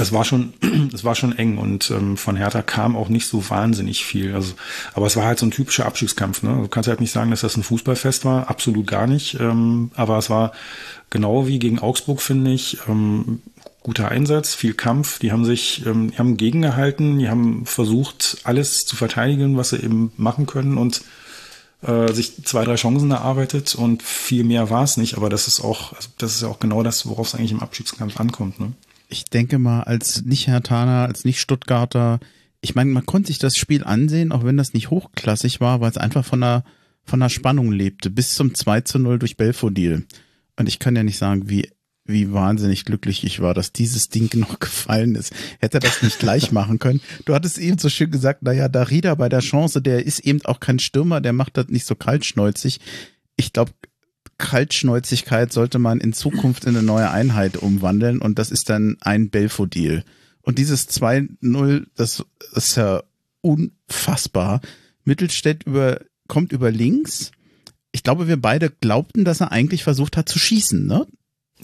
es 0.00 0.12
war 0.12 0.24
schon, 0.24 0.52
es 0.94 1.04
war 1.04 1.14
schon 1.14 1.36
eng 1.36 1.58
und 1.58 1.90
ähm, 1.90 2.16
von 2.16 2.36
Hertha 2.36 2.62
kam 2.62 2.96
auch 2.96 3.08
nicht 3.08 3.26
so 3.26 3.48
wahnsinnig 3.50 4.04
viel. 4.04 4.34
Also, 4.34 4.54
aber 4.94 5.06
es 5.06 5.16
war 5.16 5.24
halt 5.24 5.38
so 5.38 5.46
ein 5.46 5.50
typischer 5.50 5.86
Abstiegskampf. 5.86 6.42
Ne? 6.42 6.56
Du 6.62 6.68
kannst 6.68 6.88
halt 6.88 7.00
nicht 7.00 7.12
sagen, 7.12 7.30
dass 7.30 7.40
das 7.40 7.56
ein 7.56 7.62
Fußballfest 7.62 8.24
war, 8.24 8.48
absolut 8.48 8.86
gar 8.86 9.06
nicht. 9.06 9.38
Ähm, 9.40 9.90
aber 9.94 10.18
es 10.18 10.30
war 10.30 10.52
genau 11.10 11.46
wie 11.46 11.58
gegen 11.58 11.78
Augsburg, 11.80 12.22
finde 12.22 12.52
ich. 12.52 12.78
Ähm, 12.88 13.42
guter 13.82 14.08
Einsatz, 14.08 14.54
viel 14.54 14.74
Kampf. 14.74 15.18
Die 15.18 15.32
haben 15.32 15.44
sich, 15.44 15.84
ähm, 15.84 16.12
die 16.12 16.18
haben 16.18 16.36
gegengehalten, 16.36 17.18
die 17.18 17.28
haben 17.28 17.66
versucht, 17.66 18.38
alles 18.44 18.86
zu 18.86 18.94
verteidigen, 18.94 19.56
was 19.56 19.70
sie 19.70 19.82
eben 19.82 20.12
machen 20.16 20.46
können 20.46 20.78
und 20.78 21.02
äh, 21.82 22.12
sich 22.12 22.44
zwei, 22.44 22.64
drei 22.64 22.76
Chancen 22.76 23.10
erarbeitet 23.10 23.74
und 23.74 24.04
viel 24.04 24.44
mehr 24.44 24.70
war 24.70 24.84
es 24.84 24.96
nicht. 24.96 25.16
Aber 25.16 25.28
das 25.28 25.48
ist 25.48 25.60
auch, 25.60 25.92
also 25.94 26.08
das 26.18 26.36
ist 26.36 26.42
ja 26.42 26.48
auch 26.48 26.60
genau 26.60 26.84
das, 26.84 27.06
worauf 27.06 27.26
es 27.26 27.34
eigentlich 27.34 27.50
im 27.50 27.60
Abstiegskampf 27.60 28.20
ankommt. 28.20 28.60
Ne? 28.60 28.72
Ich 29.12 29.24
denke 29.24 29.58
mal, 29.58 29.82
als 29.82 30.24
Nicht-Hertaner, 30.24 31.06
als 31.06 31.26
Nicht-Stuttgarter, 31.26 32.18
ich 32.62 32.74
meine, 32.74 32.90
man 32.90 33.04
konnte 33.04 33.26
sich 33.26 33.38
das 33.38 33.58
Spiel 33.58 33.84
ansehen, 33.84 34.32
auch 34.32 34.42
wenn 34.42 34.56
das 34.56 34.72
nicht 34.72 34.88
hochklassig 34.88 35.60
war, 35.60 35.80
weil 35.80 35.90
es 35.90 35.98
einfach 35.98 36.24
von 36.24 36.40
der, 36.40 36.64
von 37.04 37.20
der 37.20 37.28
Spannung 37.28 37.72
lebte, 37.72 38.08
bis 38.08 38.34
zum 38.34 38.54
2 38.54 38.80
zu 38.80 38.98
0 38.98 39.18
durch 39.18 39.36
Belfodil. 39.36 40.06
Und 40.56 40.66
ich 40.66 40.78
kann 40.78 40.96
ja 40.96 41.02
nicht 41.02 41.18
sagen, 41.18 41.50
wie 41.50 41.68
wie 42.04 42.32
wahnsinnig 42.32 42.84
glücklich 42.84 43.22
ich 43.22 43.40
war, 43.40 43.54
dass 43.54 43.72
dieses 43.72 44.08
Ding 44.08 44.28
noch 44.38 44.58
gefallen 44.58 45.14
ist. 45.14 45.32
Hätte 45.60 45.76
er 45.78 45.80
das 45.80 46.02
nicht 46.02 46.18
gleich 46.18 46.50
machen 46.52 46.78
können. 46.78 47.00
Du 47.24 47.34
hattest 47.34 47.58
eben 47.58 47.78
so 47.78 47.88
schön 47.88 48.10
gesagt, 48.10 48.42
naja, 48.42 48.68
Darida 48.68 49.14
bei 49.14 49.28
der 49.28 49.40
Chance, 49.40 49.82
der 49.82 50.04
ist 50.04 50.20
eben 50.20 50.44
auch 50.44 50.60
kein 50.60 50.78
Stürmer, 50.78 51.20
der 51.20 51.32
macht 51.32 51.56
das 51.56 51.68
nicht 51.68 51.86
so 51.86 51.94
kaltschnäuzig. 51.94 52.80
Ich 53.36 53.52
glaube, 53.52 53.72
Kaltschnäuzigkeit 54.42 55.52
sollte 55.52 55.78
man 55.78 56.00
in 56.00 56.12
Zukunft 56.12 56.64
in 56.64 56.76
eine 56.76 56.82
neue 56.84 57.10
Einheit 57.10 57.56
umwandeln 57.56 58.20
und 58.20 58.38
das 58.38 58.50
ist 58.50 58.68
dann 58.68 58.96
ein 59.00 59.30
Belfodil. 59.30 60.04
Und 60.42 60.58
dieses 60.58 60.88
2-0, 60.90 61.86
das 61.94 62.24
ist 62.54 62.76
ja 62.76 63.04
unfassbar. 63.40 64.60
Mittelstädt 65.04 65.62
über, 65.62 66.00
kommt 66.26 66.52
über 66.52 66.72
links. 66.72 67.30
Ich 67.92 68.02
glaube, 68.02 68.26
wir 68.26 68.40
beide 68.40 68.68
glaubten, 68.68 69.24
dass 69.24 69.40
er 69.40 69.52
eigentlich 69.52 69.84
versucht 69.84 70.16
hat 70.16 70.28
zu 70.28 70.40
schießen, 70.40 70.86
ne? 70.86 71.06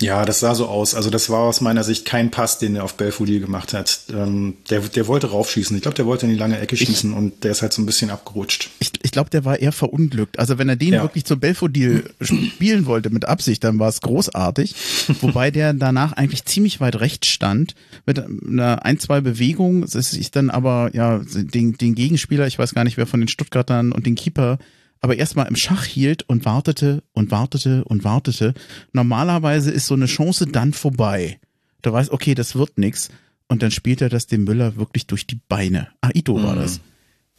Ja, 0.00 0.24
das 0.24 0.40
sah 0.40 0.54
so 0.54 0.66
aus. 0.66 0.94
Also 0.94 1.10
das 1.10 1.28
war 1.30 1.40
aus 1.40 1.60
meiner 1.60 1.82
Sicht 1.84 2.04
kein 2.04 2.30
Pass, 2.30 2.58
den 2.58 2.76
er 2.76 2.84
auf 2.84 2.94
Belfodil 2.94 3.40
gemacht 3.40 3.72
hat. 3.72 4.00
Ähm, 4.10 4.56
der, 4.70 4.80
der 4.80 5.06
wollte 5.06 5.28
raufschießen. 5.28 5.76
Ich 5.76 5.82
glaube, 5.82 5.96
der 5.96 6.06
wollte 6.06 6.26
in 6.26 6.32
die 6.32 6.38
lange 6.38 6.58
Ecke 6.58 6.76
schießen 6.76 7.10
ich, 7.10 7.16
und 7.16 7.44
der 7.44 7.50
ist 7.50 7.62
halt 7.62 7.72
so 7.72 7.82
ein 7.82 7.86
bisschen 7.86 8.10
abgerutscht. 8.10 8.70
Ich, 8.78 8.92
ich 9.02 9.10
glaube, 9.10 9.30
der 9.30 9.44
war 9.44 9.58
eher 9.58 9.72
verunglückt. 9.72 10.38
Also 10.38 10.58
wenn 10.58 10.68
er 10.68 10.76
den 10.76 10.94
ja. 10.94 11.02
wirklich 11.02 11.24
zu 11.24 11.36
Belfodil 11.36 12.10
spielen 12.20 12.86
wollte 12.86 13.10
mit 13.10 13.24
Absicht, 13.24 13.64
dann 13.64 13.78
war 13.78 13.88
es 13.88 14.00
großartig. 14.00 14.74
Wobei 15.20 15.50
der 15.50 15.72
danach 15.74 16.12
eigentlich 16.12 16.44
ziemlich 16.44 16.80
weit 16.80 17.00
rechts 17.00 17.28
stand 17.28 17.74
mit 18.06 18.18
einer 18.18 18.84
ein, 18.84 18.98
zwei 18.98 19.20
Bewegungen. 19.20 19.82
Es 19.82 19.94
ist 19.94 20.36
dann 20.36 20.50
aber 20.50 20.90
ja 20.92 21.20
den, 21.34 21.76
den 21.76 21.94
Gegenspieler, 21.94 22.46
ich 22.46 22.58
weiß 22.58 22.74
gar 22.74 22.84
nicht 22.84 22.96
wer 22.96 23.06
von 23.06 23.20
den 23.20 23.28
Stuttgartern 23.28 23.92
und 23.92 24.06
den 24.06 24.14
Keeper 24.14 24.58
aber 25.00 25.16
erstmal 25.16 25.46
im 25.46 25.56
Schach 25.56 25.84
hielt 25.84 26.22
und 26.28 26.44
wartete 26.44 27.02
und 27.12 27.30
wartete 27.30 27.84
und 27.84 28.04
wartete. 28.04 28.54
Normalerweise 28.92 29.70
ist 29.70 29.86
so 29.86 29.94
eine 29.94 30.06
Chance 30.06 30.46
dann 30.46 30.72
vorbei. 30.72 31.38
Du 31.82 31.92
weißt, 31.92 32.10
okay, 32.10 32.34
das 32.34 32.56
wird 32.56 32.78
nix. 32.78 33.10
Und 33.48 33.62
dann 33.62 33.70
spielt 33.70 34.02
er 34.02 34.08
das 34.08 34.26
dem 34.26 34.44
Müller 34.44 34.76
wirklich 34.76 35.06
durch 35.06 35.26
die 35.26 35.40
Beine. 35.48 35.88
Ah, 36.00 36.10
Ito 36.12 36.36
mhm. 36.36 36.42
war 36.42 36.56
das. 36.56 36.80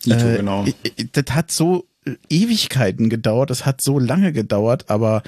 Ito, 0.06 0.28
äh, 0.28 0.38
genau. 0.38 0.66
Das 1.12 1.36
hat 1.36 1.52
so 1.52 1.88
Ewigkeiten 2.30 3.10
gedauert, 3.10 3.50
das 3.50 3.66
hat 3.66 3.82
so 3.82 4.00
lange 4.00 4.32
gedauert, 4.34 4.90
aber 4.90 5.22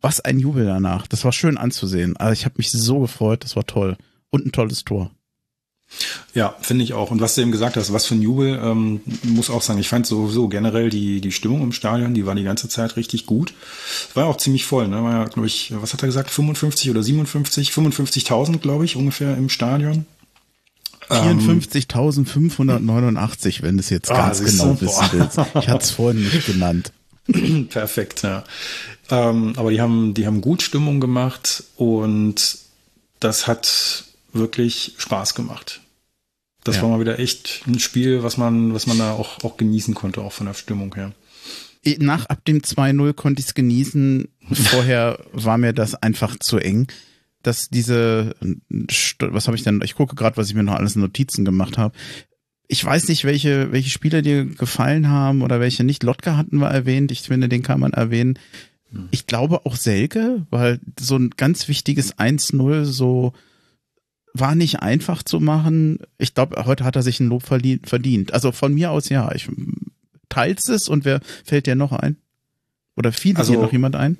was 0.00 0.20
ein 0.20 0.38
Jubel 0.38 0.64
danach. 0.64 1.06
Das 1.06 1.24
war 1.24 1.32
schön 1.32 1.58
anzusehen. 1.58 2.16
Also 2.16 2.32
ich 2.32 2.44
habe 2.44 2.54
mich 2.58 2.70
so 2.70 3.00
gefreut, 3.00 3.44
das 3.44 3.56
war 3.56 3.66
toll. 3.66 3.96
Und 4.30 4.46
ein 4.46 4.52
tolles 4.52 4.84
Tor. 4.84 5.10
Ja, 6.34 6.54
finde 6.60 6.84
ich 6.84 6.92
auch. 6.92 7.10
Und 7.10 7.20
was 7.20 7.34
du 7.34 7.40
eben 7.40 7.52
gesagt 7.52 7.76
hast, 7.76 7.92
was 7.92 8.06
für 8.06 8.14
ein 8.14 8.22
Jubel, 8.22 8.60
ähm, 8.62 9.00
muss 9.22 9.50
auch 9.50 9.62
sagen, 9.62 9.78
ich 9.78 9.88
fand 9.88 10.06
sowieso 10.06 10.48
generell 10.48 10.90
die, 10.90 11.20
die 11.20 11.32
Stimmung 11.32 11.62
im 11.62 11.72
Stadion, 11.72 12.12
die 12.12 12.26
war 12.26 12.34
die 12.34 12.44
ganze 12.44 12.68
Zeit 12.68 12.96
richtig 12.96 13.26
gut. 13.26 13.54
War 14.14 14.24
ja 14.24 14.30
auch 14.30 14.36
ziemlich 14.36 14.66
voll, 14.66 14.88
ne? 14.88 15.02
War 15.02 15.12
ja, 15.12 15.24
glaube 15.24 15.46
ich, 15.46 15.72
was 15.80 15.92
hat 15.92 16.02
er 16.02 16.08
gesagt, 16.08 16.30
55 16.30 16.90
oder 16.90 17.02
57, 17.02 17.70
55.000, 17.70 18.58
glaube 18.58 18.84
ich, 18.84 18.96
ungefähr 18.96 19.36
im 19.36 19.48
Stadion. 19.48 20.06
54.589, 21.08 23.62
wenn 23.62 23.76
du 23.76 23.80
es 23.80 23.90
jetzt 23.90 24.10
ah, 24.10 24.26
ganz 24.26 24.44
genau 24.44 24.74
du? 24.74 24.80
wissen 24.80 25.08
willst. 25.12 25.38
Ich 25.38 25.68
hatte 25.68 25.84
es 25.84 25.92
vorhin 25.92 26.24
nicht 26.24 26.46
genannt. 26.46 26.90
Perfekt, 27.70 28.22
ja. 28.22 28.42
Ähm, 29.10 29.52
aber 29.56 29.70
die 29.70 29.80
haben, 29.80 30.14
die 30.14 30.26
haben 30.26 30.40
gut 30.40 30.62
Stimmung 30.62 30.98
gemacht 31.00 31.62
und 31.76 32.58
das 33.20 33.46
hat 33.46 34.05
wirklich 34.36 34.94
Spaß 34.98 35.34
gemacht. 35.34 35.80
Das 36.64 36.76
ja. 36.76 36.82
war 36.82 36.90
mal 36.90 37.00
wieder 37.00 37.18
echt 37.18 37.62
ein 37.66 37.78
Spiel, 37.78 38.22
was 38.22 38.36
man, 38.36 38.74
was 38.74 38.86
man 38.86 38.98
da 38.98 39.12
auch, 39.12 39.42
auch 39.44 39.56
genießen 39.56 39.94
konnte, 39.94 40.20
auch 40.22 40.32
von 40.32 40.46
der 40.46 40.54
Stimmung 40.54 40.94
her. 40.94 41.12
Nach 41.98 42.26
ab 42.26 42.44
dem 42.44 42.60
2-0 42.60 43.12
konnte 43.12 43.40
ich 43.40 43.46
es 43.46 43.54
genießen. 43.54 44.28
Vorher 44.52 45.24
war 45.32 45.58
mir 45.58 45.72
das 45.72 45.94
einfach 45.94 46.36
zu 46.38 46.58
eng. 46.58 46.88
Dass 47.42 47.68
diese, 47.68 48.34
was 49.20 49.46
habe 49.46 49.56
ich 49.56 49.62
denn? 49.62 49.80
Ich 49.84 49.94
gucke 49.94 50.16
gerade, 50.16 50.36
was 50.36 50.48
ich 50.48 50.56
mir 50.56 50.64
noch 50.64 50.74
alles 50.74 50.96
in 50.96 51.02
Notizen 51.02 51.44
gemacht 51.44 51.78
habe. 51.78 51.94
Ich 52.66 52.84
weiß 52.84 53.06
nicht, 53.06 53.22
welche, 53.22 53.70
welche 53.70 53.90
Spieler 53.90 54.20
dir 54.20 54.44
gefallen 54.44 55.08
haben 55.08 55.42
oder 55.42 55.60
welche 55.60 55.84
nicht. 55.84 56.02
Lotka 56.02 56.36
hatten 56.36 56.58
wir 56.58 56.68
erwähnt. 56.68 57.12
Ich 57.12 57.20
finde, 57.20 57.48
den 57.48 57.62
kann 57.62 57.78
man 57.78 57.92
erwähnen. 57.92 58.36
Ich 59.12 59.26
glaube 59.26 59.64
auch 59.64 59.76
Selke, 59.76 60.46
weil 60.50 60.80
so 60.98 61.16
ein 61.16 61.30
ganz 61.36 61.68
wichtiges 61.68 62.16
1-0 62.16 62.84
so 62.84 63.32
war 64.38 64.54
nicht 64.54 64.80
einfach 64.80 65.22
zu 65.22 65.40
machen. 65.40 65.98
Ich 66.18 66.34
glaube, 66.34 66.64
heute 66.66 66.84
hat 66.84 66.96
er 66.96 67.02
sich 67.02 67.20
ein 67.20 67.28
Lob 67.28 67.42
verdient. 67.44 68.32
Also 68.32 68.52
von 68.52 68.74
mir 68.74 68.90
aus 68.90 69.08
ja. 69.08 69.32
Ich 69.34 69.48
teils 70.28 70.68
es 70.68 70.88
und 70.88 71.04
wer 71.04 71.20
fällt 71.44 71.66
dir 71.66 71.74
noch 71.74 71.92
ein? 71.92 72.16
Oder 72.96 73.12
fiel 73.12 73.36
also, 73.36 73.52
dir 73.52 73.60
noch 73.60 73.72
jemand 73.72 73.96
ein? 73.96 74.18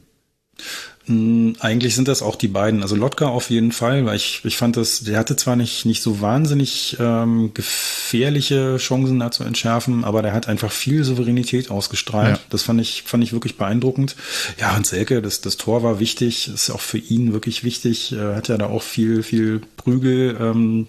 Hm, 1.06 1.54
eigentlich 1.60 1.94
sind 1.94 2.08
das 2.08 2.20
auch 2.20 2.34
die 2.34 2.48
beiden. 2.48 2.82
Also 2.82 2.96
Lotka 2.96 3.28
auf 3.28 3.50
jeden 3.50 3.70
Fall, 3.70 4.04
weil 4.06 4.16
ich, 4.16 4.40
ich 4.44 4.56
fand 4.56 4.76
das, 4.76 5.04
der 5.04 5.18
hatte 5.18 5.36
zwar 5.36 5.54
nicht, 5.54 5.86
nicht 5.86 6.02
so 6.02 6.20
wahnsinnig 6.20 6.96
ähm, 6.98 7.52
gefährliche 7.54 8.76
Chancen 8.78 9.20
da 9.20 9.30
zu 9.30 9.44
entschärfen, 9.44 10.04
aber 10.04 10.22
der 10.22 10.32
hat 10.32 10.48
einfach 10.48 10.72
viel 10.72 11.04
Souveränität 11.04 11.70
ausgestrahlt. 11.70 12.38
Ja. 12.38 12.42
Das 12.50 12.62
fand 12.62 12.80
ich, 12.80 13.04
fand 13.04 13.22
ich 13.22 13.32
wirklich 13.32 13.56
beeindruckend. 13.56 14.16
Ja, 14.58 14.76
und 14.76 14.84
Selke, 14.84 15.22
das, 15.22 15.40
das 15.40 15.56
Tor 15.56 15.84
war 15.84 16.00
wichtig, 16.00 16.48
ist 16.48 16.70
auch 16.70 16.80
für 16.80 16.98
ihn 16.98 17.32
wirklich 17.32 17.62
wichtig. 17.62 18.12
Er 18.12 18.34
hat 18.34 18.48
ja 18.48 18.58
da 18.58 18.66
auch 18.66 18.82
viel, 18.82 19.22
viel 19.22 19.60
Prügel 19.76 20.36
ähm, 20.40 20.88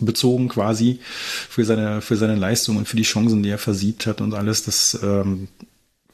bezogen 0.00 0.48
quasi 0.48 0.98
für 1.48 1.64
seine, 1.64 2.00
für 2.00 2.16
seine 2.16 2.34
Leistung 2.34 2.78
und 2.78 2.88
für 2.88 2.96
die 2.96 3.02
Chancen, 3.04 3.44
die 3.44 3.50
er 3.50 3.58
versiebt 3.58 4.06
hat 4.06 4.20
und 4.20 4.34
alles. 4.34 4.64
Das 4.64 4.98
ähm, 5.04 5.46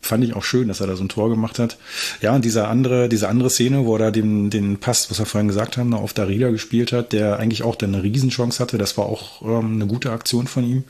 fand 0.09 0.25
ich 0.25 0.35
auch 0.35 0.43
schön, 0.43 0.69
dass 0.69 0.81
er 0.81 0.87
da 0.87 0.97
so 0.97 1.05
ein 1.05 1.09
Tor 1.09 1.31
gemacht 1.31 1.59
hat. 1.59 1.77
Ja, 2.21 2.35
und 2.35 2.45
diese 2.45 2.67
andere, 2.67 3.09
diese 3.09 3.29
andere 3.29 3.51
Szene, 3.51 3.85
wo 3.85 3.95
er 3.97 3.99
da 3.99 4.11
den, 4.11 4.51
den 4.51 4.79
Pass, 4.79 5.11
was 5.11 5.19
wir 5.19 5.27
vorhin 5.27 5.49
gesagt 5.49 5.77
haben, 5.77 5.95
auf 5.95 6.13
Darida 6.13 6.51
gespielt 6.51 6.93
hat, 6.93 7.13
der 7.13 7.39
eigentlich 7.39 7.63
auch 7.63 7.77
dann 7.77 7.95
eine 7.95 8.03
Riesenchance 8.03 8.59
hatte, 8.59 8.79
das 8.79 8.97
war 8.97 9.07
auch 9.07 9.43
ähm, 9.43 9.75
eine 9.75 9.87
gute 9.87 10.11
Aktion 10.11 10.47
von 10.47 10.65
ihm. 10.65 10.85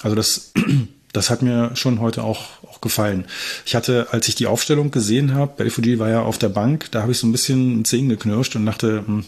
Also 0.00 0.14
das, 0.14 0.52
das 1.12 1.30
hat 1.30 1.42
mir 1.42 1.74
schon 1.74 2.00
heute 2.00 2.22
auch, 2.22 2.62
auch 2.68 2.80
gefallen. 2.80 3.24
Ich 3.64 3.74
hatte, 3.74 4.08
als 4.12 4.28
ich 4.28 4.34
die 4.34 4.46
Aufstellung 4.46 4.90
gesehen 4.90 5.34
habe, 5.34 5.54
Belfodil 5.56 5.98
war 5.98 6.10
ja 6.10 6.22
auf 6.22 6.38
der 6.38 6.50
Bank, 6.50 6.90
da 6.92 7.02
habe 7.02 7.12
ich 7.12 7.18
so 7.18 7.26
ein 7.26 7.32
bisschen 7.32 7.84
Zehen 7.84 8.08
geknirscht 8.08 8.54
und 8.56 8.66
dachte, 8.66 9.04
hm, 9.06 9.24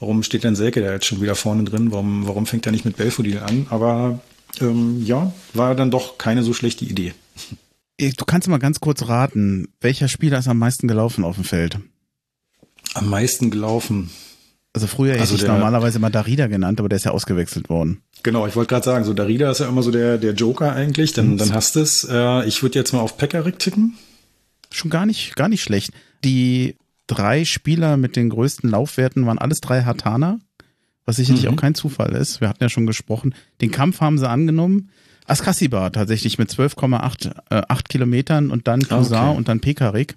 warum 0.00 0.22
steht 0.22 0.44
denn 0.44 0.56
Selke 0.56 0.80
da 0.80 0.92
jetzt 0.92 1.06
schon 1.06 1.20
wieder 1.20 1.34
vorne 1.34 1.64
drin? 1.64 1.92
Warum, 1.92 2.26
warum 2.26 2.46
fängt 2.46 2.66
er 2.66 2.72
nicht 2.72 2.84
mit 2.84 2.96
Belfodil 2.96 3.38
an? 3.38 3.66
Aber 3.70 4.20
ähm, 4.60 5.04
ja, 5.04 5.32
war 5.52 5.74
dann 5.74 5.90
doch 5.90 6.18
keine 6.18 6.42
so 6.42 6.52
schlechte 6.52 6.84
Idee. 6.84 7.12
Du 7.98 8.24
kannst 8.26 8.48
mal 8.48 8.58
ganz 8.58 8.80
kurz 8.80 9.08
raten, 9.08 9.68
welcher 9.80 10.08
Spieler 10.08 10.38
ist 10.38 10.48
am 10.48 10.58
meisten 10.58 10.86
gelaufen 10.86 11.24
auf 11.24 11.36
dem 11.36 11.44
Feld? 11.44 11.78
Am 12.94 13.08
meisten 13.08 13.50
gelaufen. 13.50 14.10
Also 14.74 14.86
früher 14.86 15.12
hätte 15.12 15.22
also 15.22 15.36
ich 15.36 15.46
normalerweise 15.46 15.96
immer 15.96 16.10
Darida 16.10 16.48
genannt, 16.48 16.78
aber 16.78 16.90
der 16.90 16.96
ist 16.96 17.04
ja 17.04 17.12
ausgewechselt 17.12 17.70
worden. 17.70 18.02
Genau, 18.22 18.46
ich 18.46 18.54
wollte 18.56 18.68
gerade 18.68 18.84
sagen, 18.84 19.04
so 19.06 19.14
Darida 19.14 19.50
ist 19.50 19.60
ja 19.60 19.68
immer 19.68 19.82
so 19.82 19.90
der, 19.90 20.18
der 20.18 20.34
Joker 20.34 20.74
eigentlich, 20.74 21.14
dann, 21.14 21.32
mhm. 21.32 21.36
dann 21.38 21.54
hast 21.54 21.76
du 21.76 21.80
es. 21.80 22.04
Äh, 22.04 22.46
ich 22.46 22.62
würde 22.62 22.78
jetzt 22.78 22.92
mal 22.92 23.00
auf 23.00 23.16
Pekarik 23.16 23.58
tippen. 23.58 23.96
Schon 24.70 24.90
gar 24.90 25.06
nicht, 25.06 25.34
gar 25.34 25.48
nicht 25.48 25.62
schlecht. 25.62 25.92
Die 26.24 26.76
drei 27.06 27.46
Spieler 27.46 27.96
mit 27.96 28.16
den 28.16 28.28
größten 28.28 28.68
Laufwerten 28.68 29.24
waren 29.24 29.38
alles 29.38 29.62
drei 29.62 29.84
Hatana, 29.84 30.38
was 31.06 31.16
sicherlich 31.16 31.44
mhm. 31.44 31.52
auch 31.52 31.56
kein 31.56 31.74
Zufall 31.74 32.12
ist. 32.14 32.42
Wir 32.42 32.50
hatten 32.50 32.62
ja 32.62 32.68
schon 32.68 32.86
gesprochen. 32.86 33.34
Den 33.62 33.70
Kampf 33.70 34.02
haben 34.02 34.18
sie 34.18 34.28
angenommen. 34.28 34.90
Askasiba 35.26 35.90
tatsächlich 35.90 36.38
mit 36.38 36.50
12,8 36.50 37.32
äh, 37.50 37.62
8 37.68 37.88
Kilometern 37.88 38.50
und 38.50 38.68
dann 38.68 38.82
Cousin 38.82 39.16
okay. 39.16 39.36
und 39.36 39.48
dann 39.48 39.60
Pekarik. 39.60 40.16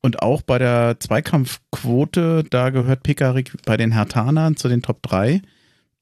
Und 0.00 0.22
auch 0.22 0.42
bei 0.42 0.58
der 0.58 0.96
Zweikampfquote, 1.00 2.44
da 2.48 2.70
gehört 2.70 3.02
Pekarik 3.02 3.52
bei 3.64 3.76
den 3.76 3.92
Hertanern 3.92 4.56
zu 4.56 4.68
den 4.68 4.82
Top 4.82 5.02
3. 5.02 5.42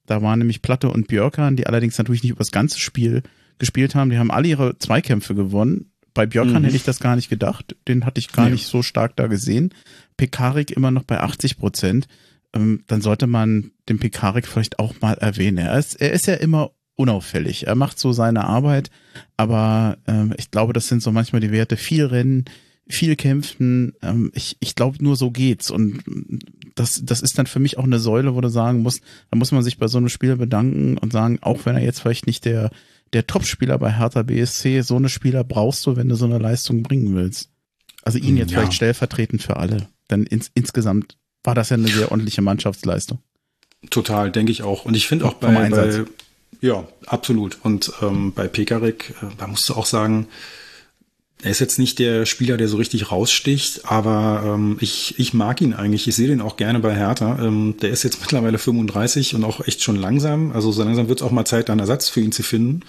Da 0.05 0.21
waren 0.21 0.39
nämlich 0.39 0.61
Platte 0.61 0.89
und 0.89 1.07
Björkan, 1.07 1.55
die 1.55 1.67
allerdings 1.67 1.97
natürlich 1.97 2.21
nicht 2.21 2.31
über 2.31 2.39
das 2.39 2.51
ganze 2.51 2.79
Spiel 2.79 3.23
gespielt 3.57 3.95
haben. 3.95 4.09
Die 4.09 4.17
haben 4.17 4.31
alle 4.31 4.47
ihre 4.47 4.77
Zweikämpfe 4.77 5.33
gewonnen. 5.33 5.91
Bei 6.13 6.25
Björkan 6.25 6.61
mhm. 6.61 6.65
hätte 6.65 6.75
ich 6.77 6.83
das 6.83 6.99
gar 6.99 7.15
nicht 7.15 7.29
gedacht. 7.29 7.75
Den 7.87 8.05
hatte 8.05 8.19
ich 8.19 8.31
gar 8.31 8.45
ja. 8.45 8.51
nicht 8.51 8.67
so 8.67 8.83
stark 8.83 9.15
da 9.15 9.27
gesehen. 9.27 9.73
Pekarik 10.17 10.71
immer 10.71 10.91
noch 10.91 11.03
bei 11.03 11.19
80 11.19 11.57
Prozent. 11.57 12.07
Ähm, 12.53 12.83
dann 12.87 13.01
sollte 13.01 13.27
man 13.27 13.71
den 13.89 13.99
Pekarik 13.99 14.47
vielleicht 14.47 14.79
auch 14.79 14.93
mal 15.01 15.15
erwähnen. 15.15 15.57
Er 15.57 15.77
ist, 15.77 15.95
er 15.95 16.11
ist 16.11 16.27
ja 16.27 16.35
immer 16.35 16.71
unauffällig. 16.95 17.67
Er 17.67 17.75
macht 17.75 17.99
so 17.99 18.11
seine 18.13 18.45
Arbeit, 18.45 18.89
aber 19.37 19.97
ähm, 20.07 20.33
ich 20.37 20.51
glaube, 20.51 20.73
das 20.73 20.87
sind 20.87 21.01
so 21.01 21.11
manchmal 21.11 21.41
die 21.41 21.51
Werte. 21.51 21.77
Viel 21.77 22.05
Rennen, 22.05 22.45
viel 22.87 23.15
Kämpfen. 23.15 23.93
Ähm, 24.01 24.31
ich 24.33 24.57
ich 24.59 24.75
glaube, 24.75 25.03
nur 25.03 25.15
so 25.15 25.31
geht's. 25.31 25.71
Und 25.71 26.03
das, 26.75 27.01
das 27.03 27.21
ist 27.21 27.37
dann 27.37 27.47
für 27.47 27.59
mich 27.59 27.77
auch 27.77 27.83
eine 27.83 27.99
Säule, 27.99 28.35
wo 28.35 28.41
du 28.41 28.49
sagen 28.49 28.81
musst, 28.81 29.01
da 29.31 29.37
muss 29.37 29.51
man 29.51 29.63
sich 29.63 29.77
bei 29.77 29.87
so 29.87 29.97
einem 29.97 30.09
Spieler 30.09 30.37
bedanken 30.37 30.97
und 30.97 31.11
sagen, 31.11 31.39
auch 31.41 31.65
wenn 31.65 31.75
er 31.75 31.83
jetzt 31.83 31.99
vielleicht 31.99 32.27
nicht 32.27 32.45
der, 32.45 32.71
der 33.13 33.27
Top-Spieler 33.27 33.77
bei 33.77 33.91
Hertha 33.91 34.23
BSC, 34.23 34.81
so 34.81 34.95
eine 34.95 35.09
Spieler 35.09 35.43
brauchst 35.43 35.85
du, 35.85 35.95
wenn 35.95 36.09
du 36.09 36.15
so 36.15 36.25
eine 36.25 36.37
Leistung 36.37 36.83
bringen 36.83 37.15
willst. 37.15 37.49
Also 38.03 38.19
ihn 38.19 38.37
jetzt 38.37 38.51
ja. 38.51 38.59
vielleicht 38.59 38.75
stellvertretend 38.75 39.41
für 39.41 39.57
alle. 39.57 39.87
Denn 40.11 40.23
ins, 40.23 40.51
insgesamt 40.53 41.17
war 41.43 41.55
das 41.55 41.69
ja 41.69 41.77
eine 41.77 41.87
sehr 41.87 42.11
ordentliche 42.11 42.41
Mannschaftsleistung. 42.41 43.19
Total, 43.89 44.31
denke 44.31 44.51
ich 44.51 44.63
auch. 44.63 44.85
Und 44.85 44.95
ich 44.95 45.07
finde 45.07 45.25
auch 45.25 45.35
bei, 45.35 45.69
bei, 45.69 46.05
ja, 46.61 46.87
absolut. 47.05 47.57
Und 47.63 47.91
ähm, 48.01 48.33
bei 48.33 48.47
Pekarik, 48.47 49.13
äh, 49.21 49.27
da 49.37 49.47
musst 49.47 49.67
du 49.69 49.73
auch 49.73 49.85
sagen, 49.85 50.27
er 51.41 51.51
ist 51.51 51.59
jetzt 51.59 51.77
nicht 51.77 51.99
der 51.99 52.25
Spieler, 52.25 52.57
der 52.57 52.67
so 52.67 52.77
richtig 52.77 53.11
raussticht, 53.11 53.91
aber 53.91 54.43
ähm, 54.45 54.77
ich, 54.79 55.19
ich 55.19 55.33
mag 55.33 55.61
ihn 55.61 55.73
eigentlich. 55.73 56.07
Ich 56.07 56.15
sehe 56.15 56.27
den 56.27 56.41
auch 56.41 56.57
gerne 56.57 56.79
bei 56.79 56.95
Hertha. 56.95 57.37
Ähm, 57.39 57.75
der 57.81 57.91
ist 57.91 58.03
jetzt 58.03 58.19
mittlerweile 58.21 58.57
35 58.57 59.35
und 59.35 59.43
auch 59.43 59.65
echt 59.67 59.83
schon 59.83 59.95
langsam. 59.95 60.51
Also 60.51 60.71
so 60.71 60.83
langsam 60.83 61.07
wird 61.07 61.19
es 61.19 61.25
auch 61.25 61.31
mal 61.31 61.45
Zeit, 61.45 61.69
einen 61.69 61.81
Ersatz 61.81 62.09
für 62.09 62.21
ihn 62.21 62.31
zu 62.31 62.41
finden. 62.41 62.81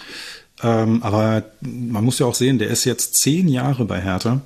Ähm, 0.62 1.02
aber 1.02 1.44
man 1.60 2.04
muss 2.04 2.18
ja 2.18 2.26
auch 2.26 2.34
sehen, 2.34 2.58
der 2.58 2.68
ist 2.68 2.84
jetzt 2.84 3.16
zehn 3.16 3.48
Jahre 3.48 3.84
bei 3.84 4.00
Hertha 4.00 4.40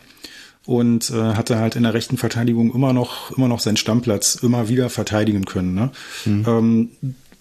und 0.67 1.11
äh, 1.11 1.35
hatte 1.35 1.59
halt 1.59 1.77
in 1.77 1.85
der 1.85 1.95
rechten 1.95 2.17
Verteidigung 2.17 2.75
immer 2.75 2.93
noch 2.93 3.37
immer 3.37 3.49
noch 3.49 3.61
seinen 3.61 3.77
Stammplatz 3.77 4.35
immer 4.35 4.69
wieder 4.69 4.91
verteidigen 4.91 5.45
können. 5.45 5.75
Ne? 5.75 5.91
Mhm. 6.25 6.45
Ähm, 6.49 6.91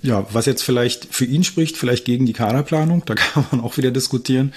ja, 0.01 0.25
was 0.31 0.45
jetzt 0.45 0.63
vielleicht 0.63 1.13
für 1.13 1.25
ihn 1.25 1.43
spricht, 1.43 1.75
vielleicht 1.75 2.05
gegen 2.05 2.25
die 2.25 2.33
Kaderplanung, 2.33 3.03
da 3.05 3.15
kann 3.15 3.45
man 3.51 3.61
auch 3.61 3.77
wieder 3.77 3.91
diskutieren. 3.91 4.53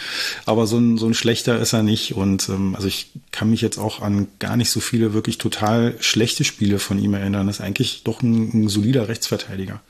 Aber 0.46 0.66
so 0.66 0.78
ein, 0.78 0.98
so 0.98 1.06
ein 1.06 1.14
schlechter 1.14 1.58
ist 1.58 1.72
er 1.72 1.82
nicht. 1.82 2.14
Und 2.14 2.48
ähm, 2.48 2.76
also 2.76 2.86
ich 2.86 3.10
kann 3.32 3.50
mich 3.50 3.60
jetzt 3.60 3.78
auch 3.78 4.02
an 4.02 4.28
gar 4.38 4.56
nicht 4.56 4.70
so 4.70 4.80
viele 4.80 5.12
wirklich 5.14 5.38
total 5.38 5.96
schlechte 6.00 6.44
Spiele 6.44 6.78
von 6.78 6.98
ihm 6.98 7.14
erinnern. 7.14 7.46
Das 7.46 7.56
ist 7.56 7.64
eigentlich 7.64 8.02
doch 8.04 8.22
ein, 8.22 8.64
ein 8.64 8.68
solider 8.68 9.08
Rechtsverteidiger. 9.08 9.80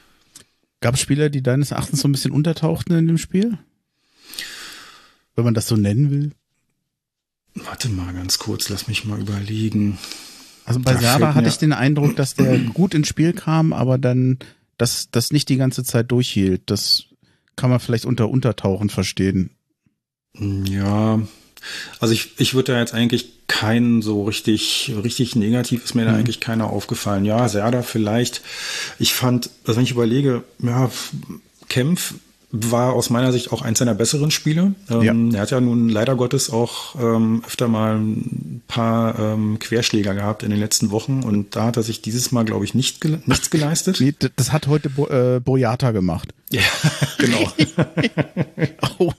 Gab 0.80 0.94
es 0.94 1.00
Spieler, 1.00 1.28
die 1.28 1.42
deines 1.42 1.70
Erachtens 1.70 2.00
so 2.00 2.08
ein 2.08 2.12
bisschen 2.12 2.32
untertauchten 2.32 2.96
in 2.96 3.06
dem 3.06 3.18
Spiel? 3.18 3.58
Wenn 5.36 5.44
man 5.44 5.54
das 5.54 5.68
so 5.68 5.76
nennen 5.76 6.10
will? 6.10 6.32
Warte 7.54 7.90
mal 7.90 8.12
ganz 8.14 8.38
kurz, 8.38 8.70
lass 8.70 8.88
mich 8.88 9.04
mal 9.04 9.20
überlegen. 9.20 9.98
Also 10.64 10.80
bei 10.80 10.96
Serda 10.96 11.34
hatte 11.34 11.48
ich 11.48 11.58
den 11.58 11.72
Eindruck, 11.72 12.16
dass 12.16 12.34
der 12.34 12.58
gut 12.74 12.94
ins 12.94 13.08
Spiel 13.08 13.32
kam, 13.34 13.72
aber 13.72 13.98
dann 13.98 14.38
das, 14.78 15.10
das 15.10 15.32
nicht 15.32 15.48
die 15.48 15.56
ganze 15.56 15.84
Zeit 15.84 16.10
durchhielt. 16.10 16.62
Das 16.66 17.04
kann 17.56 17.70
man 17.70 17.80
vielleicht 17.80 18.04
unter 18.04 18.28
Untertauchen 18.28 18.90
verstehen. 18.90 19.50
Ja, 20.34 21.20
also 22.00 22.14
ich, 22.14 22.40
ich 22.40 22.54
würde 22.54 22.72
da 22.72 22.78
jetzt 22.78 22.94
eigentlich 22.94 23.46
keinen 23.46 24.02
so 24.02 24.24
richtig, 24.24 24.92
richtig 25.04 25.36
negativ 25.36 25.84
ist 25.84 25.94
mir 25.94 26.04
da 26.04 26.12
mhm. 26.12 26.18
eigentlich 26.18 26.40
keiner 26.40 26.70
aufgefallen. 26.70 27.24
Ja, 27.24 27.48
Serda 27.48 27.82
vielleicht. 27.82 28.42
Ich 28.98 29.14
fand, 29.14 29.50
also 29.64 29.76
wenn 29.76 29.84
ich 29.84 29.90
überlege, 29.90 30.42
ja, 30.60 30.90
Kempf 31.68 32.14
war 32.52 32.92
aus 32.92 33.08
meiner 33.08 33.32
Sicht 33.32 33.50
auch 33.50 33.62
eins 33.62 33.78
seiner 33.78 33.94
besseren 33.94 34.30
Spiele. 34.30 34.74
Ähm, 34.90 35.30
ja. 35.30 35.38
Er 35.38 35.42
hat 35.42 35.50
ja 35.50 35.60
nun 35.60 35.88
leider 35.88 36.14
Gottes 36.16 36.50
auch 36.50 36.94
ähm, 37.00 37.42
öfter 37.46 37.66
mal 37.66 37.96
ein 37.96 38.62
paar 38.68 39.18
ähm, 39.18 39.58
Querschläger 39.58 40.14
gehabt 40.14 40.42
in 40.42 40.50
den 40.50 40.60
letzten 40.60 40.90
Wochen 40.90 41.22
und 41.22 41.56
da 41.56 41.64
hat 41.64 41.78
er 41.78 41.82
sich 41.82 42.02
dieses 42.02 42.30
Mal, 42.30 42.44
glaube 42.44 42.66
ich, 42.66 42.74
nicht 42.74 43.00
gele 43.00 43.22
nichts 43.24 43.48
geleistet. 43.48 43.98
Nee, 44.00 44.14
das 44.36 44.52
hat 44.52 44.66
heute 44.66 44.90
Bo 44.90 45.06
äh, 45.08 45.40
Boyata 45.40 45.92
gemacht. 45.92 46.34
Ja, 46.50 46.60
genau. 47.18 47.50
oh. 48.98 49.12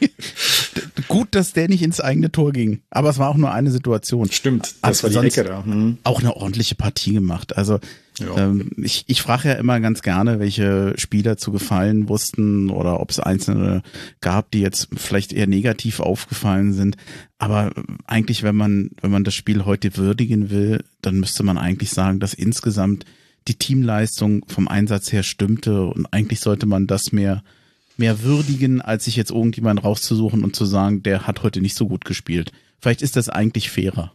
Gut, 1.08 1.28
dass 1.32 1.52
der 1.52 1.68
nicht 1.68 1.82
ins 1.82 2.00
eigene 2.00 2.30
Tor 2.30 2.52
ging. 2.52 2.80
Aber 2.90 3.10
es 3.10 3.18
war 3.18 3.28
auch 3.28 3.36
nur 3.36 3.52
eine 3.52 3.70
Situation. 3.70 4.30
Stimmt, 4.30 4.74
das 4.82 5.04
also 5.04 5.14
war 5.14 5.22
die 5.22 5.28
Ecke 5.28 5.44
da. 5.44 5.64
Hm. 5.64 5.98
Auch 6.04 6.20
eine 6.20 6.36
ordentliche 6.36 6.74
Partie 6.74 7.14
gemacht. 7.14 7.56
Also 7.56 7.80
ähm, 8.20 8.70
ich, 8.76 9.04
ich 9.08 9.22
frage 9.22 9.48
ja 9.48 9.54
immer 9.54 9.80
ganz 9.80 10.02
gerne, 10.02 10.38
welche 10.38 10.94
Spieler 10.96 11.36
zu 11.36 11.50
gefallen 11.50 12.08
wussten 12.08 12.70
oder 12.70 13.00
ob 13.00 13.10
es 13.10 13.18
einzelne 13.18 13.82
gab, 14.20 14.50
die 14.50 14.60
jetzt 14.60 14.88
vielleicht 14.96 15.32
eher 15.32 15.46
negativ 15.46 16.00
aufgefallen 16.00 16.72
sind. 16.72 16.96
Aber 17.38 17.72
eigentlich, 18.06 18.42
wenn 18.42 18.56
man, 18.56 18.90
wenn 19.00 19.10
man 19.10 19.24
das 19.24 19.34
Spiel 19.34 19.64
heute 19.64 19.96
würdigen 19.96 20.50
will, 20.50 20.84
dann 21.02 21.16
müsste 21.16 21.42
man 21.42 21.58
eigentlich 21.58 21.90
sagen, 21.90 22.20
dass 22.20 22.34
insgesamt 22.34 23.04
die 23.48 23.56
Teamleistung 23.56 24.44
vom 24.48 24.68
Einsatz 24.68 25.12
her 25.12 25.22
stimmte 25.22 25.84
und 25.84 26.06
eigentlich 26.12 26.40
sollte 26.40 26.66
man 26.66 26.86
das 26.86 27.12
mehr 27.12 27.42
mehr 27.96 28.22
würdigen, 28.22 28.80
als 28.80 29.04
sich 29.04 29.16
jetzt 29.16 29.30
irgendjemand 29.30 29.84
rauszusuchen 29.84 30.44
und 30.44 30.56
zu 30.56 30.64
sagen, 30.64 31.02
der 31.02 31.26
hat 31.26 31.42
heute 31.42 31.60
nicht 31.60 31.76
so 31.76 31.86
gut 31.86 32.04
gespielt. 32.04 32.52
Vielleicht 32.80 33.02
ist 33.02 33.16
das 33.16 33.28
eigentlich 33.28 33.70
fairer. 33.70 34.12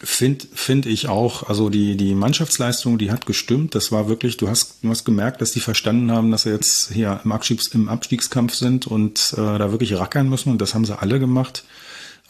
Finde 0.00 0.46
find 0.54 0.86
ich 0.86 1.08
auch. 1.08 1.48
Also 1.48 1.70
die, 1.70 1.96
die 1.96 2.14
Mannschaftsleistung, 2.14 2.98
die 2.98 3.10
hat 3.10 3.26
gestimmt. 3.26 3.74
Das 3.74 3.90
war 3.90 4.08
wirklich, 4.08 4.36
du 4.36 4.48
hast, 4.48 4.84
du 4.84 4.90
hast 4.90 5.04
gemerkt, 5.04 5.40
dass 5.40 5.50
die 5.50 5.60
verstanden 5.60 6.12
haben, 6.12 6.30
dass 6.30 6.44
sie 6.44 6.50
jetzt 6.50 6.92
hier 6.92 7.20
im, 7.24 7.32
Abstiegs, 7.32 7.66
im 7.68 7.88
Abstiegskampf 7.88 8.54
sind 8.54 8.86
und 8.86 9.34
äh, 9.36 9.58
da 9.58 9.72
wirklich 9.72 9.98
rackern 9.98 10.28
müssen. 10.28 10.50
Und 10.52 10.60
das 10.60 10.74
haben 10.74 10.84
sie 10.84 10.96
alle 10.96 11.18
gemacht. 11.18 11.64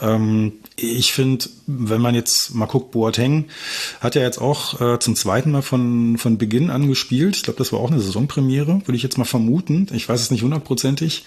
Ähm, 0.01 0.53
ich 0.77 1.13
finde, 1.13 1.47
wenn 1.67 2.01
man 2.01 2.15
jetzt 2.15 2.55
mal 2.55 2.67
guckt, 2.67 2.93
Boateng 2.93 3.47
hat 4.01 4.15
ja 4.15 4.23
jetzt 4.23 4.39
auch 4.39 4.81
äh, 4.81 4.99
zum 4.99 5.17
zweiten 5.17 5.51
Mal 5.51 5.63
von, 5.63 6.19
von 6.19 6.39
Beginn 6.39 6.71
an 6.71 6.89
gespielt. 6.89 7.37
Ich 7.37 7.43
glaube, 7.43 7.59
das 7.59 7.73
war 7.73 7.81
auch 7.81 7.91
eine 7.91 8.01
Saisonpremiere, 8.01 8.83
würde 8.85 8.97
ich 8.97 9.03
jetzt 9.03 9.19
mal 9.19 9.25
vermuten. 9.25 9.89
Ich 9.93 10.09
weiß 10.09 10.21
es 10.21 10.31
nicht 10.31 10.43
hundertprozentig. 10.43 11.25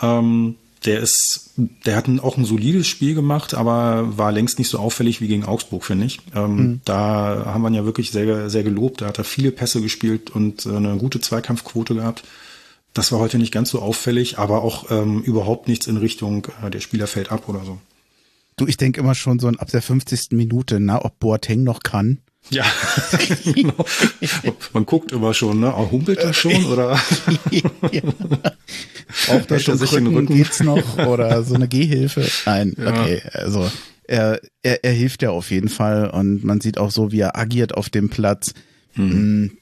Ähm, 0.00 0.56
der 0.84 1.00
ist, 1.00 1.52
der 1.56 1.96
hat 1.96 2.08
ein, 2.08 2.20
auch 2.20 2.36
ein 2.36 2.44
solides 2.44 2.86
Spiel 2.86 3.14
gemacht, 3.14 3.54
aber 3.54 4.18
war 4.18 4.32
längst 4.32 4.58
nicht 4.58 4.68
so 4.68 4.78
auffällig 4.78 5.20
wie 5.20 5.28
gegen 5.28 5.44
Augsburg, 5.44 5.84
finde 5.84 6.04
ich. 6.06 6.20
Ähm, 6.34 6.56
mhm. 6.56 6.80
Da 6.84 7.44
haben 7.46 7.62
wir 7.62 7.68
ihn 7.68 7.74
ja 7.74 7.84
wirklich 7.86 8.10
sehr, 8.10 8.50
sehr 8.50 8.62
gelobt. 8.62 9.00
Da 9.00 9.06
hat 9.06 9.18
er 9.18 9.24
viele 9.24 9.50
Pässe 9.50 9.80
gespielt 9.80 10.30
und 10.30 10.66
äh, 10.66 10.76
eine 10.76 10.96
gute 10.96 11.20
Zweikampfquote 11.20 11.94
gehabt. 11.94 12.24
Das 12.92 13.10
war 13.12 13.18
heute 13.18 13.38
nicht 13.38 13.52
ganz 13.52 13.70
so 13.70 13.80
auffällig, 13.80 14.38
aber 14.38 14.62
auch 14.62 14.90
ähm, 14.90 15.22
überhaupt 15.22 15.68
nichts 15.68 15.86
in 15.86 15.96
Richtung, 15.96 16.46
äh, 16.62 16.70
der 16.70 16.80
Spieler 16.80 17.06
fällt 17.06 17.32
ab 17.32 17.48
oder 17.48 17.64
so. 17.64 17.78
Du, 18.56 18.66
ich 18.66 18.76
denke 18.76 19.00
immer 19.00 19.14
schon 19.14 19.38
so 19.38 19.48
ab 19.48 19.68
der 19.70 19.82
50. 19.82 20.28
Minute, 20.32 20.78
na, 20.80 21.04
ob 21.04 21.18
Boateng 21.18 21.64
noch 21.64 21.80
kann. 21.80 22.20
Ja, 22.50 22.64
genau. 23.44 23.86
Man 24.72 24.84
guckt 24.84 25.12
immer 25.12 25.32
schon, 25.32 25.60
ne? 25.60 25.72
Auch 25.72 25.90
humpelt 25.90 26.18
er 26.18 26.34
schon 26.34 26.64
oder? 26.66 27.00
ja. 27.50 27.62
Braucht 29.26 29.50
er 29.50 29.58
schon 29.60 29.78
sich 29.78 29.90
Krücken, 29.90 30.14
Rücken? 30.14 30.34
geht's 30.34 30.60
noch 30.60 30.98
oder 30.98 31.42
so 31.42 31.54
eine 31.54 31.68
Gehhilfe? 31.68 32.26
Nein, 32.44 32.74
ja. 32.76 32.90
okay, 32.90 33.22
also 33.32 33.70
er, 34.06 34.40
er, 34.62 34.84
er 34.84 34.92
hilft 34.92 35.22
ja 35.22 35.30
auf 35.30 35.50
jeden 35.50 35.68
Fall 35.68 36.10
und 36.10 36.44
man 36.44 36.60
sieht 36.60 36.78
auch 36.78 36.90
so, 36.90 37.12
wie 37.12 37.20
er 37.20 37.38
agiert 37.38 37.74
auf 37.74 37.88
dem 37.88 38.10
Platz. 38.10 38.52
Mhm. 38.94 39.52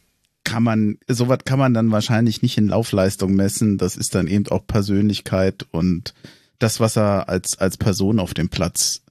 Kann 0.44 0.64
man, 0.64 0.98
sowas 1.06 1.38
kann 1.44 1.58
man 1.58 1.74
dann 1.74 1.92
wahrscheinlich 1.92 2.42
nicht 2.42 2.58
in 2.58 2.68
Laufleistung 2.68 3.34
messen. 3.34 3.78
Das 3.78 3.96
ist 3.96 4.14
dann 4.16 4.26
eben 4.26 4.48
auch 4.48 4.66
Persönlichkeit 4.66 5.66
und 5.70 6.14
das, 6.62 6.80
was 6.80 6.96
er 6.96 7.28
als, 7.28 7.58
als 7.58 7.76
Person 7.76 8.18
auf 8.18 8.34
dem 8.34 8.48
Platz 8.48 9.02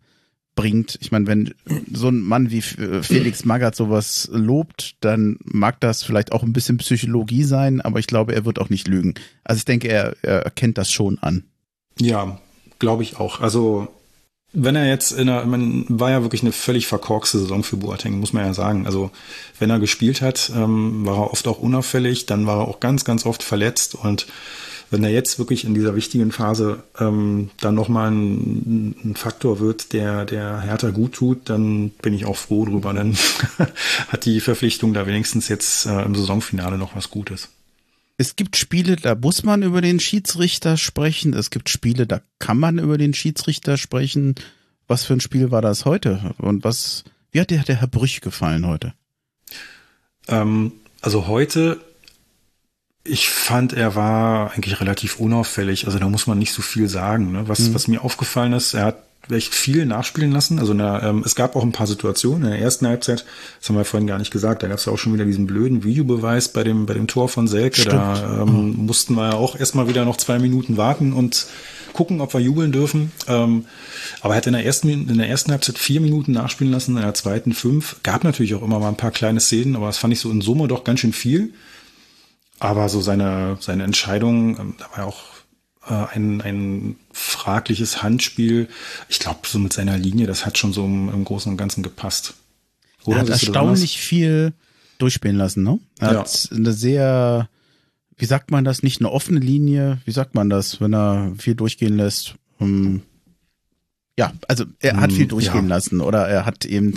bringt. 0.56 0.98
Ich 1.02 1.12
meine, 1.12 1.28
wenn 1.28 1.54
so 1.92 2.10
ein 2.10 2.20
Mann 2.20 2.52
wie 2.52 2.60
äh, 2.60 3.04
Felix 3.04 3.46
Magath 3.46 3.76
sowas 3.76 4.30
lobt, 4.32 4.96
dann 5.00 5.38
mag 5.44 5.80
das 5.80 6.04
vielleicht 6.04 6.32
auch 6.32 6.44
ein 6.44 6.54
bisschen 6.54 6.78
Psychologie 6.78 7.44
sein, 7.44 7.82
aber 7.82 8.00
ich 8.00 8.08
glaube, 8.08 8.36
er 8.36 8.46
wird 8.46 8.60
auch 8.60 8.70
nicht 8.70 8.88
lügen. 8.88 9.14
Also 9.44 9.60
ich 9.60 9.66
denke, 9.66 9.88
er, 9.88 10.16
er 10.22 10.42
erkennt 10.42 10.78
das 10.78 10.92
schon 10.92 11.20
an. 11.20 11.46
Ja, 12.00 12.40
glaube 12.80 13.04
ich 13.04 13.18
auch. 13.18 13.40
Also 13.40 13.88
wenn 14.54 14.76
er 14.76 14.88
jetzt 14.88 15.12
in 15.12 15.30
einer, 15.30 15.46
man 15.46 15.86
war 15.88 16.12
ja 16.12 16.24
wirklich 16.24 16.42
eine 16.42 16.52
völlig 16.52 16.86
verkorkste 16.88 17.40
Saison 17.40 17.64
für 17.64 17.78
Boateng, 17.78 18.20
muss 18.20 18.34
man 18.34 18.46
ja 18.46 18.54
sagen. 18.54 18.86
Also 18.86 19.12
wenn 19.60 19.70
er 19.70 19.80
gespielt 19.80 20.22
hat, 20.22 20.52
ähm, 20.54 21.06
war 21.06 21.18
er 21.18 21.32
oft 21.32 21.48
auch 21.48 21.60
unauffällig, 21.60 22.26
dann 22.26 22.46
war 22.46 22.60
er 22.60 22.68
auch 22.68 22.82
ganz, 22.82 23.06
ganz 23.06 23.26
oft 23.26 23.44
verletzt 23.44 23.96
und 23.96 24.28
wenn 24.92 25.04
er 25.06 25.10
jetzt 25.10 25.40
wirklich 25.40 25.64
in 25.64 25.74
dieser 25.74 25.96
wichtigen 25.96 26.32
Phase 26.32 26.84
ähm, 27.00 27.50
dann 27.62 27.76
nochmal 27.76 28.12
ein, 28.12 28.94
ein 29.04 29.16
Faktor 29.16 29.60
wird, 29.60 29.94
der 29.94 30.26
der 30.26 30.62
Hertha 30.62 30.90
gut 30.90 31.14
tut, 31.14 31.50
dann 31.50 31.90
bin 32.02 32.14
ich 32.14 32.26
auch 32.26 32.36
froh 32.36 32.66
drüber. 32.66 32.94
Dann 32.94 33.16
hat 34.10 34.26
die 34.26 34.42
Verpflichtung 34.42 34.94
da 34.94 35.08
wenigstens 35.08 35.48
jetzt 35.48 35.86
äh, 35.86 36.04
im 36.04 36.14
Saisonfinale 36.14 36.78
noch 36.78 36.96
was 36.96 37.10
Gutes. 37.10 37.50
Es 38.18 38.36
gibt 38.36 38.58
Spiele, 38.58 38.98
da 38.98 39.16
muss 39.16 39.44
man 39.44 39.64
über 39.64 39.80
den 39.80 40.00
Schiedsrichter 40.02 40.76
sprechen. 40.76 41.34
Es 41.34 41.50
gibt 41.50 41.70
Spiele, 41.70 42.06
da 42.06 42.22
kann 42.38 42.60
man 42.60 42.78
über 42.78 42.98
den 42.98 43.14
Schiedsrichter 43.14 43.78
sprechen. 43.78 44.36
Was 44.88 45.06
für 45.06 45.14
ein 45.14 45.22
Spiel 45.22 45.52
war 45.52 45.62
das 45.62 45.86
heute? 45.86 46.36
Und 46.38 46.66
was, 46.66 47.06
wie 47.32 47.40
hat 47.40 47.50
dir 47.50 47.64
der 47.64 47.80
Herr 47.80 47.88
Brüch 47.88 48.20
gefallen 48.20 48.68
heute? 48.68 48.94
Ähm, 50.28 50.74
also 51.00 51.28
heute 51.28 51.80
ich 53.04 53.30
fand, 53.30 53.74
er 53.74 53.96
war 53.96 54.52
eigentlich 54.52 54.80
relativ 54.80 55.20
unauffällig. 55.20 55.86
Also 55.86 56.00
da 56.00 56.08
muss 56.08 56.28
man 56.28 56.38
nicht 56.38 56.54
so 56.54 56.62
viel 56.62 56.88
sagen. 56.88 57.32
Ne? 57.32 57.48
Was, 57.48 57.60
mhm. 57.60 57.74
was 57.74 57.88
mir 57.88 58.04
aufgefallen 58.04 58.54
ist, 58.54 58.74
er 58.74 58.86
hat 58.86 59.04
echt 59.30 59.54
viel 59.54 59.86
nachspielen 59.86 60.32
lassen. 60.32 60.60
Also 60.60 60.74
der, 60.74 61.02
ähm, 61.04 61.24
es 61.26 61.36
gab 61.36 61.56
auch 61.56 61.64
ein 61.64 61.72
paar 61.72 61.88
Situationen 61.88 62.44
in 62.44 62.52
der 62.52 62.60
ersten 62.60 62.88
Halbzeit, 62.88 63.26
das 63.60 63.70
haben 63.70 63.76
wir 63.76 63.86
vorhin 63.86 64.08
gar 64.08 64.18
nicht 64.18 64.32
gesagt, 64.32 64.64
da 64.64 64.68
gab 64.68 64.78
es 64.78 64.86
ja 64.86 64.92
auch 64.92 64.98
schon 64.98 65.14
wieder 65.14 65.26
diesen 65.26 65.46
blöden 65.48 65.84
Videobeweis 65.84 66.50
bei 66.50 66.64
dem, 66.64 66.86
bei 66.86 66.94
dem 66.94 67.08
Tor 67.08 67.30
von 67.30 67.48
Selke. 67.48 67.82
Stimmt. 67.82 67.94
Da 67.94 68.42
ähm, 68.42 68.72
mhm. 68.72 68.86
mussten 68.86 69.14
wir 69.16 69.30
ja 69.30 69.36
auch 69.36 69.56
erstmal 69.56 69.88
wieder 69.88 70.06
noch 70.06 70.18
zwei 70.18 70.40
Minuten 70.40 70.78
warten 70.78 71.14
und 71.14 71.46
gucken, 71.94 72.22
ob 72.22 72.34
wir 72.34 72.42
jubeln 72.42 72.72
dürfen. 72.72 73.12
Ähm, 73.28 73.66
aber 74.22 74.34
er 74.34 74.38
hat 74.38 74.48
in 74.48 74.54
der 74.54 74.66
ersten, 74.66 74.90
in 74.90 75.18
der 75.18 75.30
ersten 75.30 75.52
Halbzeit 75.52 75.78
vier 75.78 76.02
Minuten 76.02 76.32
nachspielen 76.32 76.74
lassen, 76.74 76.96
in 76.96 77.04
der 77.04 77.14
zweiten 77.14 77.54
fünf. 77.54 77.98
Gab 78.04 78.24
natürlich 78.24 78.56
auch 78.56 78.64
immer 78.64 78.80
mal 78.80 78.90
ein 78.90 78.98
paar 78.98 79.12
kleine 79.12 79.40
Szenen, 79.40 79.76
aber 79.76 79.88
das 79.88 79.98
fand 79.98 80.14
ich 80.14 80.20
so 80.20 80.32
in 80.32 80.42
Summe 80.42 80.68
doch 80.68 80.84
ganz 80.84 81.02
schön 81.02 81.14
viel. 81.14 81.54
Aber 82.62 82.89
so 82.89 83.02
seine, 83.02 83.58
seine 83.60 83.84
Entscheidung, 83.84 84.60
ähm, 84.60 84.76
da 84.78 84.86
war 84.91 84.97
ja 85.00 85.06
auch 85.06 85.24
äh, 85.88 86.15
ein, 86.15 86.41
ein 86.41 86.95
fragliches 87.12 88.04
Handspiel. 88.04 88.67
Ich 89.10 89.17
glaube, 89.17 89.39
so 89.47 89.58
mit 89.58 89.74
seiner 89.74 89.97
Linie, 89.97 90.28
das 90.28 90.45
hat 90.45 90.60
schon 90.60 90.71
so 90.71 90.86
im, 90.86 91.10
im 91.10 91.24
Großen 91.24 91.52
und 91.52 91.58
Ganzen 91.58 91.82
gepasst. 91.82 92.36
Oder 93.04 93.17
er 93.17 93.21
hat 93.21 93.30
erstaunlich 93.30 93.97
viel 93.97 94.54
durchspielen 95.00 95.38
lassen, 95.38 95.63
ne? 95.63 95.80
Er 95.97 96.13
ja. 96.13 96.19
hat 96.19 96.50
eine 96.54 96.71
sehr, 96.71 97.50
wie 98.15 98.26
sagt 98.26 98.52
man 98.52 98.63
das, 98.63 98.84
nicht 98.84 99.02
eine 99.02 99.12
offene 99.12 99.39
Linie, 99.39 99.97
wie 100.06 100.12
sagt 100.12 100.36
man 100.36 100.52
das, 100.52 100.80
wenn 100.80 100.93
er 100.93 101.34
viel 101.39 101.56
durchgehen 101.56 101.97
lässt? 101.97 102.36
Ähm, 102.60 103.02
ja, 104.19 104.34
also 104.47 104.65
er 104.80 104.97
hat 104.97 105.12
viel 105.12 105.26
mm, 105.26 105.30
durchgehen 105.30 105.67
ja. 105.67 105.76
lassen 105.78 106.00
oder 106.00 106.28
er 106.28 106.45
hat 106.45 106.65
eben 106.65 106.93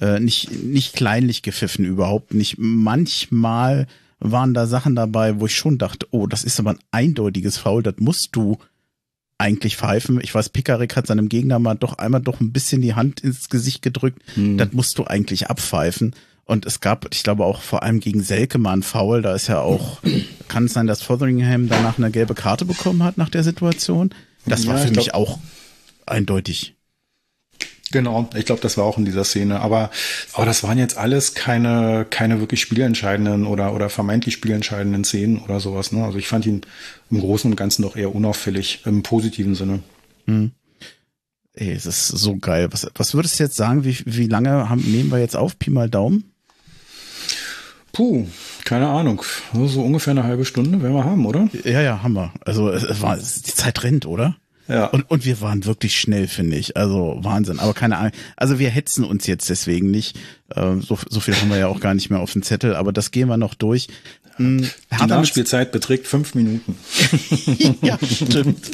äh, 0.00 0.18
nicht, 0.18 0.50
nicht 0.64 0.94
kleinlich 0.94 1.42
gepfiffen, 1.42 1.84
überhaupt 1.84 2.34
nicht. 2.34 2.56
Manchmal 2.58 3.86
waren 4.18 4.54
da 4.54 4.66
Sachen 4.66 4.94
dabei, 4.94 5.40
wo 5.40 5.46
ich 5.46 5.56
schon 5.56 5.78
dachte, 5.78 6.06
oh, 6.10 6.26
das 6.26 6.44
ist 6.44 6.58
aber 6.58 6.70
ein 6.70 6.78
eindeutiges 6.90 7.58
Foul, 7.58 7.82
das 7.82 7.96
musst 7.98 8.30
du 8.32 8.58
eigentlich 9.38 9.76
pfeifen. 9.76 10.20
Ich 10.22 10.34
weiß, 10.34 10.48
Pickarick 10.48 10.96
hat 10.96 11.06
seinem 11.06 11.28
Gegner 11.28 11.58
mal 11.58 11.74
doch 11.74 11.98
einmal 11.98 12.22
doch 12.22 12.40
ein 12.40 12.52
bisschen 12.52 12.80
die 12.80 12.94
Hand 12.94 13.20
ins 13.20 13.48
Gesicht 13.48 13.82
gedrückt. 13.82 14.22
Hm. 14.34 14.56
Das 14.56 14.72
musst 14.72 14.98
du 14.98 15.04
eigentlich 15.04 15.50
abpfeifen. 15.50 16.14
Und 16.44 16.64
es 16.64 16.80
gab, 16.80 17.12
ich 17.12 17.22
glaube 17.22 17.44
auch 17.44 17.60
vor 17.60 17.82
allem 17.82 18.00
gegen 18.00 18.22
Selke 18.22 18.56
mal 18.58 18.72
ein 18.72 18.82
Foul. 18.82 19.20
Da 19.20 19.34
ist 19.34 19.48
ja 19.48 19.60
auch, 19.60 20.00
kann 20.48 20.66
es 20.66 20.72
sein, 20.72 20.86
dass 20.86 21.02
Fotheringham 21.02 21.68
danach 21.68 21.98
eine 21.98 22.10
gelbe 22.10 22.34
Karte 22.34 22.64
bekommen 22.64 23.02
hat 23.02 23.18
nach 23.18 23.28
der 23.28 23.42
Situation? 23.42 24.10
Das 24.46 24.64
ja, 24.64 24.70
war 24.70 24.78
für 24.78 24.92
mich 24.92 25.12
auch 25.12 25.38
eindeutig. 26.06 26.75
Genau, 27.92 28.28
ich 28.34 28.44
glaube, 28.46 28.60
das 28.60 28.76
war 28.76 28.84
auch 28.84 28.98
in 28.98 29.04
dieser 29.04 29.24
Szene. 29.24 29.60
Aber, 29.60 29.90
aber 30.32 30.44
das 30.44 30.62
waren 30.64 30.78
jetzt 30.78 30.96
alles 30.96 31.34
keine, 31.34 32.06
keine 32.10 32.40
wirklich 32.40 32.60
spielentscheidenden 32.60 33.46
oder, 33.46 33.74
oder 33.74 33.88
vermeintlich 33.90 34.34
spielentscheidenden 34.34 35.04
Szenen 35.04 35.38
oder 35.38 35.60
sowas. 35.60 35.92
Ne? 35.92 36.04
Also 36.04 36.18
ich 36.18 36.26
fand 36.26 36.46
ihn 36.46 36.62
im 37.10 37.20
Großen 37.20 37.50
und 37.50 37.56
Ganzen 37.56 37.82
doch 37.82 37.96
eher 37.96 38.14
unauffällig, 38.14 38.82
im 38.86 39.02
positiven 39.02 39.54
Sinne. 39.54 39.80
Hm. 40.26 40.50
Ey, 41.54 41.72
es 41.72 41.86
ist 41.86 42.08
so 42.08 42.36
geil. 42.36 42.68
Was, 42.72 42.86
was 42.94 43.14
würdest 43.14 43.38
du 43.38 43.44
jetzt 43.44 43.56
sagen, 43.56 43.84
wie, 43.84 43.96
wie 44.04 44.26
lange 44.26 44.68
haben, 44.68 44.82
nehmen 44.82 45.10
wir 45.10 45.18
jetzt 45.18 45.36
auf? 45.36 45.58
Pi 45.58 45.70
mal 45.70 45.88
Daumen? 45.88 46.32
Puh, 47.92 48.26
keine 48.64 48.88
Ahnung. 48.88 49.22
So 49.54 49.80
ungefähr 49.80 50.10
eine 50.10 50.24
halbe 50.24 50.44
Stunde 50.44 50.82
werden 50.82 50.94
wir 50.94 51.04
haben, 51.04 51.24
oder? 51.24 51.48
Ja, 51.64 51.80
ja, 51.80 52.02
haben 52.02 52.12
wir. 52.12 52.34
Also 52.44 52.68
es 52.68 53.00
war, 53.00 53.16
die 53.16 53.54
Zeit 53.54 53.84
rennt, 53.84 54.04
oder? 54.04 54.36
Ja. 54.68 54.86
Und, 54.86 55.10
und 55.10 55.24
wir 55.24 55.40
waren 55.40 55.64
wirklich 55.64 55.98
schnell, 55.98 56.26
finde 56.26 56.56
ich. 56.56 56.76
Also 56.76 57.18
Wahnsinn. 57.20 57.60
Aber 57.60 57.74
keine 57.74 57.98
Ahnung. 57.98 58.12
Also 58.36 58.58
wir 58.58 58.70
hetzen 58.70 59.04
uns 59.04 59.26
jetzt 59.26 59.48
deswegen 59.48 59.90
nicht. 59.90 60.18
Ähm, 60.54 60.82
so, 60.82 60.98
so 61.08 61.20
viel 61.20 61.34
haben 61.34 61.50
wir 61.50 61.58
ja 61.58 61.68
auch 61.68 61.80
gar 61.80 61.94
nicht 61.94 62.10
mehr 62.10 62.20
auf 62.20 62.32
dem 62.32 62.42
Zettel, 62.42 62.74
aber 62.74 62.92
das 62.92 63.10
gehen 63.10 63.28
wir 63.28 63.36
noch 63.36 63.54
durch. 63.54 63.88
Hm, 64.36 64.68
Die 65.00 65.06
Nachspielzeit 65.06 65.72
beträgt 65.72 66.06
fünf 66.06 66.34
Minuten. 66.34 66.76
ja, 67.82 67.98
stimmt. 68.02 68.70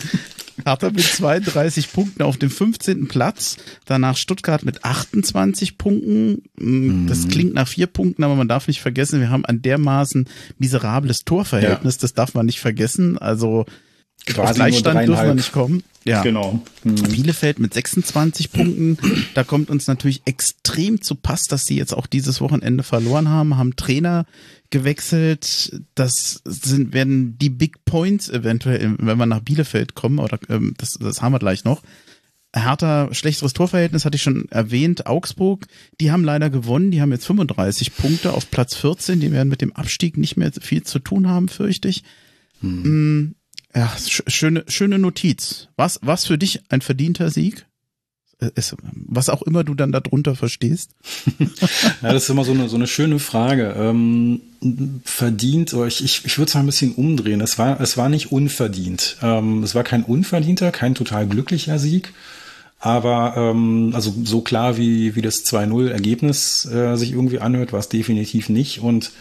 Hertha 0.64 0.90
mit 0.90 1.04
32 1.04 1.92
Punkten 1.92 2.22
auf 2.22 2.36
dem 2.36 2.50
15. 2.50 3.08
Platz. 3.08 3.56
Danach 3.86 4.16
Stuttgart 4.16 4.64
mit 4.64 4.84
28 4.84 5.78
Punkten. 5.78 6.42
Hm, 6.58 7.06
das 7.08 7.24
mhm. 7.24 7.28
klingt 7.28 7.54
nach 7.54 7.68
vier 7.68 7.86
Punkten, 7.86 8.24
aber 8.24 8.34
man 8.34 8.48
darf 8.48 8.68
nicht 8.68 8.80
vergessen, 8.80 9.20
wir 9.20 9.30
haben 9.30 9.44
ein 9.44 9.62
dermaßen 9.62 10.28
miserables 10.58 11.24
Torverhältnis. 11.24 11.94
Ja. 11.96 12.00
Das 12.02 12.14
darf 12.14 12.34
man 12.34 12.46
nicht 12.46 12.60
vergessen. 12.60 13.18
Also 13.18 13.66
Quasi 14.26 14.54
Gleichstand 14.54 15.08
dürfen 15.08 15.26
wir 15.26 15.34
nicht 15.34 15.52
kommen. 15.52 15.82
Ja. 16.04 16.22
Genau. 16.22 16.60
Mhm. 16.82 16.94
Bielefeld 16.94 17.58
mit 17.58 17.74
26 17.74 18.52
Punkten. 18.52 18.98
Da 19.34 19.44
kommt 19.44 19.70
uns 19.70 19.86
natürlich 19.86 20.22
extrem 20.24 21.00
zu 21.00 21.14
Pass, 21.14 21.44
dass 21.44 21.66
sie 21.66 21.76
jetzt 21.76 21.94
auch 21.94 22.06
dieses 22.06 22.40
Wochenende 22.40 22.82
verloren 22.82 23.28
haben, 23.28 23.56
haben 23.56 23.76
Trainer 23.76 24.26
gewechselt. 24.70 25.80
Das 25.94 26.42
sind, 26.44 26.92
werden 26.92 27.38
die 27.38 27.50
Big 27.50 27.84
Points 27.84 28.28
eventuell, 28.28 28.96
wenn 28.98 29.18
wir 29.18 29.26
nach 29.26 29.40
Bielefeld 29.40 29.94
kommen, 29.94 30.18
oder 30.18 30.38
ähm, 30.48 30.74
das, 30.78 30.94
das 30.94 31.22
haben 31.22 31.32
wir 31.32 31.38
gleich 31.38 31.64
noch. 31.64 31.82
Hertha, 32.54 33.08
schlechteres 33.12 33.54
Torverhältnis 33.54 34.04
hatte 34.04 34.16
ich 34.16 34.22
schon 34.22 34.46
erwähnt. 34.50 35.06
Augsburg, 35.06 35.66
die 36.00 36.10
haben 36.10 36.24
leider 36.24 36.50
gewonnen. 36.50 36.90
Die 36.90 37.00
haben 37.00 37.12
jetzt 37.12 37.26
35 37.26 37.94
Punkte 37.96 38.34
auf 38.34 38.50
Platz 38.50 38.74
14. 38.74 39.20
Die 39.20 39.32
werden 39.32 39.48
mit 39.48 39.62
dem 39.62 39.72
Abstieg 39.72 40.18
nicht 40.18 40.36
mehr 40.36 40.52
viel 40.52 40.82
zu 40.82 40.98
tun 40.98 41.28
haben, 41.28 41.48
fürchte 41.48 41.88
ich. 41.88 42.02
Hm. 42.60 43.34
Ja, 43.74 43.90
schöne, 44.06 44.64
schöne 44.68 44.98
Notiz. 44.98 45.68
Was, 45.76 45.98
was 46.02 46.26
für 46.26 46.36
dich 46.36 46.60
ein 46.68 46.82
verdienter 46.82 47.30
Sieg? 47.30 47.66
Ist, 48.56 48.74
was 48.82 49.28
auch 49.28 49.42
immer 49.42 49.62
du 49.62 49.74
dann 49.74 49.92
darunter 49.92 50.34
verstehst. 50.34 50.90
ja, 51.38 52.12
das 52.12 52.24
ist 52.24 52.28
immer 52.28 52.44
so 52.44 52.50
eine, 52.50 52.68
so 52.68 52.74
eine 52.74 52.88
schöne 52.88 53.20
Frage. 53.20 53.74
Ähm, 53.78 54.40
verdient, 55.04 55.72
oder 55.74 55.86
ich, 55.86 56.02
ich, 56.02 56.24
ich 56.24 56.38
würde 56.38 56.48
es 56.48 56.54
mal 56.54 56.60
ein 56.60 56.66
bisschen 56.66 56.94
umdrehen. 56.94 57.40
Es 57.40 57.56
war, 57.58 57.80
es 57.80 57.96
war 57.96 58.08
nicht 58.08 58.32
unverdient. 58.32 59.16
Ähm, 59.22 59.62
es 59.62 59.76
war 59.76 59.84
kein 59.84 60.02
unverdienter, 60.02 60.72
kein 60.72 60.96
total 60.96 61.28
glücklicher 61.28 61.78
Sieg. 61.78 62.12
Aber 62.84 63.34
ähm, 63.36 63.92
also 63.94 64.12
so 64.24 64.40
klar 64.40 64.76
wie, 64.76 65.14
wie 65.14 65.22
das 65.22 65.44
2-0-Ergebnis 65.44 66.64
äh, 66.66 66.96
sich 66.96 67.12
irgendwie 67.12 67.38
anhört, 67.38 67.72
war 67.72 67.78
es 67.78 67.88
definitiv 67.88 68.48
nicht. 68.48 68.80
Und 68.80 69.12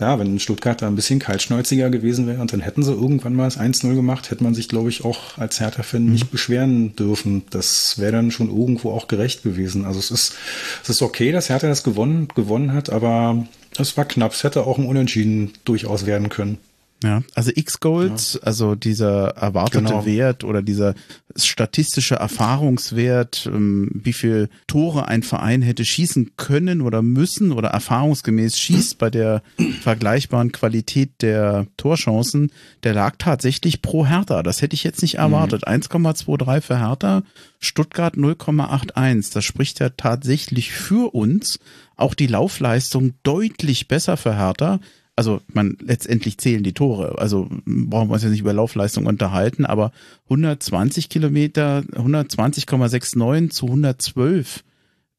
ja, 0.00 0.18
wenn 0.18 0.40
Stuttgart 0.40 0.80
da 0.80 0.86
ein 0.86 0.96
bisschen 0.96 1.18
kaltschnäuziger 1.18 1.90
gewesen 1.90 2.26
wäre 2.26 2.40
und 2.40 2.50
dann 2.54 2.60
hätten 2.60 2.82
sie 2.82 2.94
irgendwann 2.94 3.34
mal 3.34 3.44
das 3.44 3.60
1-0 3.60 3.94
gemacht, 3.94 4.30
hätte 4.30 4.42
man 4.42 4.54
sich, 4.54 4.70
glaube 4.70 4.88
ich, 4.88 5.04
auch 5.04 5.36
als 5.36 5.60
Hertha-Fan 5.60 6.06
mhm. 6.06 6.12
nicht 6.12 6.30
beschweren 6.30 6.96
dürfen. 6.96 7.42
Das 7.50 7.98
wäre 7.98 8.12
dann 8.12 8.30
schon 8.30 8.48
irgendwo 8.48 8.90
auch 8.90 9.06
gerecht 9.06 9.42
gewesen. 9.42 9.84
Also 9.84 9.98
es 9.98 10.10
ist, 10.10 10.34
es 10.82 10.88
ist 10.88 11.02
okay, 11.02 11.30
dass 11.30 11.50
Hertha 11.50 11.68
das 11.68 11.84
gewonnen, 11.84 12.26
gewonnen 12.34 12.72
hat, 12.72 12.88
aber 12.88 13.46
es 13.76 13.98
war 13.98 14.06
knapp. 14.06 14.32
Es 14.32 14.44
hätte 14.44 14.66
auch 14.66 14.78
ein 14.78 14.86
Unentschieden 14.86 15.52
durchaus 15.66 16.06
werden 16.06 16.30
können. 16.30 16.56
Ja, 17.02 17.22
also 17.34 17.50
X-Goals, 17.54 18.34
ja. 18.34 18.40
also 18.42 18.74
dieser 18.74 19.28
erwartete 19.30 19.84
genau. 19.84 20.04
Wert 20.04 20.44
oder 20.44 20.60
dieser 20.60 20.94
statistische 21.34 22.16
Erfahrungswert, 22.16 23.48
ähm, 23.50 23.90
wie 23.94 24.12
viel 24.12 24.50
Tore 24.66 25.08
ein 25.08 25.22
Verein 25.22 25.62
hätte 25.62 25.86
schießen 25.86 26.32
können 26.36 26.82
oder 26.82 27.00
müssen 27.00 27.52
oder 27.52 27.70
erfahrungsgemäß 27.70 28.58
schießt 28.58 28.98
bei 28.98 29.08
der 29.08 29.42
vergleichbaren 29.80 30.52
Qualität 30.52 31.22
der 31.22 31.66
Torchancen, 31.78 32.52
der 32.82 32.92
lag 32.92 33.14
tatsächlich 33.16 33.80
pro 33.80 34.06
Hertha. 34.06 34.42
Das 34.42 34.60
hätte 34.60 34.74
ich 34.74 34.84
jetzt 34.84 35.00
nicht 35.00 35.14
erwartet. 35.14 35.62
Mhm. 35.66 35.74
1,23 35.74 36.60
für 36.60 36.78
Hertha, 36.78 37.22
Stuttgart 37.60 38.14
0,81. 38.14 39.32
Das 39.32 39.44
spricht 39.44 39.80
ja 39.80 39.88
tatsächlich 39.88 40.72
für 40.72 41.14
uns. 41.14 41.60
Auch 41.96 42.14
die 42.14 42.26
Laufleistung 42.26 43.14
deutlich 43.22 43.88
besser 43.88 44.16
für 44.16 44.36
Hertha 44.36 44.80
also 45.16 45.40
man 45.52 45.76
letztendlich 45.80 46.38
zählen 46.38 46.62
die 46.62 46.72
Tore. 46.72 47.18
Also 47.18 47.48
brauchen 47.66 48.08
wir 48.08 48.14
uns 48.14 48.22
ja 48.22 48.30
nicht 48.30 48.40
über 48.40 48.52
Laufleistung 48.52 49.06
unterhalten, 49.06 49.64
aber 49.66 49.92
120 50.24 51.08
Kilometer, 51.08 51.82
120,69 51.92 53.50
zu 53.50 53.66
112 53.66 54.64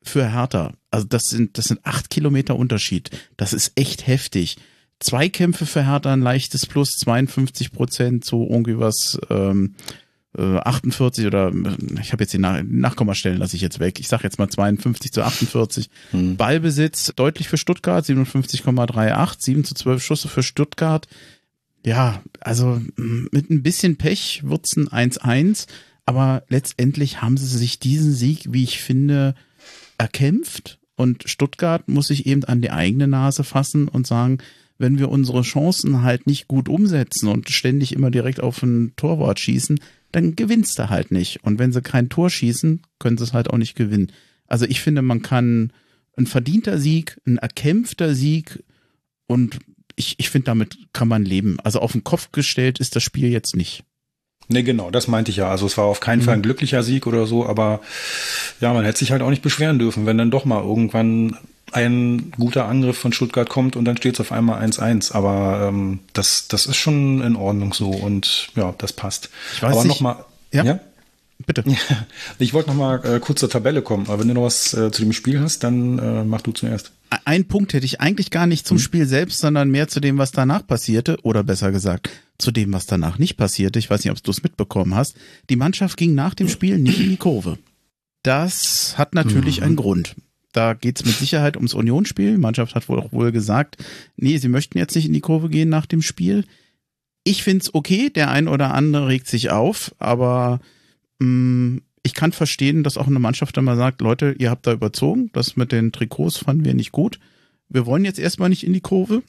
für 0.04 0.32
Hertha. 0.32 0.74
Also 0.90 1.06
das 1.08 1.30
sind, 1.30 1.58
das 1.58 1.66
sind 1.66 1.82
acht 1.84 2.10
Kilometer 2.10 2.56
Unterschied. 2.56 3.12
Das 3.38 3.54
ist 3.54 3.74
echt 3.76 4.08
heftig. 4.08 4.58
Zweikämpfe 5.00 5.66
für 5.66 5.86
Hertha 5.86 6.14
ein 6.14 6.22
leichtes 6.22 6.66
Plus, 6.66 6.92
52 6.98 7.72
Prozent, 7.72 8.26
so 8.26 8.48
irgendwie 8.48 8.78
was 8.78 9.20
ähm, 9.30 9.76
48 10.38 11.24
äh, 11.24 11.28
oder 11.28 11.52
ich 12.02 12.14
habe 12.14 12.24
jetzt 12.24 12.34
die 12.34 12.38
Nach 12.38 12.62
Nachkommastellen 12.64 13.38
lasse 13.38 13.56
ich 13.56 13.62
jetzt 13.62 13.80
weg. 13.80 14.00
Ich 14.00 14.08
sage 14.08 14.24
jetzt 14.24 14.40
mal 14.40 14.50
52 14.50 15.12
zu 15.12 15.24
48. 15.24 15.90
Hm. 16.12 16.38
Ballbesitz 16.38 17.12
deutlich 17.16 17.50
für 17.50 17.58
Stuttgart, 17.58 18.06
57,38, 18.06 19.36
7 19.40 19.64
zu 19.64 19.76
12 19.76 20.04
Schüsse 20.04 20.28
für 20.28 20.44
Stuttgart. 20.44 21.08
Ja, 21.86 22.22
also 22.40 22.80
mit 22.96 23.50
ein 23.50 23.64
bisschen 23.64 23.98
Pech 23.98 24.42
wird's 24.46 24.78
ein 24.78 24.88
1-1, 24.88 25.66
aber 26.06 26.44
letztendlich 26.48 27.22
haben 27.22 27.38
sie 27.38 27.48
sich 27.48 27.80
diesen 27.80 28.14
Sieg, 28.14 28.46
wie 28.50 28.64
ich 28.64 28.80
finde, 28.80 29.36
erkämpft 29.98 30.80
und 30.96 31.28
Stuttgart 31.28 31.88
muss 31.88 32.08
sich 32.08 32.28
eben 32.28 32.44
an 32.44 32.62
die 32.62 32.72
eigene 32.72 33.08
Nase 33.08 33.44
fassen 33.44 33.88
und 33.88 34.06
sagen, 34.06 34.38
wenn 34.78 35.00
wir 35.00 35.10
unsere 35.10 35.42
Chancen 35.42 36.02
halt 36.02 36.28
nicht 36.28 36.48
gut 36.48 36.70
umsetzen 36.70 37.28
und 37.28 37.50
ständig 37.50 37.94
immer 37.94 38.12
direkt 38.12 38.42
auf 38.42 38.62
ein 38.64 38.94
Torwart 38.96 39.40
schießen, 39.40 39.80
dann 40.12 40.36
gewinnst 40.36 40.78
du 40.80 40.90
halt 40.90 41.12
nicht. 41.12 41.44
Und 41.44 41.60
wenn 41.60 41.72
sie 41.72 41.82
kein 41.82 42.10
Tor 42.10 42.30
schießen, 42.30 42.82
können 43.00 43.18
sie 43.18 43.24
es 43.24 43.34
halt 43.34 43.50
auch 43.50 43.58
nicht 43.58 43.76
gewinnen. 43.76 44.12
Also 44.48 44.66
ich 44.66 44.82
finde, 44.82 45.02
man 45.02 45.22
kann 45.22 45.72
ein 46.18 46.28
verdienter 46.28 46.78
Sieg, 46.78 47.20
ein 47.26 47.38
erkämpfter 47.38 48.14
Sieg 48.14 48.64
und 49.28 49.60
ich, 49.96 50.16
ich 50.18 50.30
finde, 50.30 50.46
damit 50.46 50.78
kann 50.94 51.08
man 51.08 51.24
leben. 51.24 51.58
Also 51.64 51.80
auf 51.80 51.94
den 51.94 52.04
Kopf 52.04 52.32
gestellt 52.32 52.80
ist 52.80 52.96
das 52.96 53.04
Spiel 53.04 53.30
jetzt 53.30 53.56
nicht. 53.56 53.84
Nee, 54.48 54.64
genau, 54.64 54.92
das 54.92 55.08
meinte 55.08 55.32
ich 55.32 55.38
ja. 55.38 55.50
Also 55.50 55.66
es 55.66 55.78
war 55.78 55.86
auf 55.86 56.02
keinen 56.02 56.20
mhm. 56.20 56.24
Fall 56.24 56.34
ein 56.36 56.42
glücklicher 56.42 56.84
Sieg 56.84 57.08
oder 57.08 57.26
so, 57.26 57.46
aber 57.46 57.82
ja, 58.60 58.74
man 58.74 58.84
hätte 58.84 59.00
sich 59.00 59.12
halt 59.12 59.22
auch 59.22 59.30
nicht 59.30 59.42
beschweren 59.42 59.80
dürfen, 59.80 60.06
wenn 60.06 60.18
dann 60.18 60.32
doch 60.32 60.44
mal 60.46 60.62
irgendwann 60.62 61.38
ein 61.72 62.32
guter 62.32 62.66
Angriff 62.66 62.98
von 62.98 63.14
Stuttgart 63.14 63.50
kommt 63.50 63.76
und 63.76 63.86
dann 63.86 63.98
steht 63.98 64.16
es 64.16 64.20
auf 64.20 64.32
einmal 64.32 64.64
1-1. 64.64 65.14
Aber 65.14 65.68
ähm, 65.68 66.00
das, 66.14 66.48
das 66.48 66.66
ist 66.66 66.78
schon 66.78 67.22
in 67.22 67.36
Ordnung 67.36 67.74
so 67.74 67.90
und 67.90 68.50
ja, 68.56 68.74
das 68.78 68.94
passt. 68.94 69.30
Ich 69.54 69.62
weiß 69.62 69.78
aber 69.78 69.86
nochmal. 69.86 70.26
Ja? 70.52 70.64
ja? 70.64 70.80
Bitte. 71.46 71.64
Ich 72.40 72.54
wollte 72.54 72.70
noch 72.70 72.76
mal 72.76 73.04
äh, 73.06 73.20
kurz 73.20 73.40
zur 73.40 73.50
Tabelle 73.50 73.82
kommen, 73.82 74.08
aber 74.08 74.20
wenn 74.20 74.28
du 74.28 74.34
noch 74.34 74.44
was 74.44 74.74
äh, 74.74 74.92
zu 74.92 75.04
dem 75.04 75.14
Spiel 75.14 75.40
hast, 75.40 75.64
dann 75.64 76.00
äh, 76.00 76.24
mach 76.24 76.42
du 76.42 76.52
zuerst. 76.52 76.92
Ein 77.26 77.46
Punkt 77.46 77.74
hätte 77.74 77.86
ich 77.86 78.00
eigentlich 78.00 78.32
gar 78.32 78.48
nicht 78.48 78.66
zum 78.66 78.78
hm. 78.78 78.84
Spiel 78.84 79.06
selbst, 79.06 79.40
sondern 79.40 79.70
mehr 79.70 79.88
zu 79.88 80.00
dem, 80.00 80.18
was 80.18 80.32
danach 80.32 80.66
passierte, 80.66 81.18
oder 81.24 81.44
besser 81.44 81.72
gesagt, 81.72 82.10
zu 82.38 82.52
dem, 82.52 82.72
was 82.74 82.86
danach 82.86 83.20
nicht 83.20 83.38
passierte. 83.38 83.80
Ich 83.80 83.90
weiß 83.90 84.04
nicht, 84.04 84.12
ob 84.12 84.24
du 84.24 84.32
es 84.32 84.44
mitbekommen 84.44 84.96
hast. 84.96 85.16
Die 85.50 85.56
Mannschaft 85.56 85.98
ging 85.98 86.16
nach 86.16 86.34
dem 86.34 86.48
Spiel 86.50 86.78
nicht 86.78 87.00
in 87.00 87.10
die 87.10 87.18
Kurve. 87.18 87.58
Das 88.24 88.98
hat 88.98 89.14
natürlich 89.14 89.60
mhm. 89.60 89.66
einen 89.66 89.76
Grund. 89.76 90.16
Da 90.52 90.74
geht's 90.74 91.06
mit 91.06 91.16
Sicherheit 91.16 91.56
ums 91.56 91.74
Unionsspiel. 91.74 92.34
Die 92.34 92.42
Mannschaft 92.42 92.76
hat 92.76 92.90
wohl 92.90 93.00
auch 93.00 93.12
wohl 93.12 93.32
gesagt, 93.32 93.78
nee, 94.18 94.38
sie 94.38 94.50
möchten 94.50 94.78
jetzt 94.78 94.96
nicht 94.96 95.08
in 95.08 95.14
die 95.14 95.22
Kurve 95.22 95.50
gehen 95.50 95.70
nach 95.70 95.86
dem 95.86 96.02
Spiel. 96.02 96.46
Ich 97.24 97.44
find's 97.44 97.74
okay, 97.74 98.10
der 98.10 98.32
ein 98.32 98.48
oder 98.48 98.74
andere 98.74 99.08
regt 99.08 99.28
sich 99.28 99.52
auf, 99.52 99.94
aber 100.00 100.60
mh, 101.20 101.28
mm, 101.28 101.82
ich 102.04 102.14
kann 102.16 102.32
verstehen, 102.32 102.84
dass 102.84 102.98
auch 102.98 103.08
eine 103.08 103.20
Mannschaft 103.20 103.56
dann 103.56 103.66
mal 103.66 103.78
sagt, 103.78 104.02
Leute, 104.02 104.36
ihr 104.40 104.50
habt 104.50 104.66
da 104.66 104.74
überzogen, 104.74 105.30
das 105.34 105.56
mit 105.56 105.72
den 105.72 105.92
Trikots 105.92 106.38
fanden 106.38 106.66
wir 106.66 106.74
nicht 106.74 106.92
gut. 106.92 107.20
Wir 107.70 107.86
wollen 107.86 108.06
jetzt 108.06 108.20
erstmal 108.20 108.50
nicht 108.50 108.66
in 108.66 108.74
die 108.74 108.82
Kurve 108.82 109.22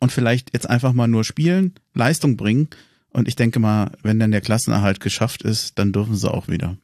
und 0.00 0.10
vielleicht 0.10 0.54
jetzt 0.54 0.68
einfach 0.68 0.94
mal 0.94 1.06
nur 1.06 1.24
spielen, 1.24 1.74
Leistung 1.94 2.36
bringen. 2.36 2.68
Und 3.10 3.28
ich 3.28 3.36
denke 3.36 3.60
mal, 3.60 3.92
wenn 4.02 4.18
dann 4.18 4.30
der 4.30 4.40
Klassenerhalt 4.40 5.00
geschafft 5.00 5.42
ist, 5.42 5.78
dann 5.78 5.92
dürfen 5.92 6.16
sie 6.16 6.32
auch 6.32 6.48
wieder. 6.48 6.78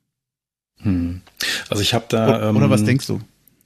Hm. 0.76 1.22
Also 1.70 1.82
ich 1.82 1.94
habe 1.94 2.04
da. 2.08 2.28
Oder, 2.28 2.54
oder 2.54 2.70
was 2.70 2.80
ähm, 2.80 2.86
denkst 2.86 3.06
du? 3.06 3.20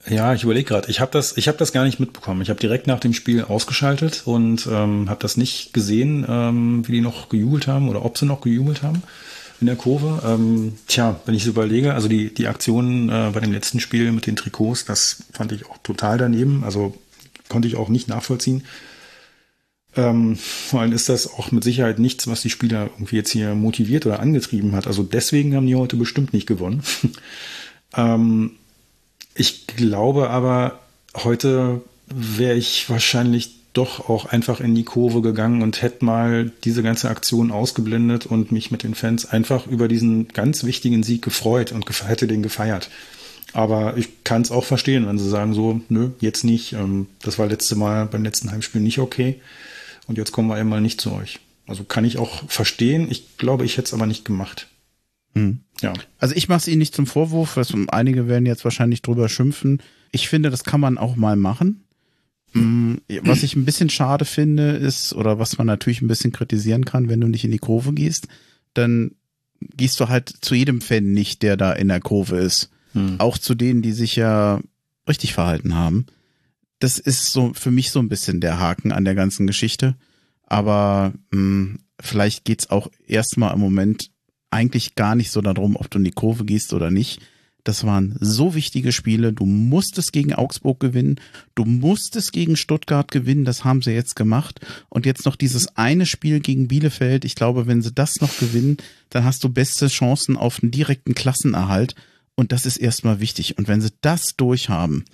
Ja, 0.07 0.33
ich 0.33 0.43
überlege 0.43 0.67
gerade. 0.67 0.89
Ich 0.89 0.99
habe 0.99 1.11
das, 1.11 1.37
ich 1.37 1.47
habe 1.47 1.57
das 1.57 1.71
gar 1.71 1.85
nicht 1.85 1.99
mitbekommen. 1.99 2.41
Ich 2.41 2.49
habe 2.49 2.59
direkt 2.59 2.87
nach 2.87 2.99
dem 2.99 3.13
Spiel 3.13 3.43
ausgeschaltet 3.43 4.23
und 4.25 4.67
ähm, 4.69 5.09
habe 5.09 5.21
das 5.21 5.37
nicht 5.37 5.73
gesehen, 5.73 6.25
ähm, 6.27 6.87
wie 6.87 6.93
die 6.93 7.01
noch 7.01 7.29
gejubelt 7.29 7.67
haben 7.67 7.87
oder 7.87 8.03
ob 8.03 8.17
sie 8.17 8.25
noch 8.25 8.41
gejubelt 8.41 8.83
haben 8.83 9.01
in 9.61 9.67
der 9.67 9.77
Kurve. 9.77 10.21
Ähm, 10.25 10.73
tja, 10.87 11.21
wenn 11.25 11.35
ich 11.35 11.45
so 11.45 11.51
überlege, 11.51 11.93
also 11.93 12.09
die 12.09 12.33
die 12.33 12.47
Aktionen 12.47 13.07
äh, 13.07 13.31
bei 13.33 13.39
dem 13.39 13.53
letzten 13.53 13.79
Spiel 13.79 14.11
mit 14.11 14.27
den 14.27 14.35
Trikots, 14.35 14.83
das 14.83 15.23
fand 15.31 15.53
ich 15.53 15.67
auch 15.67 15.77
total 15.83 16.17
daneben. 16.17 16.65
Also 16.65 16.93
konnte 17.47 17.69
ich 17.69 17.77
auch 17.77 17.87
nicht 17.87 18.09
nachvollziehen. 18.09 18.63
Ähm, 19.95 20.35
vor 20.35 20.81
allem 20.81 20.91
ist 20.91 21.07
das 21.07 21.31
auch 21.31 21.51
mit 21.51 21.63
Sicherheit 21.63 21.99
nichts, 21.99 22.27
was 22.27 22.41
die 22.41 22.49
Spieler 22.49 22.89
irgendwie 22.95 23.15
jetzt 23.15 23.31
hier 23.31 23.55
motiviert 23.55 24.05
oder 24.05 24.19
angetrieben 24.19 24.73
hat. 24.75 24.87
Also 24.87 25.03
deswegen 25.03 25.55
haben 25.55 25.67
die 25.67 25.75
heute 25.75 25.95
bestimmt 25.95 26.33
nicht 26.33 26.47
gewonnen. 26.47 26.83
ähm, 27.95 28.51
ich 29.35 29.67
glaube 29.67 30.29
aber, 30.29 30.79
heute 31.15 31.81
wäre 32.07 32.55
ich 32.55 32.89
wahrscheinlich 32.89 33.51
doch 33.73 34.07
auch 34.07 34.25
einfach 34.25 34.59
in 34.59 34.75
die 34.75 34.83
Kurve 34.83 35.21
gegangen 35.21 35.63
und 35.63 35.81
hätte 35.81 36.05
mal 36.05 36.51
diese 36.63 36.83
ganze 36.83 37.09
Aktion 37.09 37.51
ausgeblendet 37.51 38.27
und 38.27 38.51
mich 38.51 38.69
mit 38.69 38.83
den 38.83 38.93
Fans 38.93 39.25
einfach 39.25 39.65
über 39.65 39.87
diesen 39.87 40.27
ganz 40.27 40.63
wichtigen 40.63 41.01
Sieg 41.01 41.23
gefreut 41.23 41.71
und 41.71 41.85
hätte 42.07 42.27
den 42.27 42.43
gefeiert. 42.43 42.89
Aber 43.51 43.97
ich 43.97 44.23
kann 44.23 44.41
es 44.41 44.51
auch 44.51 44.63
verstehen, 44.63 45.07
wenn 45.07 45.19
sie 45.19 45.29
sagen 45.29 45.53
so, 45.53 45.81
nö, 45.89 46.11
jetzt 46.19 46.43
nicht. 46.43 46.73
Ähm, 46.73 47.07
das 47.21 47.37
war 47.37 47.47
letzte 47.47 47.75
Mal 47.75 48.05
beim 48.05 48.23
letzten 48.23 48.51
Heimspiel 48.51 48.81
nicht 48.81 48.99
okay. 48.99 49.39
Und 50.07 50.17
jetzt 50.17 50.31
kommen 50.31 50.49
wir 50.49 50.55
einmal 50.55 50.81
nicht 50.81 50.99
zu 50.99 51.11
euch. 51.11 51.39
Also 51.67 51.83
kann 51.83 52.03
ich 52.03 52.17
auch 52.17 52.43
verstehen. 52.47 53.07
Ich 53.09 53.37
glaube, 53.37 53.63
ich 53.63 53.77
hätte 53.77 53.87
es 53.87 53.93
aber 53.93 54.05
nicht 54.05 54.25
gemacht. 54.25 54.67
Hm. 55.35 55.61
Ja. 55.81 55.93
Also 56.19 56.35
ich 56.35 56.47
mache 56.47 56.59
es 56.59 56.67
Ihnen 56.67 56.79
nicht 56.79 56.95
zum 56.95 57.07
Vorwurf, 57.07 57.57
was 57.57 57.73
einige 57.89 58.27
werden 58.27 58.45
jetzt 58.45 58.63
wahrscheinlich 58.63 59.01
drüber 59.01 59.29
schimpfen. 59.29 59.81
Ich 60.11 60.29
finde, 60.29 60.49
das 60.49 60.63
kann 60.63 60.79
man 60.79 60.97
auch 60.97 61.15
mal 61.15 61.35
machen. 61.35 61.83
Hm, 62.53 63.01
was 63.23 63.41
ich 63.41 63.55
ein 63.55 63.65
bisschen 63.65 63.89
schade 63.89 64.25
finde, 64.25 64.71
ist, 64.71 65.13
oder 65.13 65.39
was 65.39 65.57
man 65.57 65.65
natürlich 65.65 66.01
ein 66.01 66.07
bisschen 66.07 66.31
kritisieren 66.31 66.85
kann, 66.85 67.09
wenn 67.09 67.19
du 67.19 67.27
nicht 67.27 67.43
in 67.43 67.51
die 67.51 67.57
Kurve 67.57 67.93
gehst, 67.93 68.27
dann 68.75 69.11
gehst 69.75 69.99
du 69.99 70.07
halt 70.07 70.31
zu 70.41 70.53
jedem 70.53 70.81
Fan 70.81 71.13
nicht, 71.13 71.41
der 71.41 71.57
da 71.57 71.73
in 71.73 71.87
der 71.87 71.99
Kurve 71.99 72.37
ist. 72.37 72.69
Hm. 72.93 73.15
Auch 73.19 73.37
zu 73.39 73.55
denen, 73.55 73.81
die 73.81 73.91
sich 73.91 74.15
ja 74.15 74.61
richtig 75.07 75.33
verhalten 75.33 75.75
haben. 75.75 76.05
Das 76.79 76.99
ist 76.99 77.31
so 77.31 77.53
für 77.53 77.71
mich 77.71 77.91
so 77.91 77.99
ein 77.99 78.09
bisschen 78.09 78.39
der 78.39 78.59
Haken 78.59 78.91
an 78.91 79.05
der 79.05 79.15
ganzen 79.15 79.47
Geschichte. 79.47 79.95
Aber 80.45 81.13
mh, 81.31 81.39
hm, 81.39 81.79
vielleicht 81.99 82.45
geht's 82.45 82.69
auch 82.69 82.89
erstmal 83.07 83.53
im 83.53 83.59
Moment 83.59 84.11
eigentlich 84.53 84.95
gar 84.95 85.15
nicht 85.15 85.31
so 85.31 85.41
darum, 85.41 85.75
ob 85.75 85.89
du 85.89 85.97
in 85.97 86.05
die 86.05 86.11
Kurve 86.11 86.45
gehst 86.45 86.73
oder 86.73 86.91
nicht. 86.91 87.21
Das 87.63 87.85
waren 87.85 88.17
so 88.19 88.55
wichtige 88.55 88.91
Spiele. 88.91 89.31
Du 89.31 89.45
musstest 89.45 90.11
gegen 90.11 90.33
Augsburg 90.33 90.81
gewinnen. 90.81 91.15
Du 91.55 91.63
musstest 91.63 92.33
gegen 92.33 92.57
Stuttgart 92.57 93.09
gewinnen. 93.09 93.45
Das 93.45 93.63
haben 93.63 93.81
sie 93.81 93.91
jetzt 93.91 94.15
gemacht. 94.15 94.59
Und 94.89 95.05
jetzt 95.05 95.25
noch 95.25 95.37
dieses 95.37 95.77
eine 95.77 96.05
Spiel 96.05 96.41
gegen 96.41 96.67
Bielefeld. 96.67 97.23
Ich 97.23 97.35
glaube, 97.35 97.65
wenn 97.65 97.81
sie 97.81 97.93
das 97.93 98.19
noch 98.19 98.37
gewinnen, 98.37 98.77
dann 99.09 99.23
hast 99.23 99.43
du 99.43 99.49
beste 99.49 99.87
Chancen 99.87 100.35
auf 100.35 100.61
einen 100.61 100.71
direkten 100.71 101.15
Klassenerhalt. 101.15 101.95
Und 102.35 102.51
das 102.51 102.65
ist 102.65 102.77
erstmal 102.77 103.21
wichtig. 103.21 103.57
Und 103.57 103.69
wenn 103.69 103.79
sie 103.79 103.93
das 104.01 104.35
durchhaben, 104.35 105.05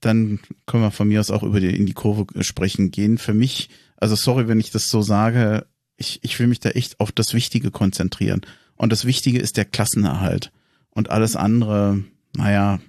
dann 0.00 0.40
können 0.66 0.82
wir 0.82 0.90
von 0.90 1.08
mir 1.08 1.20
aus 1.20 1.30
auch 1.30 1.42
über 1.42 1.60
die, 1.60 1.74
in 1.74 1.86
die 1.86 1.94
Kurve 1.94 2.26
sprechen 2.44 2.90
gehen. 2.90 3.16
Für 3.16 3.32
mich, 3.32 3.70
also 3.96 4.14
sorry, 4.14 4.46
wenn 4.46 4.60
ich 4.60 4.70
das 4.70 4.90
so 4.90 5.00
sage, 5.00 5.66
ich, 5.96 6.20
ich 6.22 6.38
will 6.38 6.46
mich 6.46 6.60
da 6.60 6.70
echt 6.70 7.00
auf 7.00 7.12
das 7.12 7.34
Wichtige 7.34 7.70
konzentrieren. 7.70 8.42
Und 8.76 8.92
das 8.92 9.04
Wichtige 9.04 9.38
ist 9.38 9.56
der 9.56 9.64
Klassenerhalt. 9.64 10.52
Und 10.90 11.10
alles 11.10 11.36
andere, 11.36 12.04
naja, 12.36 12.80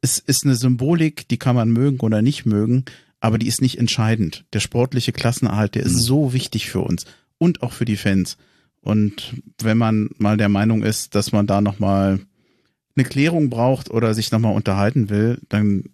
es 0.00 0.18
ist 0.18 0.44
eine 0.44 0.54
Symbolik, 0.54 1.28
die 1.28 1.38
kann 1.38 1.56
man 1.56 1.70
mögen 1.70 2.00
oder 2.00 2.22
nicht 2.22 2.46
mögen, 2.46 2.84
aber 3.20 3.38
die 3.38 3.46
ist 3.46 3.62
nicht 3.62 3.78
entscheidend. 3.78 4.44
Der 4.52 4.60
sportliche 4.60 5.12
Klassenerhalt, 5.12 5.74
der 5.74 5.82
ist 5.82 5.94
mhm. 5.94 6.00
so 6.00 6.32
wichtig 6.32 6.68
für 6.68 6.80
uns 6.80 7.06
und 7.38 7.62
auch 7.62 7.72
für 7.72 7.84
die 7.84 7.96
Fans. 7.96 8.36
Und 8.80 9.34
wenn 9.62 9.78
man 9.78 10.10
mal 10.18 10.36
der 10.36 10.50
Meinung 10.50 10.82
ist, 10.82 11.14
dass 11.14 11.32
man 11.32 11.46
da 11.46 11.60
nochmal 11.60 12.20
eine 12.96 13.04
Klärung 13.04 13.50
braucht 13.50 13.90
oder 13.90 14.14
sich 14.14 14.30
nochmal 14.30 14.54
unterhalten 14.54 15.08
will, 15.08 15.40
dann 15.48 15.84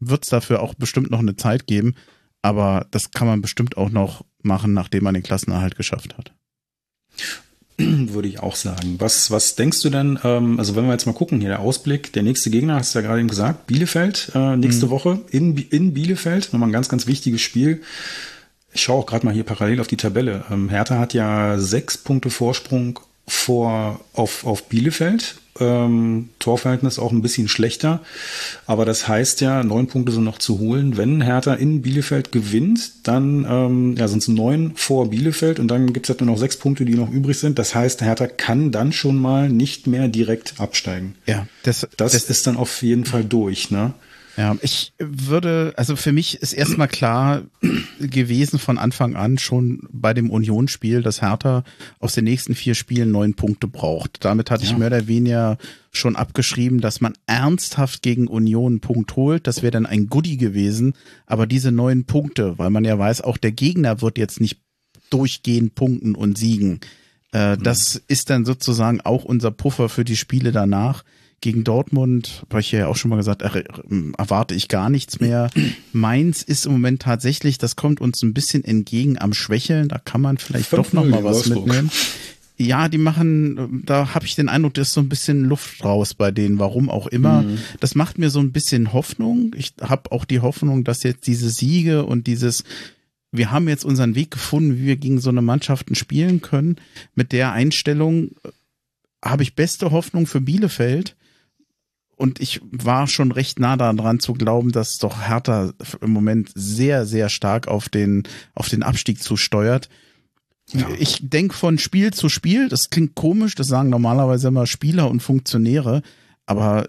wird 0.00 0.24
es 0.24 0.30
dafür 0.30 0.62
auch 0.62 0.74
bestimmt 0.74 1.10
noch 1.10 1.18
eine 1.18 1.36
Zeit 1.36 1.66
geben. 1.66 1.94
Aber 2.42 2.86
das 2.90 3.10
kann 3.10 3.26
man 3.26 3.42
bestimmt 3.42 3.76
auch 3.76 3.90
noch 3.90 4.24
machen, 4.42 4.72
nachdem 4.72 5.04
man 5.04 5.14
den 5.14 5.22
Klassenerhalt 5.22 5.76
geschafft 5.76 6.16
hat. 6.16 6.32
Würde 7.78 8.28
ich 8.28 8.40
auch 8.40 8.56
sagen. 8.56 8.96
Was, 8.98 9.30
was 9.30 9.54
denkst 9.54 9.82
du 9.82 9.90
denn, 9.90 10.18
ähm, 10.24 10.58
also 10.58 10.74
wenn 10.74 10.86
wir 10.86 10.92
jetzt 10.92 11.06
mal 11.06 11.12
gucken, 11.12 11.40
hier 11.40 11.50
der 11.50 11.60
Ausblick, 11.60 12.12
der 12.12 12.22
nächste 12.22 12.50
Gegner, 12.50 12.76
hast 12.76 12.94
du 12.94 12.98
ja 12.98 13.06
gerade 13.06 13.20
eben 13.20 13.28
gesagt, 13.28 13.66
Bielefeld, 13.66 14.32
äh, 14.34 14.56
nächste 14.56 14.86
mhm. 14.86 14.90
Woche 14.90 15.20
in, 15.30 15.56
in 15.56 15.94
Bielefeld, 15.94 16.52
nochmal 16.52 16.68
ein 16.68 16.72
ganz, 16.72 16.88
ganz 16.88 17.06
wichtiges 17.06 17.40
Spiel. 17.40 17.82
Ich 18.72 18.82
schaue 18.82 19.02
auch 19.02 19.06
gerade 19.06 19.24
mal 19.24 19.34
hier 19.34 19.44
parallel 19.44 19.80
auf 19.80 19.86
die 19.86 19.96
Tabelle. 19.96 20.44
Ähm, 20.50 20.68
Hertha 20.68 20.98
hat 20.98 21.14
ja 21.14 21.58
sechs 21.58 21.98
Punkte 21.98 22.30
Vorsprung 22.30 23.00
vor 23.28 24.00
auf, 24.12 24.44
auf 24.44 24.64
Bielefeld 24.64 25.36
ähm, 25.60 26.30
Torverhältnis 26.38 26.98
auch 26.98 27.12
ein 27.12 27.22
bisschen 27.22 27.48
schlechter. 27.48 28.00
Aber 28.66 28.84
das 28.84 29.08
heißt 29.08 29.40
ja, 29.40 29.62
neun 29.62 29.86
Punkte 29.86 30.12
sind 30.12 30.24
noch 30.24 30.38
zu 30.38 30.58
holen. 30.58 30.96
Wenn 30.96 31.20
Hertha 31.20 31.54
in 31.54 31.82
Bielefeld 31.82 32.32
gewinnt, 32.32 33.06
dann 33.06 33.46
ähm, 33.48 33.96
ja, 33.96 34.08
sind 34.08 34.22
es 34.22 34.28
neun 34.28 34.72
vor 34.76 35.10
Bielefeld 35.10 35.58
und 35.58 35.68
dann 35.68 35.92
gibt 35.92 36.06
es 36.06 36.10
halt 36.10 36.20
nur 36.20 36.34
noch 36.34 36.38
sechs 36.38 36.56
Punkte, 36.56 36.84
die 36.84 36.94
noch 36.94 37.10
übrig 37.10 37.38
sind. 37.38 37.58
Das 37.58 37.74
heißt, 37.74 38.02
Hertha 38.02 38.26
kann 38.26 38.70
dann 38.70 38.92
schon 38.92 39.16
mal 39.16 39.48
nicht 39.48 39.86
mehr 39.86 40.08
direkt 40.08 40.54
absteigen. 40.58 41.14
Ja, 41.26 41.46
das, 41.62 41.86
das, 41.96 42.12
das 42.12 42.24
ist 42.24 42.46
dann 42.46 42.56
auf 42.56 42.82
jeden 42.82 43.04
Fall 43.04 43.24
durch, 43.24 43.70
ne? 43.70 43.94
Ja, 44.38 44.56
ich 44.62 44.92
würde, 45.00 45.72
also 45.76 45.96
für 45.96 46.12
mich 46.12 46.40
ist 46.40 46.52
erstmal 46.52 46.86
klar 46.86 47.42
gewesen 48.00 48.60
von 48.60 48.78
Anfang 48.78 49.16
an 49.16 49.36
schon 49.36 49.80
bei 49.90 50.14
dem 50.14 50.30
Unionsspiel, 50.30 51.02
dass 51.02 51.20
Hertha 51.20 51.64
aus 51.98 52.14
den 52.14 52.22
nächsten 52.22 52.54
vier 52.54 52.76
Spielen 52.76 53.10
neun 53.10 53.34
Punkte 53.34 53.66
braucht. 53.66 54.24
Damit 54.24 54.52
hatte 54.52 54.62
ja. 54.62 54.70
ich 54.70 54.78
mehr 54.78 54.86
oder 54.86 55.08
weniger 55.08 55.58
schon 55.90 56.14
abgeschrieben, 56.14 56.80
dass 56.80 57.00
man 57.00 57.14
ernsthaft 57.26 58.00
gegen 58.02 58.28
Union 58.28 58.74
einen 58.74 58.80
Punkt 58.80 59.16
holt. 59.16 59.48
Das 59.48 59.62
wäre 59.62 59.72
dann 59.72 59.86
ein 59.86 60.06
Goodie 60.06 60.36
gewesen. 60.36 60.94
Aber 61.26 61.48
diese 61.48 61.72
neun 61.72 62.04
Punkte, 62.04 62.58
weil 62.58 62.70
man 62.70 62.84
ja 62.84 62.96
weiß, 62.96 63.22
auch 63.22 63.38
der 63.38 63.50
Gegner 63.50 64.02
wird 64.02 64.18
jetzt 64.18 64.40
nicht 64.40 64.60
durchgehend 65.10 65.74
punkten 65.74 66.14
und 66.14 66.38
siegen. 66.38 66.78
Äh, 67.32 67.56
mhm. 67.56 67.64
Das 67.64 68.00
ist 68.06 68.30
dann 68.30 68.44
sozusagen 68.44 69.00
auch 69.00 69.24
unser 69.24 69.50
Puffer 69.50 69.88
für 69.88 70.04
die 70.04 70.16
Spiele 70.16 70.52
danach. 70.52 71.02
Gegen 71.40 71.62
Dortmund, 71.62 72.44
habe 72.50 72.60
ich 72.60 72.72
ja 72.72 72.88
auch 72.88 72.96
schon 72.96 73.10
mal 73.10 73.16
gesagt, 73.16 73.42
erwarte 73.42 74.54
ich 74.56 74.66
gar 74.66 74.90
nichts 74.90 75.20
mehr. 75.20 75.50
Mainz 75.92 76.42
ist 76.42 76.66
im 76.66 76.72
Moment 76.72 77.02
tatsächlich, 77.02 77.58
das 77.58 77.76
kommt 77.76 78.00
uns 78.00 78.22
ein 78.22 78.34
bisschen 78.34 78.64
entgegen 78.64 79.20
am 79.20 79.32
Schwächeln. 79.34 79.88
Da 79.88 79.98
kann 79.98 80.20
man 80.20 80.38
vielleicht 80.38 80.72
doch 80.72 80.92
noch 80.92 81.04
mal 81.04 81.22
was 81.22 81.46
mitnehmen. 81.46 81.90
Ja, 82.60 82.88
die 82.88 82.98
machen, 82.98 83.84
da 83.86 84.14
habe 84.14 84.26
ich 84.26 84.34
den 84.34 84.48
Eindruck, 84.48 84.74
da 84.74 84.82
ist 84.82 84.92
so 84.92 85.00
ein 85.00 85.08
bisschen 85.08 85.44
Luft 85.44 85.84
raus 85.84 86.14
bei 86.14 86.32
denen, 86.32 86.58
warum 86.58 86.90
auch 86.90 87.06
immer. 87.06 87.42
Mhm. 87.42 87.58
Das 87.78 87.94
macht 87.94 88.18
mir 88.18 88.30
so 88.30 88.40
ein 88.40 88.50
bisschen 88.50 88.92
Hoffnung. 88.92 89.54
Ich 89.56 89.74
habe 89.80 90.10
auch 90.10 90.24
die 90.24 90.40
Hoffnung, 90.40 90.82
dass 90.82 91.04
jetzt 91.04 91.28
diese 91.28 91.50
Siege 91.50 92.04
und 92.04 92.26
dieses, 92.26 92.64
wir 93.30 93.52
haben 93.52 93.68
jetzt 93.68 93.84
unseren 93.84 94.16
Weg 94.16 94.32
gefunden, 94.32 94.76
wie 94.76 94.86
wir 94.86 94.96
gegen 94.96 95.20
so 95.20 95.30
eine 95.30 95.40
Mannschaften 95.40 95.94
spielen 95.94 96.40
können. 96.40 96.76
Mit 97.14 97.30
der 97.30 97.52
Einstellung 97.52 98.32
äh, 98.42 98.48
habe 99.24 99.44
ich 99.44 99.54
beste 99.54 99.92
Hoffnung 99.92 100.26
für 100.26 100.40
Bielefeld. 100.40 101.14
Und 102.18 102.40
ich 102.40 102.60
war 102.72 103.06
schon 103.06 103.30
recht 103.30 103.60
nah 103.60 103.76
daran 103.76 104.18
zu 104.18 104.32
glauben, 104.32 104.72
dass 104.72 104.98
doch 104.98 105.28
Hertha 105.28 105.72
im 106.00 106.10
Moment 106.10 106.50
sehr, 106.52 107.06
sehr 107.06 107.28
stark 107.28 107.68
auf 107.68 107.88
den, 107.88 108.24
auf 108.56 108.68
den 108.68 108.82
Abstieg 108.82 109.22
zusteuert. 109.22 109.88
Ja. 110.72 110.88
Ich 110.98 111.20
denke 111.22 111.54
von 111.54 111.78
Spiel 111.78 112.12
zu 112.12 112.28
Spiel, 112.28 112.68
das 112.68 112.90
klingt 112.90 113.14
komisch, 113.14 113.54
das 113.54 113.68
sagen 113.68 113.88
normalerweise 113.88 114.48
immer 114.48 114.66
Spieler 114.66 115.08
und 115.08 115.20
Funktionäre, 115.20 116.02
aber 116.44 116.88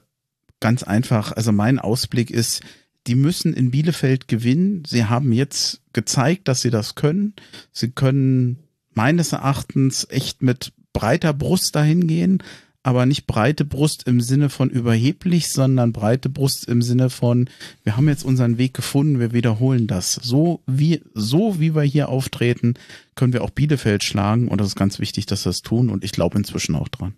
ganz 0.60 0.82
einfach, 0.82 1.32
also 1.34 1.52
mein 1.52 1.78
Ausblick 1.78 2.32
ist, 2.32 2.62
die 3.06 3.14
müssen 3.14 3.54
in 3.54 3.70
Bielefeld 3.70 4.28
gewinnen. 4.28 4.84
Sie 4.88 5.06
haben 5.06 5.32
jetzt 5.32 5.82
gezeigt, 5.94 6.48
dass 6.48 6.62
sie 6.62 6.72
das 6.72 6.96
können. 6.96 7.36
Sie 7.72 7.92
können 7.92 8.64
meines 8.96 9.32
Erachtens 9.32 10.08
echt 10.10 10.42
mit 10.42 10.74
breiter 10.92 11.34
Brust 11.34 11.76
dahin 11.76 12.08
gehen 12.08 12.42
aber 12.84 13.06
nicht 13.06 13.28
breite 13.28 13.66
Brust 13.66 14.04
im 14.08 14.22
Sinne 14.22 14.50
von 14.50 14.70
überheblich, 14.70 15.50
sondern 15.50 15.92
breite 15.92 16.30
Brust 16.30 16.68
im 16.68 16.82
Sinne 16.82 17.10
von, 17.10 17.50
wir 17.84 17.98
haben 17.98 18.08
jetzt 18.08 18.24
unseren 18.24 18.58
Weg 18.58 18.74
gefunden, 18.74 19.20
wir 19.20 19.34
wiederholen 19.34 19.88
das. 19.88 20.14
So 20.14 20.62
wie, 20.66 21.02
so 21.14 21.60
wie 21.60 21.76
wir 21.76 21.84
hier 21.84 22.10
auftreten, 22.10 22.76
können 23.16 23.34
wir 23.34 23.44
auch 23.44 23.50
Bielefeld 23.50 24.04
schlagen 24.04 24.48
und 24.48 24.62
das 24.62 24.70
ist 24.70 24.76
ganz 24.76 25.00
wichtig, 25.00 25.26
dass 25.26 25.46
wir 25.46 25.50
das 25.50 25.62
tun 25.62 25.90
und 25.90 26.04
ich 26.04 26.14
glaube 26.14 26.38
inzwischen 26.38 26.76
auch 26.76 26.88
dran. 26.88 27.16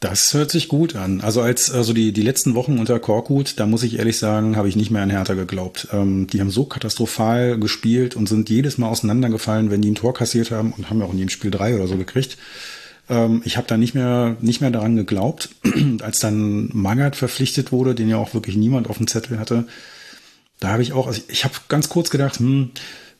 Das 0.00 0.32
hört 0.32 0.52
sich 0.52 0.68
gut 0.68 0.94
an. 0.94 1.20
Also 1.20 1.40
als 1.40 1.72
also 1.72 1.92
die 1.92 2.12
die 2.12 2.22
letzten 2.22 2.54
Wochen 2.54 2.78
unter 2.78 3.00
Korkut, 3.00 3.58
da 3.58 3.66
muss 3.66 3.82
ich 3.82 3.98
ehrlich 3.98 4.16
sagen, 4.16 4.54
habe 4.54 4.68
ich 4.68 4.76
nicht 4.76 4.92
mehr 4.92 5.02
an 5.02 5.10
Hertha 5.10 5.34
geglaubt. 5.34 5.88
Ähm, 5.92 6.28
die 6.28 6.40
haben 6.40 6.50
so 6.50 6.66
katastrophal 6.66 7.58
gespielt 7.58 8.14
und 8.14 8.28
sind 8.28 8.48
jedes 8.48 8.78
Mal 8.78 8.88
auseinandergefallen, 8.88 9.72
wenn 9.72 9.82
die 9.82 9.90
ein 9.90 9.96
Tor 9.96 10.14
kassiert 10.14 10.52
haben 10.52 10.72
und 10.72 10.88
haben 10.88 11.00
ja 11.00 11.06
auch 11.06 11.12
in 11.12 11.18
jedem 11.18 11.30
Spiel 11.30 11.50
drei 11.50 11.74
oder 11.74 11.88
so 11.88 11.96
gekriegt. 11.96 12.38
Ähm, 13.08 13.42
ich 13.44 13.56
habe 13.56 13.66
da 13.66 13.76
nicht 13.76 13.94
mehr, 13.94 14.36
nicht 14.40 14.60
mehr 14.60 14.70
daran 14.70 14.96
geglaubt. 14.96 15.50
Als 16.02 16.20
dann 16.20 16.70
Magath 16.72 17.16
verpflichtet 17.16 17.72
wurde, 17.72 17.94
den 17.94 18.08
ja 18.08 18.16
auch 18.16 18.34
wirklich 18.34 18.56
niemand 18.56 18.88
auf 18.88 18.98
dem 18.98 19.06
Zettel 19.06 19.38
hatte, 19.38 19.66
da 20.60 20.68
habe 20.68 20.82
ich 20.82 20.92
auch, 20.92 21.06
also 21.06 21.20
ich, 21.28 21.44
habe 21.44 21.54
ganz 21.68 21.88
kurz 21.88 22.10
gedacht, 22.10 22.40
hm, 22.40 22.70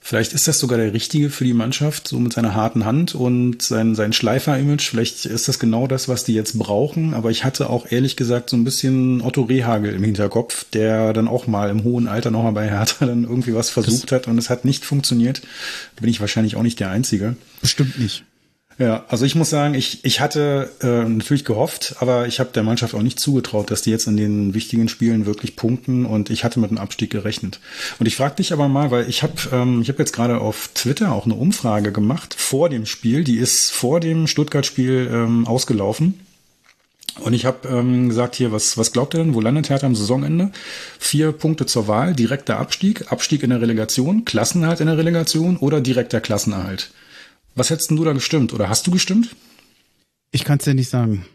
vielleicht 0.00 0.32
ist 0.32 0.48
das 0.48 0.58
sogar 0.58 0.78
der 0.78 0.92
Richtige 0.92 1.30
für 1.30 1.44
die 1.44 1.54
Mannschaft, 1.54 2.08
so 2.08 2.18
mit 2.18 2.32
seiner 2.32 2.54
harten 2.54 2.84
Hand 2.84 3.14
und 3.14 3.62
sein, 3.62 3.94
sein 3.94 4.12
Schleifer-Image. 4.12 4.88
Vielleicht 4.88 5.24
ist 5.24 5.46
das 5.46 5.60
genau 5.60 5.86
das, 5.86 6.08
was 6.08 6.24
die 6.24 6.34
jetzt 6.34 6.58
brauchen. 6.58 7.14
Aber 7.14 7.30
ich 7.30 7.44
hatte 7.44 7.70
auch 7.70 7.90
ehrlich 7.90 8.16
gesagt 8.16 8.50
so 8.50 8.56
ein 8.56 8.64
bisschen 8.64 9.20
Otto 9.20 9.42
Rehagel 9.42 9.94
im 9.94 10.02
Hinterkopf, 10.02 10.64
der 10.72 11.12
dann 11.12 11.28
auch 11.28 11.46
mal 11.46 11.70
im 11.70 11.84
hohen 11.84 12.08
Alter 12.08 12.32
nochmal 12.32 12.52
bei 12.52 12.68
Hertha 12.68 13.06
dann 13.06 13.22
irgendwie 13.22 13.54
was 13.54 13.70
versucht 13.70 14.10
das 14.10 14.16
hat 14.16 14.28
und 14.28 14.36
es 14.38 14.50
hat 14.50 14.64
nicht 14.64 14.84
funktioniert. 14.84 15.42
Da 15.94 16.00
bin 16.00 16.10
ich 16.10 16.20
wahrscheinlich 16.20 16.56
auch 16.56 16.62
nicht 16.62 16.80
der 16.80 16.90
Einzige. 16.90 17.36
Bestimmt 17.60 17.98
nicht. 18.00 18.24
Ja, 18.78 19.04
also 19.08 19.24
ich 19.24 19.34
muss 19.34 19.50
sagen, 19.50 19.74
ich, 19.74 20.04
ich 20.04 20.20
hatte 20.20 20.70
äh, 20.82 21.08
natürlich 21.08 21.44
gehofft, 21.44 21.96
aber 21.98 22.28
ich 22.28 22.38
habe 22.38 22.50
der 22.54 22.62
Mannschaft 22.62 22.94
auch 22.94 23.02
nicht 23.02 23.18
zugetraut, 23.18 23.72
dass 23.72 23.82
die 23.82 23.90
jetzt 23.90 24.06
in 24.06 24.16
den 24.16 24.54
wichtigen 24.54 24.88
Spielen 24.88 25.26
wirklich 25.26 25.56
punkten 25.56 26.06
und 26.06 26.30
ich 26.30 26.44
hatte 26.44 26.60
mit 26.60 26.70
einem 26.70 26.78
Abstieg 26.78 27.10
gerechnet. 27.10 27.58
Und 27.98 28.06
ich 28.06 28.14
frage 28.14 28.36
dich 28.36 28.52
aber 28.52 28.68
mal, 28.68 28.92
weil 28.92 29.08
ich 29.08 29.24
habe 29.24 29.34
ähm, 29.52 29.82
ich 29.82 29.88
hab 29.88 29.98
jetzt 29.98 30.12
gerade 30.12 30.40
auf 30.40 30.70
Twitter 30.74 31.10
auch 31.10 31.24
eine 31.24 31.34
Umfrage 31.34 31.90
gemacht 31.90 32.34
vor 32.38 32.68
dem 32.68 32.86
Spiel, 32.86 33.24
die 33.24 33.38
ist 33.38 33.72
vor 33.72 33.98
dem 33.98 34.28
Stuttgart-Spiel 34.28 35.10
ähm, 35.12 35.48
ausgelaufen. 35.48 36.20
Und 37.18 37.32
ich 37.32 37.46
habe 37.46 37.66
ähm, 37.66 38.08
gesagt 38.08 38.36
hier, 38.36 38.52
was, 38.52 38.78
was 38.78 38.92
glaubt 38.92 39.12
ihr 39.14 39.18
denn, 39.18 39.34
wo 39.34 39.40
landet 39.40 39.70
Hertha 39.70 39.88
am 39.88 39.96
Saisonende? 39.96 40.52
Vier 41.00 41.32
Punkte 41.32 41.66
zur 41.66 41.88
Wahl, 41.88 42.14
direkter 42.14 42.60
Abstieg, 42.60 43.10
Abstieg 43.10 43.42
in 43.42 43.50
der 43.50 43.60
Relegation, 43.60 44.24
Klassenerhalt 44.24 44.78
in 44.78 44.86
der 44.86 44.98
Relegation 44.98 45.56
oder 45.56 45.80
direkter 45.80 46.20
Klassenerhalt. 46.20 46.92
Was 47.58 47.70
hättest 47.70 47.90
du 47.90 48.04
da 48.04 48.12
gestimmt 48.12 48.52
oder 48.52 48.68
hast 48.68 48.86
du 48.86 48.92
gestimmt? 48.92 49.34
Ich 50.30 50.44
kann 50.44 50.58
es 50.58 50.64
dir 50.64 50.74
nicht 50.74 50.90
sagen. 50.90 51.26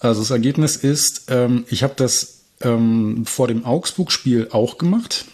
Also 0.00 0.20
das 0.20 0.30
Ergebnis 0.30 0.76
ist, 0.76 1.26
ähm, 1.28 1.64
ich 1.68 1.82
habe 1.82 1.94
das 1.96 2.44
ähm, 2.60 3.24
vor 3.24 3.46
dem 3.46 3.64
Augsburg-Spiel 3.64 4.48
auch 4.50 4.78
gemacht, 4.78 5.26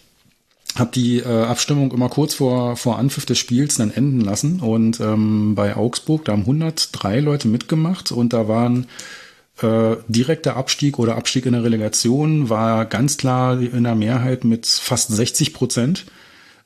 habe 0.74 0.90
die 0.92 1.18
äh, 1.20 1.44
Abstimmung 1.44 1.92
immer 1.92 2.08
kurz 2.08 2.34
vor, 2.34 2.76
vor 2.76 2.98
Anpfiff 2.98 3.24
des 3.24 3.38
Spiels 3.38 3.76
dann 3.76 3.90
enden 3.90 4.20
lassen 4.20 4.60
und 4.60 5.00
ähm, 5.00 5.54
bei 5.54 5.74
Augsburg, 5.76 6.26
da 6.26 6.32
haben 6.32 6.40
103 6.40 7.20
Leute 7.20 7.48
mitgemacht 7.48 8.12
und 8.12 8.32
da 8.32 8.46
waren 8.46 8.86
äh, 9.62 9.96
direkter 10.08 10.56
Abstieg 10.56 10.98
oder 10.98 11.16
Abstieg 11.16 11.46
in 11.46 11.52
der 11.52 11.64
Relegation 11.64 12.50
war 12.50 12.84
ganz 12.86 13.16
klar 13.16 13.58
in 13.60 13.84
der 13.84 13.94
Mehrheit 13.94 14.44
mit 14.44 14.66
fast 14.66 15.10
60 15.12 15.54
Prozent. 15.54 16.06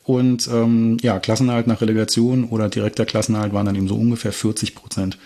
Und 0.08 0.48
ähm, 0.48 0.96
ja, 1.02 1.18
Klassenerhalt 1.18 1.66
nach 1.66 1.82
Relegation 1.82 2.44
oder 2.44 2.70
direkter 2.70 3.04
Klassenerhalt 3.04 3.52
waren 3.52 3.66
dann 3.66 3.74
eben 3.74 3.88
so 3.88 3.94
ungefähr 3.94 4.32
40 4.32 4.74
Prozent. 4.74 5.18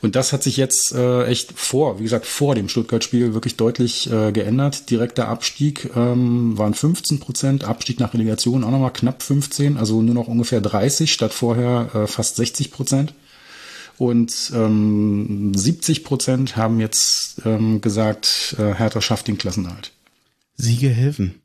Und 0.00 0.16
das 0.16 0.32
hat 0.32 0.42
sich 0.42 0.56
jetzt 0.56 0.94
äh, 0.94 1.26
echt 1.26 1.52
vor, 1.52 1.98
wie 1.98 2.04
gesagt, 2.04 2.24
vor 2.24 2.54
dem 2.54 2.70
Stuttgart-Spiel 2.70 3.34
wirklich 3.34 3.58
deutlich 3.58 4.10
äh, 4.10 4.32
geändert. 4.32 4.88
Direkter 4.88 5.28
Abstieg 5.28 5.90
ähm, 5.94 6.56
waren 6.56 6.72
15 6.72 7.20
Prozent, 7.20 7.64
Abstieg 7.64 8.00
nach 8.00 8.14
Relegation 8.14 8.64
auch 8.64 8.70
nochmal 8.70 8.94
knapp 8.94 9.22
15, 9.22 9.76
also 9.76 10.00
nur 10.00 10.14
noch 10.14 10.26
ungefähr 10.26 10.62
30 10.62 11.12
statt 11.12 11.34
vorher 11.34 11.90
äh, 11.92 12.06
fast 12.06 12.36
60 12.36 12.70
Prozent. 12.70 13.12
Und 13.98 14.52
ähm, 14.54 15.52
70 15.54 16.02
Prozent 16.02 16.56
haben 16.56 16.80
jetzt 16.80 17.42
ähm, 17.44 17.82
gesagt, 17.82 18.56
äh, 18.58 18.72
Hertha 18.72 19.02
schafft 19.02 19.28
den 19.28 19.36
Klassenerhalt. 19.36 19.92
Siege 20.56 20.88
helfen. 20.88 21.39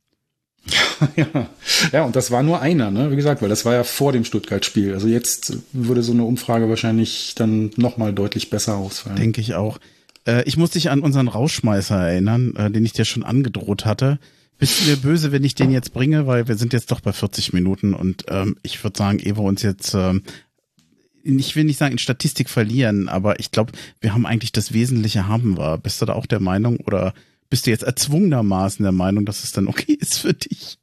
ja, 1.16 1.49
ja, 1.91 2.03
und 2.03 2.16
das 2.16 2.32
war 2.32 2.41
nur 2.41 2.61
einer, 2.61 2.89
ne? 2.89 3.11
Wie 3.11 3.16
gesagt, 3.16 3.41
weil 3.41 3.49
das 3.49 3.66
war 3.66 3.74
ja 3.74 3.84
vor 3.84 4.11
dem 4.11 4.26
Stuttgart-Spiel. 4.26 4.93
Also 4.93 5.07
jetzt 5.07 5.57
würde 5.74 6.01
so 6.01 6.11
eine 6.11 6.24
Umfrage 6.24 6.70
wahrscheinlich 6.70 7.34
dann 7.36 7.72
nochmal 7.76 8.13
deutlich 8.13 8.49
besser 8.49 8.76
ausfallen. 8.76 9.18
Denke 9.18 9.41
ich 9.41 9.53
auch. 9.53 9.80
Äh, 10.26 10.43
ich 10.45 10.57
muss 10.57 10.72
dich 10.72 10.89
an 10.89 11.01
unseren 11.01 11.28
Rauschmeißer 11.28 11.95
erinnern, 11.95 12.55
äh, 12.55 12.72
den 12.72 12.86
ich 12.86 12.93
dir 12.93 13.05
schon 13.05 13.24
angedroht 13.24 13.86
hatte. 13.86 14.20
Bist 14.57 14.82
du 14.82 14.89
mir 14.89 14.97
böse, 14.97 15.32
wenn 15.32 15.43
ich 15.43 15.55
den 15.55 15.72
jetzt 15.72 15.93
bringe, 15.93 16.28
weil 16.28 16.47
wir 16.47 16.55
sind 16.55 16.74
jetzt 16.74 16.89
doch 16.91 17.01
bei 17.01 17.11
40 17.11 17.51
Minuten 17.53 17.93
und 17.93 18.24
ähm, 18.30 18.55
ich 18.63 18.82
würde 18.84 18.97
sagen, 18.97 19.20
ehe 19.20 19.38
wir 19.38 19.43
uns 19.43 19.61
jetzt, 19.61 19.93
ähm, 19.93 20.24
ich 21.24 21.55
will 21.55 21.66
nicht 21.66 21.78
sagen 21.78 21.93
in 21.93 21.97
Statistik 21.97 22.49
verlieren, 22.49 23.09
aber 23.09 23.39
ich 23.39 23.51
glaube, 23.51 23.74
wir 23.99 24.13
haben 24.13 24.26
eigentlich 24.26 24.53
das 24.53 24.72
Wesentliche 24.72 25.28
haben 25.28 25.57
wir. 25.57 25.78
Bist 25.78 26.01
du 26.01 26.05
da 26.05 26.13
auch 26.13 26.26
der 26.26 26.39
Meinung 26.39 26.78
oder 26.78 27.13
bist 27.49 27.65
du 27.65 27.71
jetzt 27.71 27.83
erzwungenermaßen 27.83 28.83
der 28.83 28.91
Meinung, 28.91 29.25
dass 29.25 29.43
es 29.43 29.51
dann 29.51 29.67
okay 29.67 29.93
ist 29.93 30.19
für 30.19 30.33
dich? 30.33 30.77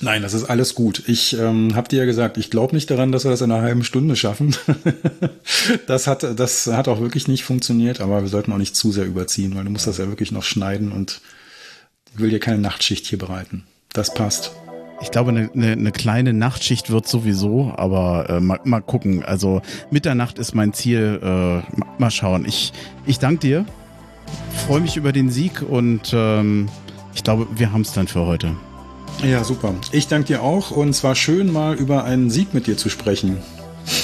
Nein, 0.00 0.22
das 0.22 0.34
ist 0.34 0.44
alles 0.44 0.74
gut. 0.74 1.04
Ich 1.06 1.38
ähm, 1.38 1.76
habe 1.76 1.88
dir 1.88 2.00
ja 2.00 2.04
gesagt, 2.04 2.36
ich 2.36 2.50
glaube 2.50 2.74
nicht 2.74 2.90
daran, 2.90 3.12
dass 3.12 3.24
wir 3.24 3.30
das 3.30 3.40
in 3.40 3.52
einer 3.52 3.62
halben 3.62 3.84
Stunde 3.84 4.16
schaffen. 4.16 4.56
das, 5.86 6.08
hat, 6.08 6.24
das 6.38 6.66
hat 6.66 6.88
auch 6.88 7.00
wirklich 7.00 7.28
nicht 7.28 7.44
funktioniert, 7.44 8.00
aber 8.00 8.22
wir 8.22 8.28
sollten 8.28 8.52
auch 8.52 8.58
nicht 8.58 8.74
zu 8.74 8.90
sehr 8.90 9.06
überziehen, 9.06 9.54
weil 9.54 9.64
du 9.64 9.70
musst 9.70 9.86
das 9.86 9.98
ja 9.98 10.08
wirklich 10.08 10.32
noch 10.32 10.42
schneiden 10.42 10.90
und 10.90 11.20
ich 12.12 12.20
will 12.20 12.30
dir 12.30 12.40
keine 12.40 12.58
Nachtschicht 12.58 13.06
hier 13.06 13.18
bereiten. 13.18 13.64
Das 13.92 14.12
passt. 14.12 14.52
Ich 15.02 15.10
glaube, 15.10 15.30
eine, 15.30 15.50
eine, 15.52 15.72
eine 15.72 15.92
kleine 15.92 16.32
Nachtschicht 16.32 16.90
wird 16.90 17.06
sowieso, 17.06 17.72
aber 17.76 18.28
äh, 18.28 18.40
mal, 18.40 18.60
mal 18.64 18.80
gucken. 18.80 19.24
Also 19.24 19.62
Mitternacht 19.90 20.38
ist 20.38 20.54
mein 20.54 20.72
Ziel. 20.72 21.20
Äh, 21.22 21.82
mal 22.00 22.10
schauen. 22.10 22.44
Ich, 22.44 22.72
ich 23.06 23.18
danke 23.18 23.40
dir. 23.40 23.66
Freue 24.66 24.80
mich 24.80 24.96
über 24.96 25.12
den 25.12 25.30
Sieg 25.30 25.62
und 25.62 26.12
ähm, 26.12 26.68
ich 27.14 27.24
glaube, 27.24 27.46
wir 27.54 27.72
haben 27.72 27.82
es 27.82 27.92
dann 27.92 28.08
für 28.08 28.26
heute. 28.26 28.52
Ja, 29.22 29.44
super. 29.44 29.74
Ich 29.92 30.08
danke 30.08 30.28
dir 30.28 30.42
auch 30.42 30.70
und 30.70 30.90
es 30.90 31.04
war 31.04 31.14
schön, 31.14 31.52
mal 31.52 31.74
über 31.74 32.04
einen 32.04 32.30
Sieg 32.30 32.54
mit 32.54 32.66
dir 32.66 32.76
zu 32.76 32.88
sprechen. 32.88 33.38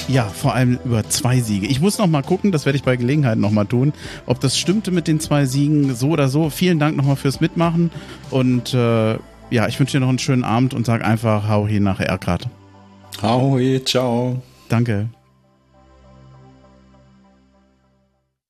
Ja, 0.09 0.25
vor 0.25 0.55
allem 0.55 0.79
über 0.85 1.09
zwei 1.09 1.41
Siege. 1.41 1.67
Ich 1.67 1.81
muss 1.81 1.99
noch 1.99 2.07
mal 2.07 2.23
gucken, 2.23 2.51
das 2.51 2.67
werde 2.67 2.77
ich 2.77 2.83
bei 2.83 2.97
Gelegenheit 2.97 3.39
noch 3.39 3.51
mal 3.51 3.65
tun, 3.65 3.93
ob 4.27 4.41
das 4.41 4.59
stimmte 4.59 4.91
mit 4.91 5.07
den 5.07 5.21
zwei 5.21 5.47
Siegen, 5.47 5.95
so 5.95 6.09
oder 6.11 6.29
so. 6.29 6.51
Vielen 6.51 6.79
Dank 6.79 6.97
nochmal 6.97 7.17
fürs 7.17 7.41
Mitmachen 7.41 7.91
und 8.31 8.75
äh, 8.75 9.13
ja, 9.51 9.67
ich 9.67 9.79
wünsche 9.79 9.97
dir 9.97 10.01
noch 10.01 10.09
einen 10.09 10.19
schönen 10.19 10.45
Abend 10.45 10.75
und 10.75 10.85
sag 10.85 11.05
einfach 11.05 11.49
Hau 11.49 11.67
he 11.67 11.81
nach 11.81 12.01
Erkrad. 12.01 12.49
Hau 13.23 13.59
he, 13.59 13.83
ciao. 13.85 14.43
Danke. 14.69 15.09